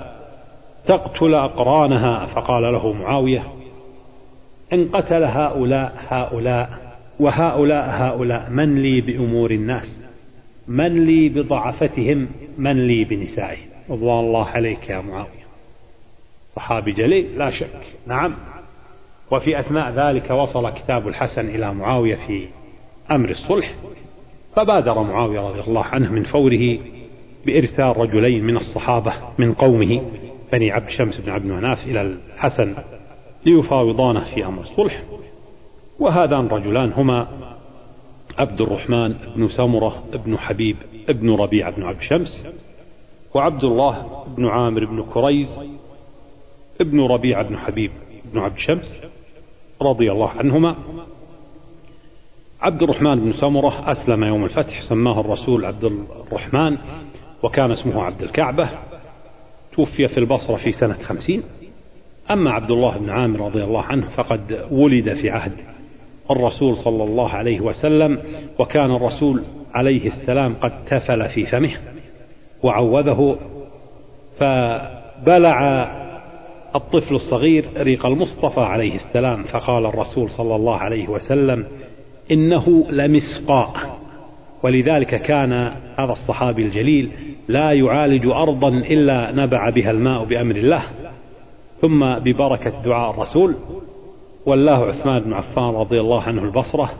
تقتل 0.87 1.33
أقرانها. 1.33 2.25
فقال 2.25 2.63
له 2.63 2.93
معاوية 2.93 3.43
إن 4.73 4.89
قتل 4.93 5.23
هؤلاء 5.23 5.93
هؤلاء 6.09 6.69
وهؤلاء 7.19 7.89
هؤلاء 7.89 8.49
من 8.49 8.81
لي 8.81 9.01
بأمور 9.01 9.51
الناس؟ 9.51 10.03
من 10.67 11.05
لي 11.05 11.29
بضعفتهم؟ 11.29 12.27
من 12.57 12.87
لي 12.87 13.03
بنسائهم؟ 13.03 13.69
رضوان 13.89 14.19
الله 14.19 14.45
عليك 14.45 14.89
يا 14.89 15.01
معاوية. 15.01 15.47
صحابي 16.55 16.91
جليل 16.91 17.37
لا 17.37 17.49
شك. 17.49 17.97
نعم. 18.07 18.35
وفي 19.31 19.59
أثناء 19.59 19.91
ذلك 19.91 20.29
وصل 20.29 20.69
كتاب 20.69 21.07
الحسن 21.07 21.49
إلى 21.49 21.73
معاوية 21.73 22.15
في 22.15 22.47
أمر 23.11 23.29
الصلح 23.29 23.73
فبادر 24.55 25.01
معاوية 25.03 25.39
رضي 25.39 25.61
الله 25.61 25.83
عنه 25.83 26.11
من 26.11 26.23
فوره 26.23 26.77
بإرسال 27.45 27.97
رجلين 27.97 28.43
من 28.43 28.57
الصحابة 28.57 29.13
من 29.37 29.53
قومه 29.53 30.01
بني 30.51 30.71
عبد 30.71 30.89
شمس 30.89 31.21
بن 31.21 31.31
عبد 31.31 31.45
مناف 31.45 31.87
إلى 31.87 32.01
الحسن 32.01 32.75
ليفاوضانه 33.45 34.35
في 34.35 34.45
أمر 34.45 34.61
الصلح. 34.61 35.03
وهذان 35.99 36.47
رجلان 36.47 36.93
هما 36.93 37.27
عبد 38.37 38.61
الرحمن 38.61 39.15
بن 39.35 39.47
سمرة 39.49 40.03
بن 40.25 40.37
حبيب 40.37 40.75
بن 41.09 41.35
ربيعة 41.35 41.71
بن 41.71 41.83
عبد 41.83 42.01
شمس 42.01 42.47
وعبد 43.33 43.63
الله 43.63 44.23
بن 44.37 44.47
عامر 44.47 44.85
بن 44.85 45.03
كريز 45.03 45.59
ابن 46.81 47.01
ربيعة 47.01 47.43
بن 47.43 47.57
حبيب 47.57 47.91
بن 48.33 48.39
عبد 48.39 48.57
شمس 48.57 48.93
رضي 49.81 50.11
الله 50.11 50.29
عنهما 50.29 50.75
عبد 52.61 52.83
الرحمن 52.83 53.19
بن 53.19 53.33
سمرة 53.33 53.91
أسلم 53.91 54.23
يوم 54.23 54.45
الفتح 54.45 54.81
سماه 54.89 55.19
الرسول 55.19 55.65
عبد 55.65 55.83
الرحمن 56.31 56.77
وكان 57.43 57.71
اسمه 57.71 58.03
عبد 58.03 58.21
الكعبة 58.21 58.69
توفي 59.73 60.07
في 60.07 60.17
البصرة 60.17 60.55
في 60.55 60.71
سنة 60.71 60.93
خمسين. 60.93 61.43
أما 62.31 62.51
عبد 62.51 62.71
الله 62.71 62.97
بن 62.97 63.09
عامر 63.09 63.39
رضي 63.39 63.63
الله 63.63 63.81
عنه 63.83 64.09
فقد 64.09 64.67
ولد 64.71 65.13
في 65.13 65.29
عهد 65.29 65.53
الرسول 66.31 66.77
صلى 66.77 67.03
الله 67.03 67.29
عليه 67.29 67.61
وسلم 67.61 68.19
وكان 68.59 68.95
الرسول 68.95 69.43
عليه 69.73 70.07
السلام 70.07 70.55
قد 70.55 70.85
تفل 70.85 71.29
في 71.29 71.45
فمه 71.45 71.71
وعوذه 72.63 73.37
فبلع 74.39 75.87
الطفل 76.77 77.15
الصغير 77.15 77.65
ريق 77.77 78.05
المصطفى 78.05 78.59
عليه 78.59 78.95
السلام 78.95 79.43
فقال 79.43 79.85
الرسول 79.85 80.29
صلى 80.29 80.55
الله 80.55 80.75
عليه 80.75 81.07
وسلم 81.07 81.65
إنه 82.31 82.85
لمسقاء 82.89 83.97
ولذلك 84.63 85.21
كان 85.21 85.53
هذا 85.99 86.11
الصحابي 86.11 86.61
الجليل 86.61 87.11
لا 87.47 87.71
يعالج 87.71 88.27
أرضا 88.27 88.69
إلا 88.69 89.31
نبع 89.31 89.69
بها 89.69 89.91
الماء 89.91 90.23
بأمر 90.23 90.55
الله 90.55 90.83
ثم 91.81 92.15
ببركة 92.19 92.81
دعاء 92.85 93.11
الرسول. 93.11 93.55
ولاه 94.45 94.85
عثمان 94.85 95.19
بن 95.19 95.33
عفان 95.33 95.75
رضي 95.75 96.01
الله 96.01 96.21
عنه 96.21 96.43
البصرة 96.43 96.91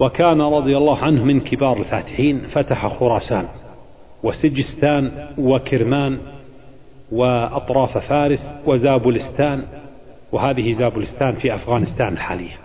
وكان 0.00 0.40
رضي 0.40 0.76
الله 0.76 0.98
عنه 0.98 1.24
من 1.24 1.40
كبار 1.40 1.76
الفاتحين 1.76 2.40
فتح 2.40 2.98
خراسان 2.98 3.48
وسجستان 4.22 5.28
وكرمان 5.38 6.18
وأطراف 7.12 7.98
فارس 7.98 8.54
وزابلستان 8.66 9.62
وهذه 10.32 10.72
زابلستان 10.72 11.34
في 11.34 11.54
أفغانستان 11.54 12.12
الحالية 12.12 12.58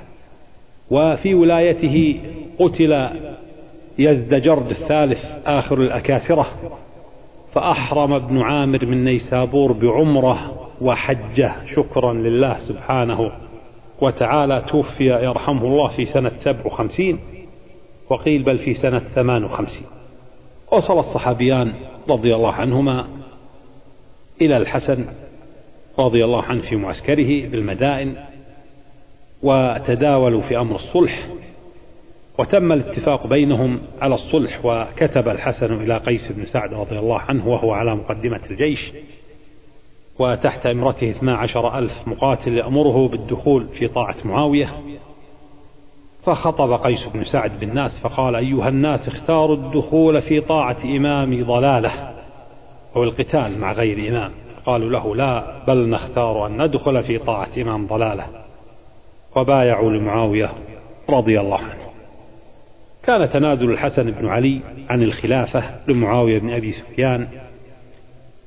وفي 0.92 1.34
ولايته 1.34 2.22
قتل 2.60 3.10
يزدجرد 4.00 4.70
الثالث 4.70 5.20
آخر 5.46 5.82
الأكاسرة 5.82 6.46
فأحرم 7.54 8.14
ابن 8.14 8.42
عامر 8.42 8.86
من 8.86 9.06
نيسابور 9.06 9.72
بعمرة 9.72 10.68
وحجة. 10.82 11.52
شكرا 11.76 12.14
لله 12.14 12.58
سبحانه 12.60 13.32
وتعالى. 14.02 14.64
توفي 14.68 15.04
يرحمه 15.04 15.64
الله 15.64 15.88
في 15.88 16.06
سنة 16.06 16.32
سبع 16.40 16.66
وخمسين 16.66 17.20
وقيل 18.10 18.44
بل 18.44 18.58
في 18.58 18.74
سنة 18.74 19.02
ثمان 19.16 19.44
وخمسين. 19.44 19.88
وصل 20.72 21.00
الصحابيان 21.00 21.74
رضي 22.10 22.36
الله 22.36 22.52
عنهما 22.52 23.06
إلى 24.42 24.58
الحسن 24.58 25.06
رضي 26.00 26.26
الله 26.26 26.44
عنه 26.44 26.62
في 26.62 26.76
معسكره 26.76 27.48
بالمدائن 27.48 28.16
وتداولوا 29.44 30.42
في 30.42 30.58
أمر 30.58 30.76
الصلح 30.76 31.28
وتم 32.40 32.72
الاتفاق 32.72 33.28
بينهم 33.28 33.80
على 34.02 34.16
الصلح 34.16 34.66
وكتب 34.66 35.30
الحسن 35.30 35.74
إلى 35.74 35.98
قيس 35.98 36.32
بن 36.32 36.46
سعد 36.46 36.74
رضي 36.74 37.00
الله 37.00 37.20
عنه 37.20 37.48
وهو 37.48 37.72
على 37.72 37.96
مقدمة 37.96 38.42
الجيش 38.52 38.92
وتحت 40.20 40.66
اثنا 40.66 41.38
عشر 41.38 41.78
ألف 41.80 41.94
مقاتل 42.08 42.58
يأمره 42.58 43.08
بالدخول 43.08 43.68
في 43.68 43.88
طاعة 43.88 44.16
معاوية. 44.26 44.70
فخطب 46.24 46.74
قيس 46.74 47.08
بن 47.14 47.24
سعد 47.24 47.60
بالناس 47.60 47.92
فقال 48.04 48.36
أيها 48.36 48.70
الناس 48.70 49.08
اختاروا 49.08 49.56
الدخول 49.56 50.22
في 50.22 50.42
طاعة 50.42 50.78
إمام 50.84 51.44
ضلالة. 51.44 52.15
أو 52.96 53.04
القتال 53.04 53.60
مع 53.60 53.72
غير 53.72 54.10
إمام. 54.10 54.32
قالوا 54.66 54.90
له 54.90 55.16
لا 55.16 55.44
بل 55.68 55.90
نختار 55.90 56.48
أن 56.48 56.62
ندخل 56.62 57.04
في 57.04 57.18
طاعة 57.18 57.50
إمام 57.58 57.88
ضلالة. 57.88 58.26
وبايعوا 59.36 59.92
لمعاوية 59.92 60.50
رضي 61.10 61.40
الله 61.40 61.58
عنه. 61.58 61.86
كان 63.04 63.30
تنازل 63.30 63.72
الحسن 63.72 64.12
بن 64.12 64.28
علي 64.28 64.62
عن 64.90 65.04
الخلافة 65.04 65.64
لمعاوية 65.88 66.40
بن 66.40 66.54
أبي 66.54 66.72
سفيان 66.72 67.28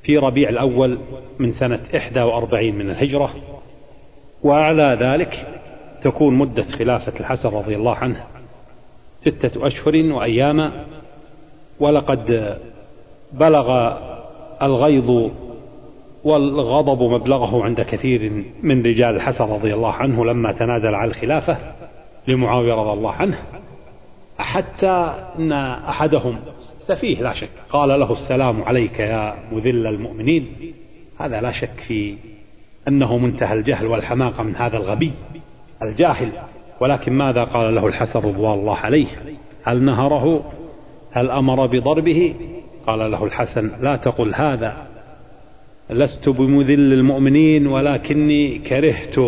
في 0.03 0.19
ربيع 0.19 0.49
الأول 0.49 0.99
من 1.39 1.53
سنة 1.53 1.81
41 1.93 2.75
من 2.75 2.91
الهجرة. 2.91 3.35
وأعلى 4.43 4.99
ذلك 5.01 5.61
تكون 6.03 6.35
مدة 6.35 6.63
خلافة 6.63 7.21
الحسن 7.21 7.49
رضي 7.49 7.77
الله 7.77 7.95
عنه 7.95 8.25
ستة 9.21 9.67
أشهر 9.67 9.97
وأياما. 9.97 10.85
ولقد 11.81 12.57
بلغ 13.33 13.99
الغيظ 14.63 15.31
والغضب 16.25 17.03
مبلغه 17.03 17.65
عند 17.65 17.81
كثير 17.81 18.45
من 18.63 18.83
رجال 18.83 19.17
الحسن 19.17 19.45
رضي 19.45 19.75
الله 19.75 19.93
عنه 19.93 20.25
لما 20.25 20.53
تنازل 20.53 20.95
عن 20.95 21.09
الخلافة 21.09 21.59
لمعاوية 22.29 22.75
رضي 22.75 22.93
الله 22.93 23.13
عنه 23.13 23.39
حتى 24.39 25.15
أن 25.39 25.53
أحدهم 25.53 26.39
سفيه 26.79 27.23
لا 27.23 27.35
شك 27.35 27.51
قال 27.71 28.01
له 28.01 28.13
السلام 28.13 28.63
عليك 28.63 28.99
يا 28.99 29.35
مذل 29.53 29.87
المؤمنين 29.87 30.47
هذا 31.19 31.41
لا 31.41 31.53
شك 31.53 31.81
في 31.89 32.17
أنه 32.89 33.19
منتهى 33.19 33.55
الجهل 33.55 33.87
والحماقة 33.87 34.43
من 34.43 34.57
هذا 34.57 34.77
الغبي 34.77 35.13
الجاهل 35.83 36.33
ولكن 36.81 37.13
ماذا 37.13 37.45
قال 37.45 37.75
له 37.75 37.87
الحسن 37.87 38.19
رضوان 38.19 38.59
الله 38.59 38.77
عليه؟ 38.77 39.07
هل 39.65 39.83
نهره؟ 39.83 40.45
هل 41.13 41.31
أمر 41.31 41.67
بضربه؟ 41.67 42.35
قال 42.89 43.11
له 43.11 43.25
الحسن 43.25 43.71
لا 43.81 43.97
تقل 43.97 44.35
هذا 44.35 44.87
لست 45.91 46.29
بمذل 46.29 46.93
المؤمنين 46.93 47.67
ولكني 47.67 48.59
كرهت 48.59 49.19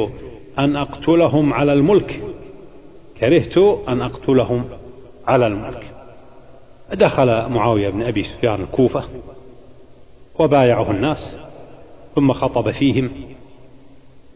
أن 0.58 0.76
أقتلهم 0.76 1.54
على 1.54 1.72
الملك 1.72 2.22
كرهت 3.20 3.58
أن 3.88 4.02
أقتلهم 4.02 4.64
على 5.26 5.46
الملك. 5.46 5.82
دخل 6.92 7.48
معاوية 7.48 7.90
بن 7.90 8.02
أبي 8.02 8.22
سفيان 8.22 8.62
الكوفة 8.62 9.04
وبايعه 10.38 10.90
الناس 10.90 11.36
ثم 12.14 12.32
خطب 12.32 12.70
فيهم 12.70 13.10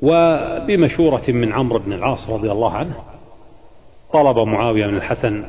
وبمشورة 0.03 1.25
من 1.29 1.53
عمرو 1.53 1.79
بن 1.79 1.93
العاص 1.93 2.31
رضي 2.31 2.51
الله 2.53 2.73
عنه 2.73 2.97
طلب 4.13 4.39
معاوية 4.39 4.87
بن 4.87 4.97
الحسن 4.97 5.45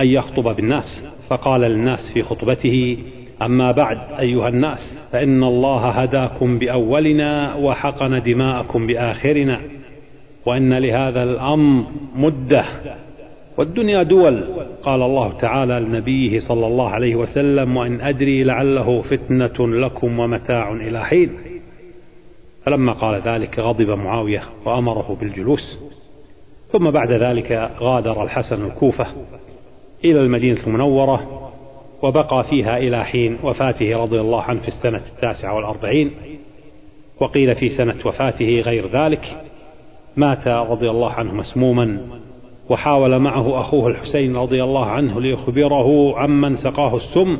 أن 0.00 0.06
يخطب 0.06 0.56
بالناس 0.56 1.06
فقال 1.28 1.60
للناس 1.60 1.98
في 2.14 2.22
خطبته 2.22 2.98
أما 3.42 3.72
بعد 3.72 3.98
أيها 4.18 4.48
الناس 4.48 4.78
فإن 5.12 5.42
الله 5.44 5.88
هداكم 5.88 6.58
بأولنا 6.58 7.54
وحقن 7.54 8.22
دماءكم 8.22 8.86
بآخرنا 8.86 9.60
وإن 10.46 10.74
لهذا 10.74 11.22
الأمر 11.22 11.84
مدة 12.16 12.64
والدنيا 13.58 14.02
دول 14.02 14.44
قال 14.82 15.02
الله 15.02 15.32
تعالى 15.38 15.80
لنبيه 15.80 16.38
صلى 16.38 16.66
الله 16.66 16.88
عليه 16.90 17.16
وسلم 17.16 17.76
وإن 17.76 18.00
أدري 18.00 18.44
لعله 18.44 19.02
فتنة 19.02 19.68
لكم 19.68 20.18
ومتاع 20.18 20.72
إلى 20.72 21.04
حين. 21.04 21.30
فلما 22.66 22.92
قال 22.92 23.22
ذلك 23.24 23.58
غضب 23.58 23.90
معاوية 23.90 24.42
وأمره 24.64 25.16
بالجلوس 25.20 25.80
ثم 26.72 26.90
بعد 26.90 27.12
ذلك 27.12 27.70
غادر 27.80 28.22
الحسن 28.22 28.64
الكوفة 28.66 29.06
إلى 30.04 30.20
المدينة 30.20 30.66
المنورة 30.66 31.50
وبقى 32.02 32.44
فيها 32.44 32.78
إلى 32.78 33.04
حين 33.04 33.38
وفاته 33.42 33.96
رضي 33.96 34.20
الله 34.20 34.42
عنه 34.42 34.60
في 34.60 34.68
السنة 34.68 35.00
التاسعة 35.16 35.54
والأربعين 35.56 36.10
وقيل 37.20 37.54
في 37.54 37.68
سنة 37.68 37.96
وفاته 38.04 38.60
غير 38.60 38.86
ذلك 38.86 39.42
مات 40.16 40.48
رضي 40.48 40.90
الله 40.90 41.10
عنه 41.10 41.34
مسموما 41.34 41.98
وحاول 42.70 43.18
معه 43.18 43.60
أخوه 43.60 43.88
الحسين 43.88 44.36
رضي 44.36 44.64
الله 44.64 44.86
عنه 44.86 45.20
ليخبره 45.20 46.18
عمن 46.18 46.56
سقاه 46.56 46.96
السم 46.96 47.38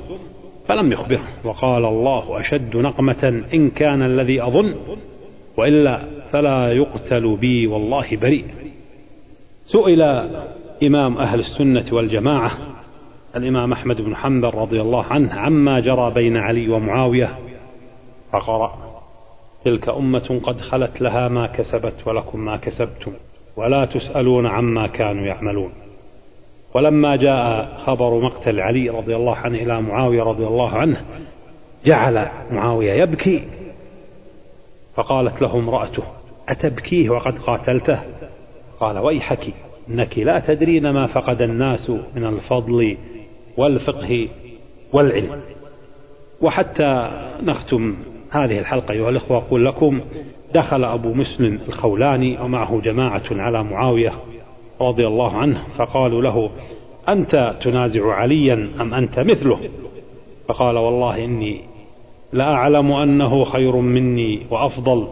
فلم 0.69 0.93
يخبره 0.93 1.29
وقال 1.45 1.85
الله 1.85 2.41
أشد 2.41 2.77
نقمة 2.77 3.45
إن 3.55 3.71
كان 3.71 4.03
الذي 4.03 4.43
أظن 4.43 4.75
وإلا 5.59 6.01
فلا 6.33 6.73
يقتل 6.73 7.37
بي 7.37 7.67
والله 7.67 8.17
بريء. 8.17 8.45
سئل 9.67 10.29
إمام 10.83 11.19
أهل 11.19 11.41
السنة 11.41 11.85
والجماعة 11.93 12.53
الإمام 13.37 13.73
أحمد 13.73 14.01
بن 14.01 14.17
حنبل 14.17 14.49
رضي 14.49 14.81
الله 14.81 15.05
عنه 15.05 15.35
عما 15.35 15.81
جرى 15.81 16.11
بين 16.15 16.37
علي 16.37 16.69
ومعاوية 16.69 17.39
فقرأ 18.33 18.79
تلك 19.65 19.89
أمة 19.89 20.41
قد 20.43 20.61
خلت 20.61 21.01
لها 21.01 21.29
ما 21.29 21.47
كسبت 21.47 22.07
ولكم 22.07 22.45
ما 22.45 22.57
كسبتم 22.57 23.13
ولا 23.57 23.85
تسألون 23.85 24.47
عما 24.47 24.87
كانوا 24.87 25.27
يعملون. 25.27 25.73
ولما 26.75 27.17
جاء 27.17 27.75
خبر 27.87 28.21
مقتل 28.21 28.61
علي 28.61 28.89
رضي 28.91 29.17
الله 29.17 29.37
عنه 29.37 29.59
إلى 29.59 29.83
معاوية 29.83 30.23
رضي 30.23 30.47
الله 30.47 30.71
عنه 30.71 31.05
جعل 31.85 32.29
معاوية 32.51 32.93
يبكي 32.93 33.45
فقالت 34.95 35.43
له 35.43 35.55
امرأته 35.55 36.03
أتبكيه 36.49 37.11
وقد 37.11 37.39
قاتلته؟ 37.39 38.01
قال 38.81 38.99
ويحك 38.99 39.55
إنك 39.91 40.19
لا 40.19 40.39
تدرين 40.39 40.91
ما 40.91 41.07
فقد 41.07 41.43
الناس 41.43 41.91
من 41.91 42.25
الفضل 42.25 42.97
والفقه 43.57 44.29
والعلم. 44.93 45.41
وحتى 46.41 47.11
نختم 47.43 47.97
هذه 48.31 48.59
الحلقة 48.59 48.93
أيها 48.93 49.11
الأخوة 49.11 49.37
أقول 49.39 49.65
لكم 49.65 50.01
دخل 50.55 50.85
أبو 50.85 51.15
مسلم 51.15 51.59
الخولاني 51.69 52.41
ومعه 52.41 52.81
جماعة 52.81 53.23
على 53.31 53.65
معاوية 53.65 54.13
رضي 54.81 55.07
الله 55.07 55.37
عنه 55.37 55.65
فقالوا 55.79 56.23
له 56.23 56.51
أنت 57.09 57.57
تنازع 57.63 58.13
عليا 58.13 58.69
أم 58.81 58.95
أنت 58.95 59.19
مثله؟ 59.19 59.59
فقال 60.49 60.77
والله 60.77 61.25
إني 61.25 61.61
لا 62.33 62.45
أعلم 62.45 62.93
أنه 62.93 63.45
خير 63.45 63.77
مني 63.77 64.47
وأفضل. 64.51 65.09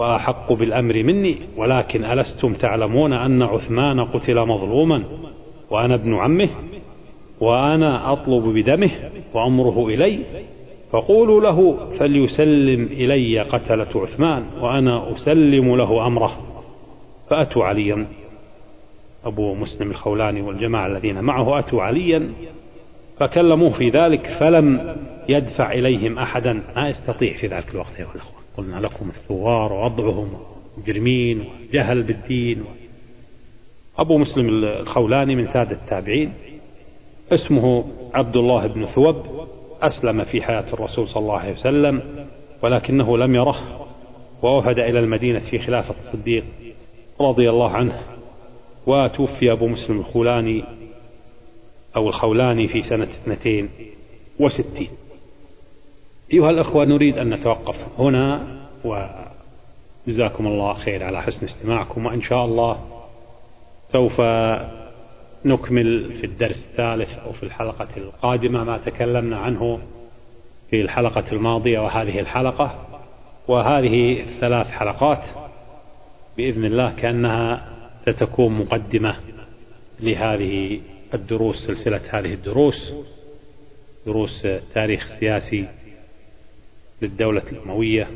وأحق 0.00 0.52
بالأمر 0.52 1.02
مني 1.02 1.36
ولكن 1.56 2.04
ألستم 2.04 2.54
تعلمون 2.54 3.12
أن 3.12 3.42
عثمان 3.42 4.04
قتل 4.04 4.46
مظلوما 4.46 5.04
وأنا 5.70 5.94
ابن 5.94 6.14
عمه 6.14 6.48
وأنا 7.40 8.12
أطلب 8.12 8.44
بدمه 8.44 8.90
وأمره 9.34 9.88
إلي 9.88 10.18
فقولوا 10.92 11.40
له 11.40 11.76
فليسلم 11.98 12.84
إلي 12.84 13.40
قتلة 13.40 13.88
عثمان 13.94 14.44
وأنا 14.60 15.14
أسلم 15.14 15.76
له 15.76 16.06
أمره. 16.06 16.36
فأتوا 17.30 17.64
عليا. 17.64 18.06
أبو 19.24 19.54
مسلم 19.54 19.90
الخولاني 19.90 20.42
والجماعة 20.42 20.86
الذين 20.86 21.20
معه 21.20 21.58
أتوا 21.58 21.82
عليا 21.82 22.32
فكلموه 23.18 23.78
في 23.78 23.90
ذلك 23.90 24.26
فلم 24.40 24.96
يدفع 25.28 25.72
إليهم 25.72 26.18
أحدا. 26.18 26.62
ما 26.76 26.88
يستطيع 26.88 27.32
في 27.40 27.46
ذلك 27.46 27.74
الوقت 27.74 27.98
يا 27.98 28.06
الأخوة. 28.14 28.39
قلنا 28.56 28.76
لكم 28.80 29.10
الثوار 29.10 29.72
ووضعهم 29.72 30.32
مجرمين 30.78 31.44
وجهل 31.70 32.02
بالدين 32.02 32.64
أبو 33.98 34.18
مسلم 34.18 34.64
الخولاني 34.64 35.36
من 35.36 35.46
سادة 35.46 35.72
التابعين 35.72 36.32
اسمه 37.32 37.84
عبد 38.14 38.36
الله 38.36 38.66
بن 38.66 38.86
ثوب 38.86 39.16
أسلم 39.82 40.24
في 40.24 40.42
حياة 40.42 40.74
الرسول 40.74 41.08
صلى 41.08 41.22
الله 41.22 41.38
عليه 41.38 41.52
وسلم 41.52 42.02
ولكنه 42.62 43.18
لم 43.18 43.34
يره 43.34 43.86
ووفد 44.42 44.78
إلى 44.78 44.98
المدينة 44.98 45.40
في 45.50 45.58
خلافة 45.58 45.94
الصديق 45.98 46.44
رضي 47.20 47.50
الله 47.50 47.70
عنه 47.70 48.00
وتوفي 48.86 49.52
أبو 49.52 49.68
مسلم 49.68 49.98
الخولاني 49.98 50.64
أو 51.96 52.08
الخولاني 52.08 52.68
في 52.68 52.82
سنة 52.82 53.04
اثنتين 53.04 53.68
وستين. 54.40 54.90
أيها 56.32 56.50
الأخوة 56.50 56.84
نريد 56.84 57.18
أن 57.18 57.34
نتوقف 57.34 57.76
هنا 57.98 58.46
وجزاكم 58.84 60.46
الله 60.46 60.74
خير 60.74 61.04
على 61.04 61.22
حسن 61.22 61.46
استماعكم 61.46 62.06
وإن 62.06 62.22
شاء 62.22 62.44
الله 62.44 62.80
سوف 63.92 64.20
نكمل 65.44 66.12
في 66.20 66.26
الدرس 66.26 66.66
الثالث 66.70 67.18
أو 67.18 67.32
في 67.32 67.42
الحلقة 67.42 67.88
القادمة 67.96 68.64
ما 68.64 68.78
تكلمنا 68.78 69.38
عنه 69.38 69.80
في 70.70 70.80
الحلقة 70.80 71.32
الماضية 71.32 71.78
وهذه 71.78 72.20
الحلقة. 72.20 72.86
وهذه 73.48 74.20
الثلاث 74.20 74.66
حلقات 74.66 75.24
بإذن 76.36 76.64
الله 76.64 76.92
كأنها 76.92 77.66
ستكون 78.02 78.52
مقدمة 78.58 79.16
لهذه 80.00 80.80
الدروس 81.14 81.56
سلسلة 81.66 82.00
هذه 82.10 82.34
الدروس 82.34 82.94
دروس 84.06 84.46
تاريخ 84.74 85.06
سياسي 85.20 85.68
للدولة 87.02 87.42
الأموية 87.52 88.08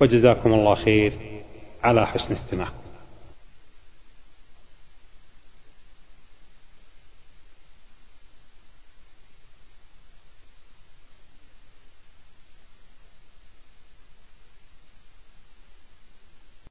وجزاكم 0.00 0.52
الله 0.52 0.74
خير 0.74 1.12
على 1.82 2.06
حسن 2.06 2.32
استماعكم. 2.32 2.79